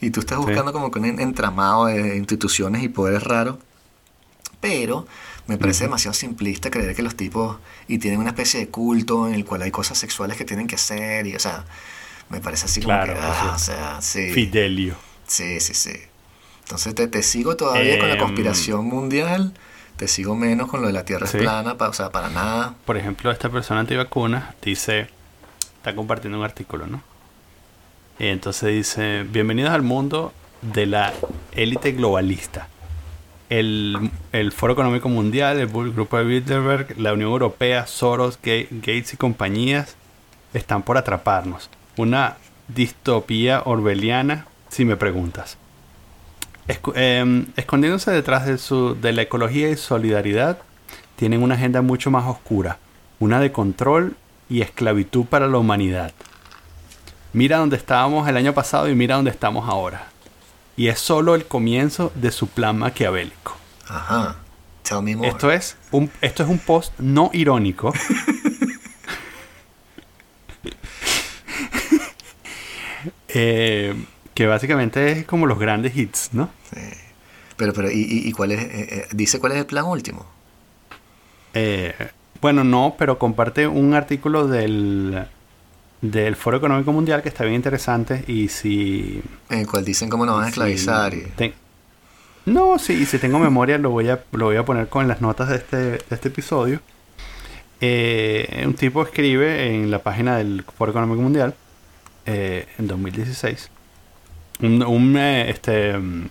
Y 0.00 0.10
tú 0.10 0.18
estás 0.18 0.38
buscando 0.38 0.72
como 0.72 0.90
que 0.90 0.98
un 0.98 1.20
entramado 1.20 1.86
de 1.86 2.16
instituciones 2.16 2.82
y 2.82 2.88
poderes 2.88 3.22
raros. 3.22 3.58
Pero 4.60 5.06
me 5.46 5.58
parece 5.58 5.84
demasiado 5.84 6.14
simplista 6.14 6.70
creer 6.70 6.94
que 6.94 7.02
los 7.02 7.16
tipos 7.16 7.56
y 7.88 7.98
tienen 7.98 8.20
una 8.20 8.30
especie 8.30 8.60
de 8.60 8.68
culto 8.68 9.26
en 9.28 9.34
el 9.34 9.44
cual 9.44 9.62
hay 9.62 9.70
cosas 9.70 9.98
sexuales 9.98 10.36
que 10.36 10.44
tienen 10.44 10.66
que 10.66 10.76
hacer 10.76 11.26
y 11.26 11.34
o 11.34 11.38
sea 11.40 11.64
me 12.28 12.40
parece 12.40 12.66
así 12.66 12.80
como 12.80 12.94
que 13.04 13.10
ah, 13.20 13.52
o 13.54 13.58
sea 13.58 14.00
sí 14.00 14.30
Fidelio 14.32 14.94
sí 15.26 15.58
sí 15.60 15.74
sí 15.74 15.92
entonces 16.62 16.94
te, 16.94 17.08
te 17.08 17.22
sigo 17.22 17.56
todavía 17.56 17.98
con 17.98 18.08
la 18.08 18.14
em. 18.14 18.20
conspiración 18.20 18.86
mundial 18.86 19.52
te 19.96 20.08
sigo 20.08 20.34
menos 20.36 20.68
con 20.68 20.80
lo 20.80 20.86
de 20.86 20.92
la 20.92 21.04
Tierra 21.04 21.26
Sí. 21.26 21.36
es 21.36 21.42
plana, 21.42 21.76
pa- 21.76 21.88
o 21.88 21.92
sea, 21.92 22.10
para 22.10 22.28
nada. 22.30 22.74
Por 22.86 22.96
ejemplo, 22.96 23.30
esta 23.30 23.50
persona 23.50 23.80
antivacuna 23.80 24.54
dice, 24.62 25.06
está 25.76 25.94
compartiendo 25.94 26.38
un 26.38 26.44
artículo, 26.44 26.86
¿no? 26.88 27.02
Y 28.18 28.26
entonces 28.26 28.70
dice, 28.70 29.22
bienvenidos 29.24 29.70
al 29.72 29.82
mundo 29.82 30.32
de 30.62 30.86
la 30.86 31.12
élite 31.52 31.92
globalista. 31.92 32.68
El, 33.58 34.10
Foro 34.52 34.72
Económico 34.72 35.10
Mundial, 35.10 35.58
el 35.58 35.66
Grupo 35.68 36.16
de 36.16 36.24
Bilderberg, 36.24 36.98
la 36.98 37.12
Unión 37.12 37.30
Europea, 37.30 37.86
Soros, 37.86 38.38
Ga- 38.42 38.66
Gates 38.70 39.12
y 39.12 39.16
compañías 39.18 39.96
están 40.54 40.82
por 40.82 40.96
atraparnos. 40.96 41.68
Una 41.98 42.36
distopía 42.68 43.60
orwelliana, 43.66 44.46
si 44.70 44.86
me 44.86 44.96
preguntas. 44.96 45.58
Em, 46.94 47.46
escondiéndose 47.56 48.10
detrás 48.10 48.46
de, 48.46 48.56
su, 48.56 48.94
de 48.98 49.12
la 49.12 49.22
ecología 49.22 49.68
y 49.68 49.76
solidaridad, 49.76 50.58
tienen 51.16 51.42
una 51.42 51.56
agenda 51.56 51.82
mucho 51.82 52.10
más 52.10 52.24
oscura, 52.26 52.78
una 53.18 53.38
de 53.38 53.52
control 53.52 54.16
y 54.48 54.62
esclavitud 54.62 55.26
para 55.26 55.46
la 55.48 55.58
humanidad. 55.58 56.12
Mira 57.34 57.58
dónde 57.58 57.76
estábamos 57.76 58.26
el 58.28 58.36
año 58.38 58.54
pasado 58.54 58.88
y 58.88 58.94
mira 58.94 59.16
dónde 59.16 59.30
estamos 59.30 59.68
ahora. 59.68 60.11
Y 60.76 60.88
es 60.88 60.98
solo 60.98 61.34
el 61.34 61.46
comienzo 61.46 62.12
de 62.14 62.30
su 62.30 62.48
plan 62.48 62.78
maquiavélico. 62.78 63.56
Ajá. 63.88 64.36
Tell 64.82 65.02
me 65.02 65.14
more. 65.16 65.28
Esto 65.28 65.50
es 65.50 65.76
un, 65.90 66.10
esto 66.20 66.42
es 66.42 66.48
un 66.48 66.58
post 66.58 66.92
no 66.98 67.30
irónico. 67.32 67.92
Eh, 73.34 73.94
que 74.34 74.46
básicamente 74.46 75.12
es 75.12 75.24
como 75.24 75.46
los 75.46 75.58
grandes 75.58 75.96
hits, 75.96 76.34
¿no? 76.34 76.50
Sí. 76.70 76.80
Pero, 77.56 77.72
pero, 77.72 77.90
¿y, 77.90 78.02
y, 78.26 78.32
cuál 78.32 78.52
es? 78.52 78.60
eh, 78.60 78.68
eh, 78.90 79.06
dice 79.12 79.38
cuál 79.38 79.52
es 79.52 79.58
el 79.58 79.66
plan 79.66 79.86
último. 79.86 80.26
Eh, 81.54 81.94
bueno, 82.40 82.64
no, 82.64 82.94
pero 82.98 83.18
comparte 83.18 83.66
un 83.66 83.94
artículo 83.94 84.48
del, 84.48 85.26
del 86.02 86.36
Foro 86.36 86.58
Económico 86.58 86.92
Mundial 86.92 87.22
que 87.22 87.28
está 87.30 87.44
bien 87.44 87.54
interesante 87.56 88.24
y 88.26 88.48
si... 88.48 89.22
En 89.48 89.60
el 89.60 89.66
cual 89.66 89.84
dicen 89.84 90.10
cómo 90.10 90.26
nos 90.26 90.34
van 90.36 90.42
a 90.42 90.46
si 90.46 90.50
esclavizar. 90.50 91.14
y- 91.14 91.22
ten- 91.36 91.54
no, 92.44 92.78
sí, 92.78 92.94
y 92.94 93.06
si 93.06 93.18
tengo 93.18 93.38
memoria 93.38 93.78
lo 93.78 93.90
voy 93.90 94.08
a, 94.10 94.20
lo 94.32 94.46
voy 94.46 94.56
a 94.56 94.64
poner 94.64 94.88
con 94.88 95.06
las 95.08 95.20
notas 95.20 95.48
de 95.48 95.56
este, 95.56 95.76
de 95.76 96.02
este 96.10 96.28
episodio. 96.28 96.80
Eh, 97.80 98.62
un 98.66 98.74
tipo 98.74 99.02
escribe 99.02 99.66
en 99.74 99.90
la 99.90 100.00
página 100.00 100.36
del 100.36 100.64
Foro 100.76 100.90
Económico 100.92 101.20
Mundial 101.22 101.54
eh, 102.26 102.66
en 102.78 102.86
2016 102.86 103.70
un, 104.60 104.82
un, 104.84 105.16
eh, 105.16 105.50
este, 105.50 105.98
mm, 105.98 106.26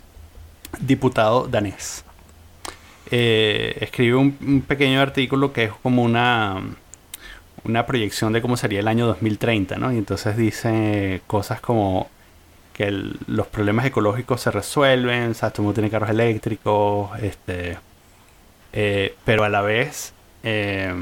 diputado 0.80 1.48
danés 1.50 2.06
eh, 3.10 3.78
escribe 3.82 4.16
un, 4.16 4.38
un 4.46 4.62
pequeño 4.62 5.02
artículo 5.02 5.52
que 5.52 5.66
es 5.66 5.72
como 5.84 6.04
una 6.04 6.62
una 7.64 7.86
proyección 7.86 8.34
de 8.34 8.42
cómo 8.42 8.58
sería 8.58 8.80
el 8.80 8.88
año 8.88 9.06
2030, 9.08 9.78
¿no? 9.78 9.92
Y 9.94 9.98
entonces 9.98 10.36
dice 10.38 11.22
cosas 11.28 11.62
como 11.62 12.10
que 12.74 12.92
los 13.28 13.48
problemas 13.48 13.86
ecológicos 13.86 14.42
se 14.42 14.52
resuelven, 14.52 15.36
¿sabes? 15.36 15.54
Todo 15.54 15.64
el 15.64 15.66
mundo 15.66 15.76
tiene 15.76 15.90
carros 15.90 16.10
eléctricos, 16.10 17.12
este, 17.22 17.78
eh, 18.74 19.16
pero 19.26 19.44
a 19.44 19.50
la 19.50 19.62
vez 19.62 20.14
eh, 20.44 20.94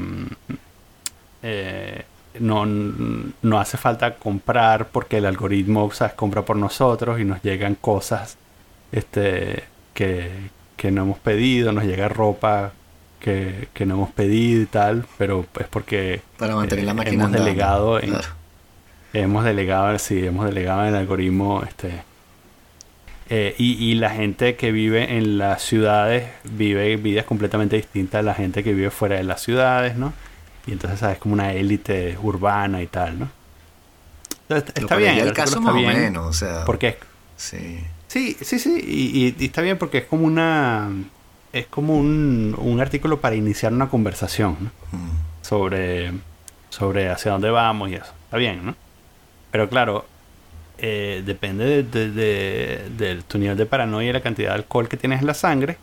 eh, 1.42 2.04
no, 2.38 2.66
no 2.66 3.60
hace 3.60 3.76
falta 3.76 4.16
comprar 4.16 4.88
porque 4.88 5.18
el 5.18 5.26
algoritmo, 5.26 5.90
¿sabes? 5.92 6.14
Compra 6.14 6.42
por 6.42 6.56
nosotros 6.56 7.20
y 7.20 7.24
nos 7.24 7.42
llegan 7.42 7.76
cosas 7.76 8.36
este, 8.92 9.64
que, 9.94 10.50
que 10.76 10.90
no 10.90 11.02
hemos 11.02 11.18
pedido, 11.18 11.72
nos 11.72 11.84
llega 11.84 12.08
ropa 12.08 12.72
que, 13.20 13.68
que 13.74 13.86
no 13.86 13.94
hemos 13.94 14.10
pedido 14.10 14.62
y 14.62 14.66
tal, 14.66 15.06
pero 15.18 15.46
es 15.60 15.68
porque 15.68 16.22
Para 16.38 16.56
mantener 16.56 16.84
la 16.86 16.92
eh, 16.92 16.94
máquina 16.94 17.14
hemos 17.14 17.26
andando. 17.26 17.44
delegado 17.46 18.00
en, 18.00 18.10
Claro. 18.10 18.28
hemos 19.12 19.44
delegado 19.44 19.98
sí 19.98 20.24
hemos 20.26 20.46
delegado 20.46 20.82
en 20.82 20.88
el 20.88 20.94
algoritmo 20.96 21.62
este 21.66 22.02
eh, 23.28 23.54
y, 23.58 23.72
y 23.90 23.94
la 23.94 24.10
gente 24.10 24.56
que 24.56 24.72
vive 24.72 25.16
en 25.16 25.38
las 25.38 25.62
ciudades 25.62 26.28
vive 26.44 26.96
vidas 26.96 27.24
completamente 27.26 27.76
distintas 27.76 28.20
a 28.20 28.22
la 28.22 28.34
gente 28.34 28.64
que 28.64 28.72
vive 28.74 28.90
fuera 28.90 29.16
de 29.16 29.22
las 29.24 29.40
ciudades 29.42 29.96
no 29.96 30.12
y 30.66 30.72
entonces 30.72 30.98
sabes 31.00 31.18
como 31.18 31.34
una 31.34 31.52
élite 31.52 32.18
urbana 32.22 32.82
y 32.82 32.86
tal 32.88 33.18
no 33.20 33.28
Entonces, 34.48 34.72
está 34.76 34.96
bien 34.96 35.16
el 35.18 35.28
el 35.28 35.32
caso 35.32 35.60
más 35.60 35.74
o 35.74 35.78
menos, 35.78 36.26
o 36.26 36.32
sea. 36.32 36.64
porque 36.64 36.88
es- 36.88 36.96
Sí. 37.36 37.80
sí 38.08 38.36
sí 38.40 38.58
sí 38.58 38.78
y, 38.86 39.26
y- 39.28 39.36
y 39.38 39.44
está 39.46 39.62
bien 39.62 39.78
porque 39.78 39.98
es 39.98 40.04
como 40.04 40.26
una 40.26 40.88
es 41.52 41.66
como 41.66 41.96
un, 41.96 42.54
un 42.58 42.80
artículo 42.80 43.20
para 43.20 43.34
iniciar 43.36 43.72
una 43.72 43.88
conversación 43.88 44.56
¿no? 44.60 44.98
Mm. 44.98 45.10
sobre, 45.42 46.12
sobre 46.68 47.10
hacia 47.10 47.32
dónde 47.32 47.50
vamos 47.50 47.90
y 47.90 47.94
eso. 47.94 48.12
Está 48.24 48.36
bien, 48.36 48.64
¿no? 48.64 48.74
Pero 49.50 49.68
claro, 49.68 50.06
eh, 50.78 51.22
depende 51.26 51.64
de, 51.64 51.82
de- 51.82 52.10
de- 52.10 52.90
de 52.96 53.22
tu 53.22 53.38
nivel 53.38 53.56
de 53.56 53.66
paranoia 53.66 54.10
y 54.10 54.12
la 54.12 54.20
cantidad 54.20 54.50
de 54.50 54.54
alcohol 54.56 54.88
que 54.88 54.96
tienes 54.96 55.20
en 55.20 55.26
la 55.26 55.34
sangre. 55.34 55.76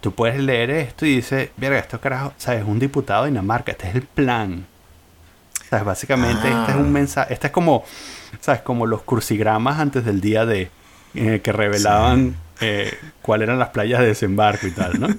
Tú 0.00 0.12
puedes 0.12 0.38
leer 0.40 0.70
esto 0.70 1.04
y 1.04 1.16
dices, 1.16 1.50
verga, 1.56 1.80
esto 1.80 2.00
carajo, 2.00 2.32
¿sabes? 2.38 2.62
Un 2.64 2.78
diputado 2.78 3.24
de 3.24 3.30
Dinamarca, 3.30 3.72
este 3.72 3.88
es 3.88 3.94
el 3.96 4.02
plan. 4.02 4.64
¿Sabes? 5.68 5.84
Básicamente, 5.84 6.46
este 6.48 6.70
es 6.70 6.76
Ah. 6.76 6.78
un 6.78 6.92
mensaje, 6.92 7.34
este 7.34 7.48
es 7.48 7.52
como, 7.52 7.84
¿sabes? 8.40 8.62
Como 8.62 8.86
los 8.86 9.02
crucigramas 9.02 9.80
antes 9.80 10.04
del 10.04 10.20
día 10.20 10.46
de, 10.46 10.70
eh, 11.14 11.40
que 11.42 11.52
revelaban 11.52 12.36
eh, 12.60 12.92
cuáles 13.22 13.46
eran 13.46 13.58
las 13.58 13.68
playas 13.70 14.00
de 14.00 14.06
desembarco 14.06 14.66
y 14.66 14.70
tal, 14.72 15.00
¿no? 15.00 15.08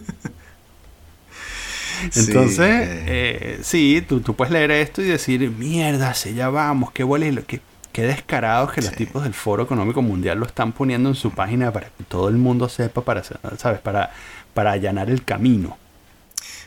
Entonces, 2.03 2.59
eh. 2.59 3.03
eh, 3.07 3.59
sí, 3.61 4.03
tú, 4.07 4.21
tú 4.21 4.35
puedes 4.35 4.51
leer 4.51 4.71
esto 4.71 5.01
y 5.01 5.05
decir, 5.05 5.49
mierda, 5.51 6.13
sí, 6.13 6.33
ya 6.33 6.49
vamos, 6.49 6.91
qué 6.91 7.03
boleto, 7.03 7.45
qué, 7.45 7.61
qué 7.91 8.03
descarados 8.03 8.71
que 8.71 8.81
los 8.81 8.93
tipos 8.93 9.23
del 9.23 9.33
Foro 9.33 9.63
Económico 9.63 10.01
Mundial 10.01 10.39
lo 10.39 10.45
están 10.45 10.71
poniendo 10.71 11.09
en 11.09 11.15
su 11.15 11.31
página 11.31 11.71
para 11.71 11.87
que 11.87 12.03
todo 12.05 12.29
el 12.29 12.37
mundo 12.37 12.69
sepa, 12.69 13.01
para, 13.01 13.23
¿sabes? 13.23 13.79
Para, 13.81 14.11
para 14.53 14.71
allanar 14.71 15.09
el 15.09 15.23
camino. 15.23 15.77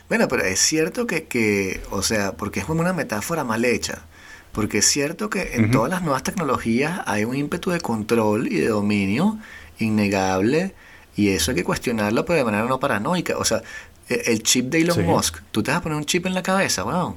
Bueno, 0.09 0.27
pero 0.27 0.43
es 0.43 0.59
cierto 0.59 1.07
que, 1.07 1.23
que, 1.23 1.81
o 1.89 2.03
sea, 2.03 2.33
porque 2.33 2.59
es 2.59 2.65
como 2.65 2.81
una 2.81 2.93
metáfora 2.93 3.43
mal 3.43 3.65
hecha. 3.65 4.03
Porque 4.51 4.79
es 4.79 4.85
cierto 4.85 5.31
que 5.31 5.55
en 5.55 5.71
todas 5.71 5.89
las 5.89 6.03
nuevas 6.03 6.21
tecnologías 6.21 7.01
hay 7.07 7.23
un 7.23 7.35
ímpetu 7.35 7.71
de 7.71 7.81
control 7.81 8.45
y 8.45 8.59
de 8.59 8.67
dominio 8.67 9.39
innegable. 9.83 10.73
Y 11.15 11.29
eso 11.29 11.51
hay 11.51 11.55
que 11.57 11.63
cuestionarlo, 11.63 12.25
pero 12.25 12.37
de 12.39 12.45
manera 12.45 12.63
no 12.65 12.79
paranoica. 12.79 13.37
O 13.37 13.45
sea, 13.45 13.61
e- 14.09 14.23
el 14.27 14.41
chip 14.43 14.65
de 14.71 14.79
Elon 14.81 14.95
Sí. 14.97 15.01
Musk, 15.03 15.37
tú 15.51 15.61
te 15.63 15.71
vas 15.71 15.79
a 15.79 15.83
poner 15.83 15.97
un 15.97 16.05
chip 16.05 16.25
en 16.25 16.33
la 16.33 16.41
cabeza, 16.43 16.83
weón. 16.83 17.15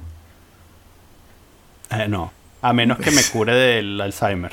Eh, 1.89 2.07
no, 2.07 2.31
a 2.61 2.73
menos 2.73 2.99
que 2.99 3.11
me 3.11 3.23
cure 3.23 3.55
del 3.55 3.99
Alzheimer, 4.01 4.51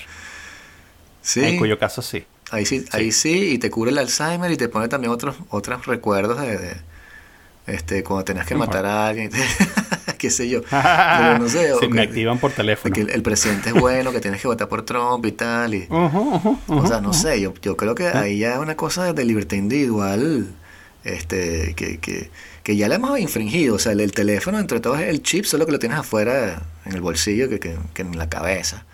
Sí. 1.21 1.45
en 1.45 1.59
cuyo 1.59 1.79
caso 1.79 2.01
sí. 2.03 2.25
Ahí 2.51 2.65
sí, 2.67 2.85
ahí 2.93 3.11
sí, 3.11 3.55
y 3.55 3.59
te 3.59 3.71
cubre 3.71 3.91
el 3.91 3.99
Alzheimer 3.99 4.51
y 4.53 4.57
te 4.57 4.69
pone 4.69 4.87
también 4.89 5.13
otros, 5.13 5.37
otros 5.51 5.87
recuerdos 5.87 6.41
de, 6.41 6.57
de, 6.59 6.77
este, 7.67 8.05
cuando 8.05 8.25
tenías 8.25 8.47
que 8.47 8.55
matar 8.55 8.87
a 8.87 9.09
alguien, 9.09 9.31
qué 10.25 10.31
sé 10.31 10.49
yo. 10.49 10.63
Pero 10.71 11.39
no 11.39 11.49
sé, 11.49 11.73
Sí, 11.81 11.89
me 11.89 11.97
que- 12.03 12.09
activan 12.09 12.39
por 12.39 12.53
teléfono. 12.53 12.95
que 12.95 13.03
el, 13.03 13.11
el 13.11 13.23
presidente 13.23 13.71
es 13.71 13.75
bueno, 13.75 14.13
que 14.13 14.21
tienes 14.21 14.41
que 14.41 14.49
votar 14.49 14.69
por 14.69 14.83
Trump 14.85 15.25
y 15.27 15.33
tal. 15.33 15.75
Y, 15.75 15.87
o 15.91 16.87
sea, 16.87 17.01
no 17.01 17.13
sé, 17.13 17.41
yo, 17.41 17.55
yo 17.63 17.77
creo 17.77 17.95
que 17.95 18.09
ahí 18.09 18.39
ya 18.39 18.55
es 18.55 18.59
una 18.59 18.77
cosa 18.77 19.13
de 19.13 19.25
libertad 19.25 19.57
individual 19.57 20.47
este, 21.05 21.75
que, 21.77 21.99
que, 21.99 22.31
que 22.63 22.77
ya 22.77 22.89
la 22.89 22.95
hemos 22.97 23.19
infringido. 23.19 23.75
O 23.75 23.79
sea, 23.79 23.93
el, 23.93 24.01
el 24.01 24.13
teléfono, 24.13 24.59
entre 24.59 24.81
todos, 24.81 25.01
el 25.01 25.23
chip, 25.23 25.45
solo 25.45 25.67
que 25.67 25.73
lo 25.73 25.79
tienes 25.79 25.99
afuera 25.99 26.63
en 26.87 26.93
el 26.93 27.01
bolsillo 27.01 27.49
que, 27.49 27.59
que, 27.61 27.77
que 27.93 28.03
en 28.03 28.17
la 28.19 28.29
cabeza. 28.29 28.85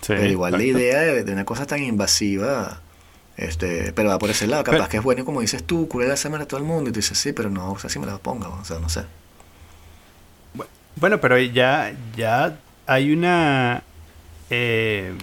Sí, 0.00 0.08
Pero 0.16 0.24
igual 0.26 0.52
la 0.52 0.62
idea 0.62 1.00
de, 1.00 1.24
de 1.24 1.32
una 1.32 1.44
cosa 1.44 1.66
tan 1.66 1.82
invasiva, 1.82 2.80
este, 3.36 3.92
pero 3.92 4.08
va 4.10 4.18
por 4.18 4.30
ese 4.30 4.46
lado. 4.46 4.64
Capaz 4.64 4.76
Pero- 4.78 4.88
que 4.88 4.96
es 4.98 5.02
bueno, 5.02 5.24
como 5.24 5.40
dices 5.40 5.62
tú, 5.64 5.88
cura 5.88 6.04
el 6.06 6.10
Alzheimer 6.12 6.40
a 6.42 6.46
todo 6.46 6.58
el 6.58 6.66
mundo. 6.66 6.90
Y 6.90 6.92
tú 6.92 6.98
dices, 7.00 7.18
sí, 7.18 7.32
pero 7.32 7.50
no, 7.50 7.72
o 7.72 7.78
sea, 7.78 7.90
si 7.90 7.98
me 7.98 8.06
la 8.06 8.18
ponga, 8.18 8.48
o 8.48 8.64
sea, 8.64 8.78
no 8.78 8.88
sé. 8.88 9.02
Bueno, 11.00 11.20
pero 11.20 11.38
ya, 11.38 11.92
ya 12.16 12.58
hay 12.86 13.12
una. 13.12 13.82
eh, 14.50 15.14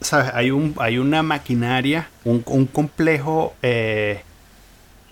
¿Sabes? 0.00 0.30
Hay, 0.34 0.50
un, 0.50 0.74
hay 0.78 0.98
una 0.98 1.22
maquinaria, 1.22 2.08
un, 2.24 2.42
un 2.46 2.66
complejo 2.66 3.54
eh, 3.62 4.22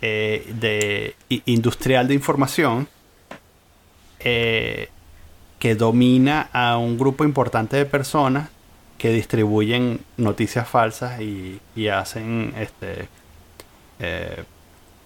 eh, 0.02 0.52
de, 0.60 1.16
industrial 1.46 2.06
de 2.08 2.14
información 2.14 2.88
que 4.18 5.74
domina 5.76 6.48
a 6.52 6.78
un 6.78 6.96
grupo 6.98 7.24
importante 7.24 7.76
de 7.76 7.84
personas 7.84 8.48
que 8.96 9.10
distribuyen 9.10 10.00
noticias 10.16 10.66
falsas 10.66 11.20
y, 11.20 11.60
y 11.76 11.88
hacen 11.88 12.54
este 12.58 13.08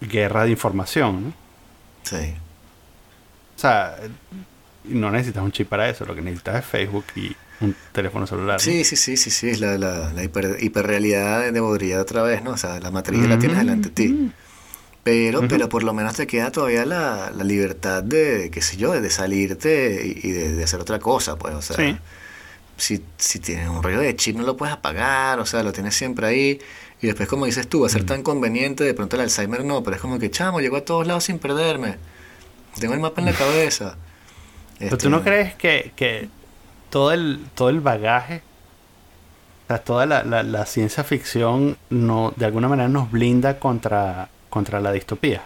guerra 0.01 0.45
de 0.45 0.51
información. 0.51 1.25
¿no? 1.25 1.33
Sí. 2.03 2.33
O 3.55 3.59
sea, 3.59 3.97
no 4.89 5.11
necesitas 5.11 5.43
un 5.43 5.51
chip 5.51 5.67
para 5.67 5.89
eso, 5.89 6.05
lo 6.05 6.15
que 6.15 6.21
necesitas 6.21 6.63
es 6.63 6.65
Facebook 6.65 7.05
y 7.15 7.35
un 7.61 7.75
teléfono 7.91 8.25
celular. 8.27 8.55
¿no? 8.55 8.59
Sí, 8.59 8.83
sí, 8.83 8.95
sí, 8.95 9.17
sí, 9.17 9.29
sí, 9.29 9.49
es 9.49 9.59
la, 9.59 9.77
la, 9.77 10.13
la 10.13 10.23
hiper, 10.23 10.57
hiperrealidad 10.61 11.51
de 11.51 11.59
Baudrillard 11.59 12.01
otra 12.01 12.23
vez, 12.23 12.43
¿no? 12.43 12.51
O 12.51 12.57
sea, 12.57 12.79
la 12.79 12.91
matriz 12.91 13.27
la 13.27 13.37
tienes 13.37 13.57
delante 13.57 13.89
de 13.89 13.95
ti. 13.95 14.31
Pero, 15.03 15.47
pero 15.47 15.69
por 15.69 15.83
lo 15.83 15.93
menos 15.93 16.15
te 16.15 16.27
queda 16.27 16.51
todavía 16.51 16.85
la, 16.85 17.31
la, 17.35 17.43
libertad 17.43 18.03
de, 18.03 18.49
qué 18.51 18.61
sé 18.61 18.77
yo, 18.77 18.91
de 18.91 19.09
salirte 19.09 20.03
y, 20.05 20.31
de, 20.31 20.63
hacer 20.63 20.79
otra 20.79 20.99
cosa, 20.99 21.37
pues, 21.37 21.55
o 21.55 21.61
sea. 21.61 21.99
Si, 22.77 23.03
si 23.17 23.39
tienes 23.39 23.67
un 23.67 23.83
rollo 23.83 23.99
de 23.99 24.15
chip 24.15 24.37
no 24.37 24.43
lo 24.43 24.55
puedes 24.55 24.73
apagar, 24.73 25.39
o 25.39 25.45
sea, 25.45 25.63
lo 25.63 25.73
tienes 25.73 25.95
siempre 25.95 26.27
ahí. 26.27 26.59
Y 27.01 27.07
después, 27.07 27.27
como 27.27 27.45
dices 27.45 27.67
tú, 27.67 27.81
va 27.81 27.87
a 27.87 27.89
ser 27.89 28.05
tan 28.05 28.23
conveniente, 28.23 28.83
de 28.83 28.93
pronto 28.93 29.17
el 29.17 29.23
Alzheimer 29.23 29.65
no, 29.65 29.83
pero 29.83 29.95
es 29.95 30.01
como 30.01 30.17
que, 30.17 30.29
chamo, 30.31 30.61
llego 30.61 30.77
a 30.77 30.81
todos 30.85 31.07
lados 31.07 31.25
sin 31.25 31.39
perderme. 31.39 31.97
Tengo 32.79 32.93
el 32.93 32.99
mapa 32.99 33.19
en 33.19 33.25
la 33.25 33.33
cabeza. 33.33 33.97
Pero 34.79 34.97
tú 34.97 35.09
no 35.09 35.17
este, 35.17 35.29
crees 35.29 35.55
que, 35.55 35.91
que 35.95 36.29
todo 36.89 37.11
el, 37.11 37.45
todo 37.53 37.69
el 37.69 37.81
bagaje, 37.81 38.41
o 39.65 39.67
sea, 39.67 39.79
toda 39.79 40.05
la, 40.05 40.23
la, 40.23 40.65
ciencia 40.65 41.03
ficción 41.03 41.77
no, 41.89 42.33
de 42.35 42.45
alguna 42.45 42.67
manera 42.67 42.89
nos 42.89 43.11
blinda 43.11 43.59
contra, 43.59 44.29
contra 44.49 44.79
la 44.79 44.91
distopía. 44.91 45.43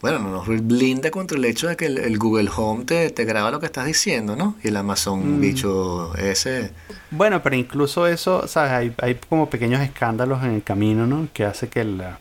Bueno, 0.00 0.18
no 0.18 0.30
nos 0.30 0.46
blinda 0.46 1.10
contra 1.10 1.38
el 1.38 1.44
hecho 1.44 1.68
de 1.68 1.76
que 1.76 1.86
el, 1.86 2.18
Google 2.18 2.50
Home 2.56 2.84
te, 2.84 3.10
te, 3.10 3.24
graba 3.24 3.50
lo 3.50 3.60
que 3.60 3.66
estás 3.66 3.86
diciendo, 3.86 4.34
¿no? 4.36 4.56
Y 4.62 4.68
el 4.68 4.76
Amazon 4.76 5.38
mm. 5.38 5.40
bicho 5.40 6.14
ese. 6.16 6.72
Bueno, 7.12 7.40
pero 7.42 7.56
incluso 7.56 8.06
eso, 8.08 8.48
¿sabes? 8.48 8.72
Hay, 8.72 8.94
hay 8.98 9.14
como 9.14 9.48
pequeños 9.48 9.80
escándalos 9.80 10.42
en 10.42 10.50
el 10.50 10.62
camino, 10.64 11.06
¿no? 11.06 11.28
Que 11.32 11.44
hace 11.44 11.68
que 11.68 11.84
la, 11.84 12.18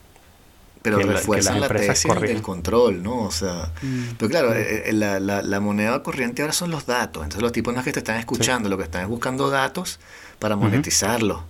pero 0.81 0.97
refuerzan 0.99 1.59
la, 1.59 1.67
tesis 1.67 2.11
del 2.21 2.41
control, 2.41 3.03
¿no? 3.03 3.23
O 3.23 3.31
sea, 3.31 3.71
mm. 3.81 4.15
pero 4.17 4.29
claro, 4.29 4.53
eh, 4.53 4.89
eh, 4.89 4.93
la, 4.93 5.19
la, 5.19 5.59
moneda 5.59 6.01
corriente 6.01 6.41
ahora 6.41 6.53
son 6.53 6.71
los 6.71 6.85
datos. 6.85 7.23
Entonces 7.23 7.41
los 7.41 7.51
tipos 7.51 7.73
no 7.73 7.81
es 7.81 7.85
que 7.85 7.91
te 7.91 7.99
están 7.99 8.17
escuchando, 8.17 8.67
lo 8.67 8.77
que 8.77 8.83
están 8.83 9.03
es 9.03 9.07
buscando 9.07 9.49
datos 9.49 9.99
para 10.39 10.55
monetizarlo. 10.55 11.43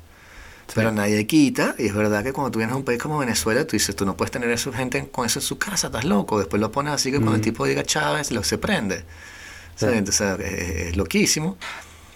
Pero 0.73 0.91
nadie 0.91 1.27
quita, 1.27 1.75
y 1.77 1.87
es 1.87 1.93
verdad 1.93 2.23
que 2.23 2.31
cuando 2.31 2.51
tú 2.51 2.59
vienes 2.59 2.73
a 2.73 2.77
un 2.77 2.85
país 2.85 3.01
como 3.01 3.17
Venezuela, 3.17 3.65
tú 3.65 3.71
dices, 3.73 3.93
tú 3.95 4.05
no 4.05 4.15
puedes 4.15 4.31
tener 4.31 4.49
a 4.49 4.53
esa 4.53 4.71
gente 4.71 5.05
con 5.09 5.25
eso 5.25 5.39
en 5.39 5.43
su 5.43 5.57
casa, 5.57 5.87
estás 5.87 6.05
loco. 6.05 6.39
Después 6.39 6.61
lo 6.61 6.71
pones 6.71 6.93
así 6.93 7.11
que 7.11 7.17
cuando 7.17 7.35
el 7.35 7.41
tipo 7.41 7.65
diga 7.65 7.83
Chávez, 7.83 8.31
lo 8.31 8.43
se 8.43 8.57
prende. 8.57 9.03
Entonces 9.81 10.39
es, 10.39 10.95
loquísimo. 10.95 11.57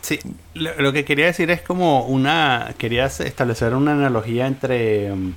Sí, 0.01 0.19
lo, 0.53 0.93
que 0.93 1.03
quería 1.03 1.25
decir 1.25 1.49
es 1.49 1.61
como 1.61 2.05
una, 2.05 2.75
quería 2.77 3.05
establecer 3.05 3.73
una 3.73 3.93
analogía 3.93 4.47
entre... 4.47 5.11
Um, 5.11 5.33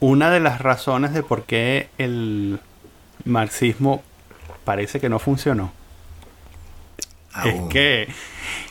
una 0.00 0.30
de 0.30 0.40
las 0.40 0.60
razones 0.60 1.12
de 1.12 1.22
por 1.22 1.44
qué 1.44 1.88
el 1.98 2.60
marxismo 3.24 4.02
parece 4.64 5.00
que 5.00 5.08
no 5.08 5.18
funcionó 5.18 5.72
es 7.44 7.60
que 7.68 8.08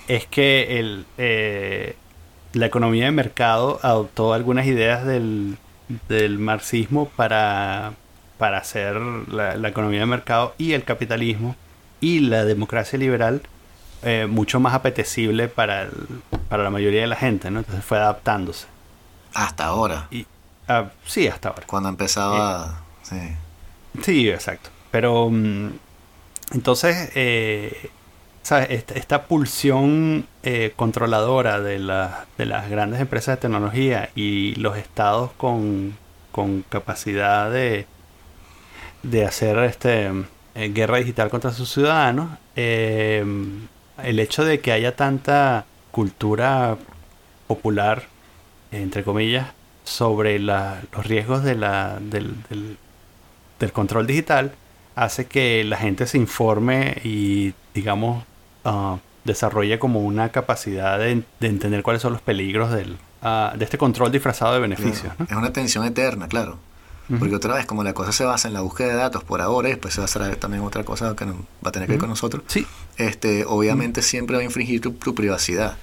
es 0.08 0.26
que 0.28 0.80
el, 0.80 1.06
eh, 1.18 1.96
la 2.54 2.66
economía 2.66 3.06
de 3.06 3.12
mercado 3.12 3.80
adoptó 3.84 4.34
algunas 4.34 4.66
ideas 4.66 5.06
del, 5.06 5.58
marxismo 6.40 7.10
para, 7.16 7.94
para 8.38 8.58
hacer 8.58 8.96
la, 8.96 9.56
la, 9.56 9.70
economía 9.70 10.00
de 10.00 10.06
mercado 10.06 10.56
y 10.58 10.74
el 10.74 10.84
capitalismo 10.84 11.56
y 12.02 12.22
la 12.22 12.44
democracia 12.44 12.98
liberal 12.98 13.42
eh, 14.04 14.28
mucho 14.30 14.60
más 14.60 14.74
apetecible 14.74 15.48
para, 15.48 15.90
para 16.50 16.64
la 16.64 16.70
mayoría 16.70 17.02
de 17.02 17.08
la 17.08 17.16
gente, 17.16 17.50
¿no? 17.52 17.60
Entonces 17.60 17.84
fue 17.84 17.98
adaptándose. 17.98 18.68
Hasta 19.34 19.66
ahora. 19.66 20.08
Y, 20.12 20.26
ah, 20.68 20.90
sí, 21.06 21.28
hasta 21.28 21.50
ahora. 21.50 21.64
Cuando 21.66 21.90
empezaba... 21.90 22.84
Eh, 23.12 23.36
sí. 23.96 24.02
sí. 24.04 24.30
exacto. 24.30 24.70
Pero 24.92 25.30
mm, 25.30 25.70
entonces, 26.54 27.12
eh, 27.16 27.90
¿sabes? 28.44 28.86
Esta, 28.94 29.24
pulsión 29.24 30.28
controladora 30.76 31.60
de, 31.60 31.80
de 32.38 32.46
las 32.46 32.70
grandes 32.70 33.02
empresas 33.02 33.38
de 33.38 33.42
tecnología 33.42 34.10
y 34.16 34.56
los 34.56 34.78
estados 34.78 35.32
con, 35.38 35.98
con 36.32 36.62
capacidad 36.70 37.50
de, 37.50 37.88
de 39.04 39.26
hacer 39.26 39.58
este 39.60 40.12
guerra 40.56 40.98
digital 40.98 41.30
contra 41.30 41.52
sus 41.52 41.72
ciudadanos, 41.72 42.38
eh, 42.56 43.24
el 44.04 44.20
hecho 44.20 44.44
de 44.44 44.60
que 44.60 44.72
haya 44.72 44.96
tanta 44.96 45.66
cultura 45.92 46.78
popular, 47.48 48.04
entre 48.72 49.04
comillas, 49.04 49.48
sobre 49.84 50.40
los 50.40 51.06
riesgos 51.06 51.44
de 51.44 51.56
la, 51.56 52.00
del, 52.02 52.36
del, 53.60 53.72
control 53.72 54.08
digital, 54.08 54.54
hace 54.96 55.26
que 55.26 55.64
la 55.64 55.78
gente 55.78 56.08
se 56.08 56.18
informe 56.18 57.02
y, 57.04 57.54
digamos, 57.74 58.24
uh, 58.64 58.98
desarrolle 59.24 59.80
como 59.80 60.02
una 60.02 60.30
capacidad 60.30 61.00
de, 61.00 61.24
entender 61.42 61.84
cuáles 61.84 62.02
son 62.02 62.14
los 62.14 62.22
peligros 62.22 62.72
del, 62.72 62.98
uh, 63.24 63.58
de 63.58 63.64
este 63.64 63.78
control 63.78 64.12
disfrazado 64.12 64.54
de 64.54 64.60
beneficios. 64.60 65.14
Es 65.28 65.36
una 65.36 65.54
tensión 65.54 65.86
eterna, 65.86 66.28
claro. 66.28 66.58
Porque 67.08 67.36
otra 67.36 67.54
vez, 67.54 67.66
como 67.68 67.84
la 67.84 67.94
cosa 67.94 68.12
se 68.12 68.26
basa 68.26 68.48
en 68.48 68.56
la 68.56 68.62
búsqueda 68.62 68.88
de 68.88 68.96
datos 68.96 69.24
por 69.24 69.40
ahora, 69.40 69.70
y 69.70 69.74
después 69.74 69.94
se 69.94 70.02
va 70.02 70.06
a 70.06 70.06
hacer 70.06 70.36
también 70.38 70.64
otra 70.64 70.84
cosa 70.84 71.16
que 71.16 71.26
va 71.26 71.34
a 71.64 71.72
tener 71.72 71.88
que 71.88 71.94
ver 71.94 72.00
con 72.00 72.10
nosotros, 72.10 72.44
sí. 72.48 72.66
este, 72.98 73.46
obviamente 73.46 74.02
siempre 74.02 74.36
va 74.36 74.42
a 74.42 74.46
infringir 74.46 74.82
tu, 74.82 75.14
privacidad. 75.14 75.78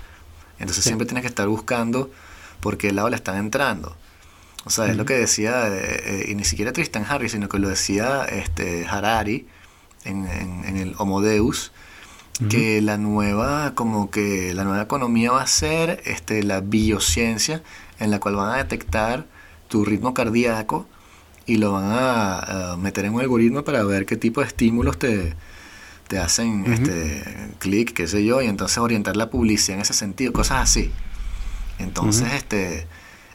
Entonces 0.59 0.85
siempre 0.85 1.07
tienes 1.07 1.23
que 1.23 1.29
estar 1.29 1.47
buscando 1.47 2.11
por 2.61 2.77
qué 2.77 2.93
lado 2.93 3.09
le 3.09 3.17
están 3.17 3.37
entrando. 3.37 3.97
O 4.65 4.71
sea, 4.71 4.87
es 4.87 4.97
lo 4.97 5.05
que 5.05 5.15
decía, 5.15 5.69
eh, 5.69 6.03
eh, 6.05 6.27
y 6.29 6.35
ni 6.35 6.45
siquiera 6.45 6.73
Tristan 6.73 7.05
Harris, 7.09 7.33
sino 7.33 7.49
que 7.49 7.59
lo 7.59 7.69
decía 7.69 8.25
este, 8.25 8.87
Harari 8.87 9.47
en, 10.05 10.27
en, 10.27 10.77
el 10.77 10.95
Homo 10.99 11.21
Deus, 11.21 11.73
que 12.49 12.81
la 12.83 12.97
nueva, 12.99 13.75
como 13.77 14.11
que 14.11 14.55
la 14.55 14.65
nueva 14.65 14.83
economía 14.83 15.31
va 15.31 15.43
a 15.43 15.47
ser 15.47 16.03
este, 16.05 16.43
la 16.43 16.61
biociencia 16.61 17.63
en 18.01 18.11
la 18.11 18.19
cual 18.19 18.35
van 18.35 18.55
a 18.55 18.57
detectar 18.57 19.27
tu 19.69 19.85
ritmo 19.85 20.13
cardíaco 20.15 20.89
y 21.47 21.57
lo 21.57 21.73
van 21.73 21.87
a, 21.89 22.77
meter 22.79 23.05
en 23.05 23.15
un 23.15 23.21
algoritmo 23.21 23.63
para 23.65 23.83
ver 23.85 24.07
qué 24.07 24.17
tipo 24.17 24.41
de 24.41 24.47
estímulos 24.47 24.99
te, 24.99 25.35
te 26.09 26.19
hacen 26.19 26.73
este 26.73 27.23
clic, 27.59 27.93
qué 27.93 28.07
sé 28.07 28.25
yo, 28.25 28.43
y 28.43 28.47
entonces 28.47 28.79
orientar 28.79 29.17
la 29.17 29.31
publicidad 29.31 29.77
en 29.77 29.83
ese 29.83 29.95
sentido, 29.95 30.33
cosas 30.33 30.63
así. 30.63 30.91
Entonces, 31.79 32.33
este 32.35 32.87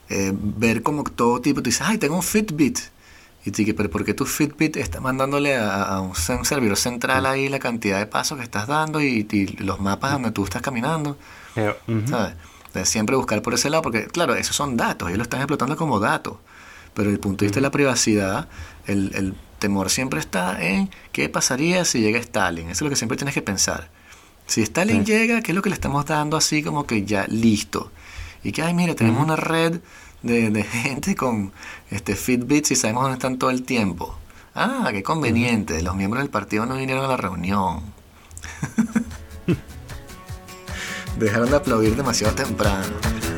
eh, 0.10 0.32
ver 0.34 0.84
como 0.84 1.04
todo 1.04 1.42
tipo, 1.42 1.62
tú 1.62 1.70
dices, 1.70 1.82
ay, 1.86 1.98
tengo 1.98 2.16
un 2.16 2.24
Fitbit. 2.24 2.80
Y 3.46 3.52
te 3.52 3.74
pero 3.74 3.90
¿por 3.90 4.04
qué 4.04 4.14
tu 4.14 4.26
Fitbit 4.26 4.76
está 4.76 5.00
mandándole 5.00 5.56
a, 5.56 6.02
un, 6.02 6.16
servidor 6.16 6.76
central 6.76 7.26
ahí 7.26 7.48
la 7.48 7.60
cantidad 7.60 7.98
de 7.98 8.06
pasos 8.06 8.38
que 8.38 8.44
estás 8.44 8.68
dando 8.68 9.02
y, 9.02 9.26
los 9.60 9.80
mapas 9.80 10.12
donde 10.12 10.32
tú 10.32 10.44
estás 10.44 10.62
caminando? 10.62 11.18
¿Sabes? 12.10 12.36
siempre 12.84 13.16
buscar 13.16 13.42
por 13.42 13.56
ese 13.56 13.72
lado, 13.72 13.82
porque 13.82 14.06
claro, 14.06 14.36
esos 14.36 14.56
son 14.56 14.78
datos, 14.78 15.08
ellos 15.08 15.18
lo 15.18 15.24
están 15.24 15.40
explotando 15.40 15.76
como 15.76 16.00
datos. 16.00 16.38
Pero 16.98 17.12
el 17.12 17.20
punto 17.20 17.46
de 17.46 17.50
vista 17.50 17.60
de 17.60 17.62
la 17.62 17.70
privacidad, 17.70 18.48
el, 18.88 19.36
temor 19.60 19.92
siempre 19.92 20.20
está 20.20 20.60
en 20.64 20.90
qué 21.12 21.30
pasaría 21.30 21.86
si 21.86 22.02
llega 22.02 22.18
Stalin. 22.18 22.72
Eso 22.72 22.72
es 22.72 22.82
lo 22.82 22.90
que 22.90 22.96
siempre 22.96 23.18
tienes 23.18 23.36
que 23.36 23.44
pensar. 23.44 23.92
Si 24.48 24.64
Stalin 24.64 25.06
llega, 25.06 25.42
¿qué 25.42 25.52
es 25.52 25.56
lo 25.56 25.62
que 25.62 25.70
le 25.70 25.76
estamos 25.76 26.08
dando 26.08 26.38
así 26.38 26.64
como 26.64 26.88
que 26.88 27.06
ya 27.06 27.28
listo? 27.28 27.92
Y 28.44 28.52
que, 28.52 28.64
ay, 28.64 28.74
mira, 28.74 28.96
tenemos 28.96 29.24
una 29.24 29.36
red 29.36 29.80
de, 30.24 30.64
gente 30.72 31.16
con 31.16 31.54
este 31.92 32.16
Fitbits 32.16 32.72
y 32.72 32.76
sabemos 32.76 33.04
dónde 33.04 33.18
están 33.18 33.38
todo 33.38 33.52
el 33.52 33.62
tiempo. 33.62 34.18
Ah, 34.56 34.90
qué 34.92 35.04
conveniente. 35.04 35.84
Los 35.84 35.96
miembros 35.96 36.24
del 36.24 36.32
partido 36.32 36.66
no 36.66 36.78
vinieron 36.78 37.06
a 37.06 37.10
la 37.10 37.18
reunión. 37.18 37.84
Dejaron 41.20 41.52
de 41.52 41.58
aplaudir 41.58 41.96
demasiado 41.96 42.34
temprano. 42.34 43.37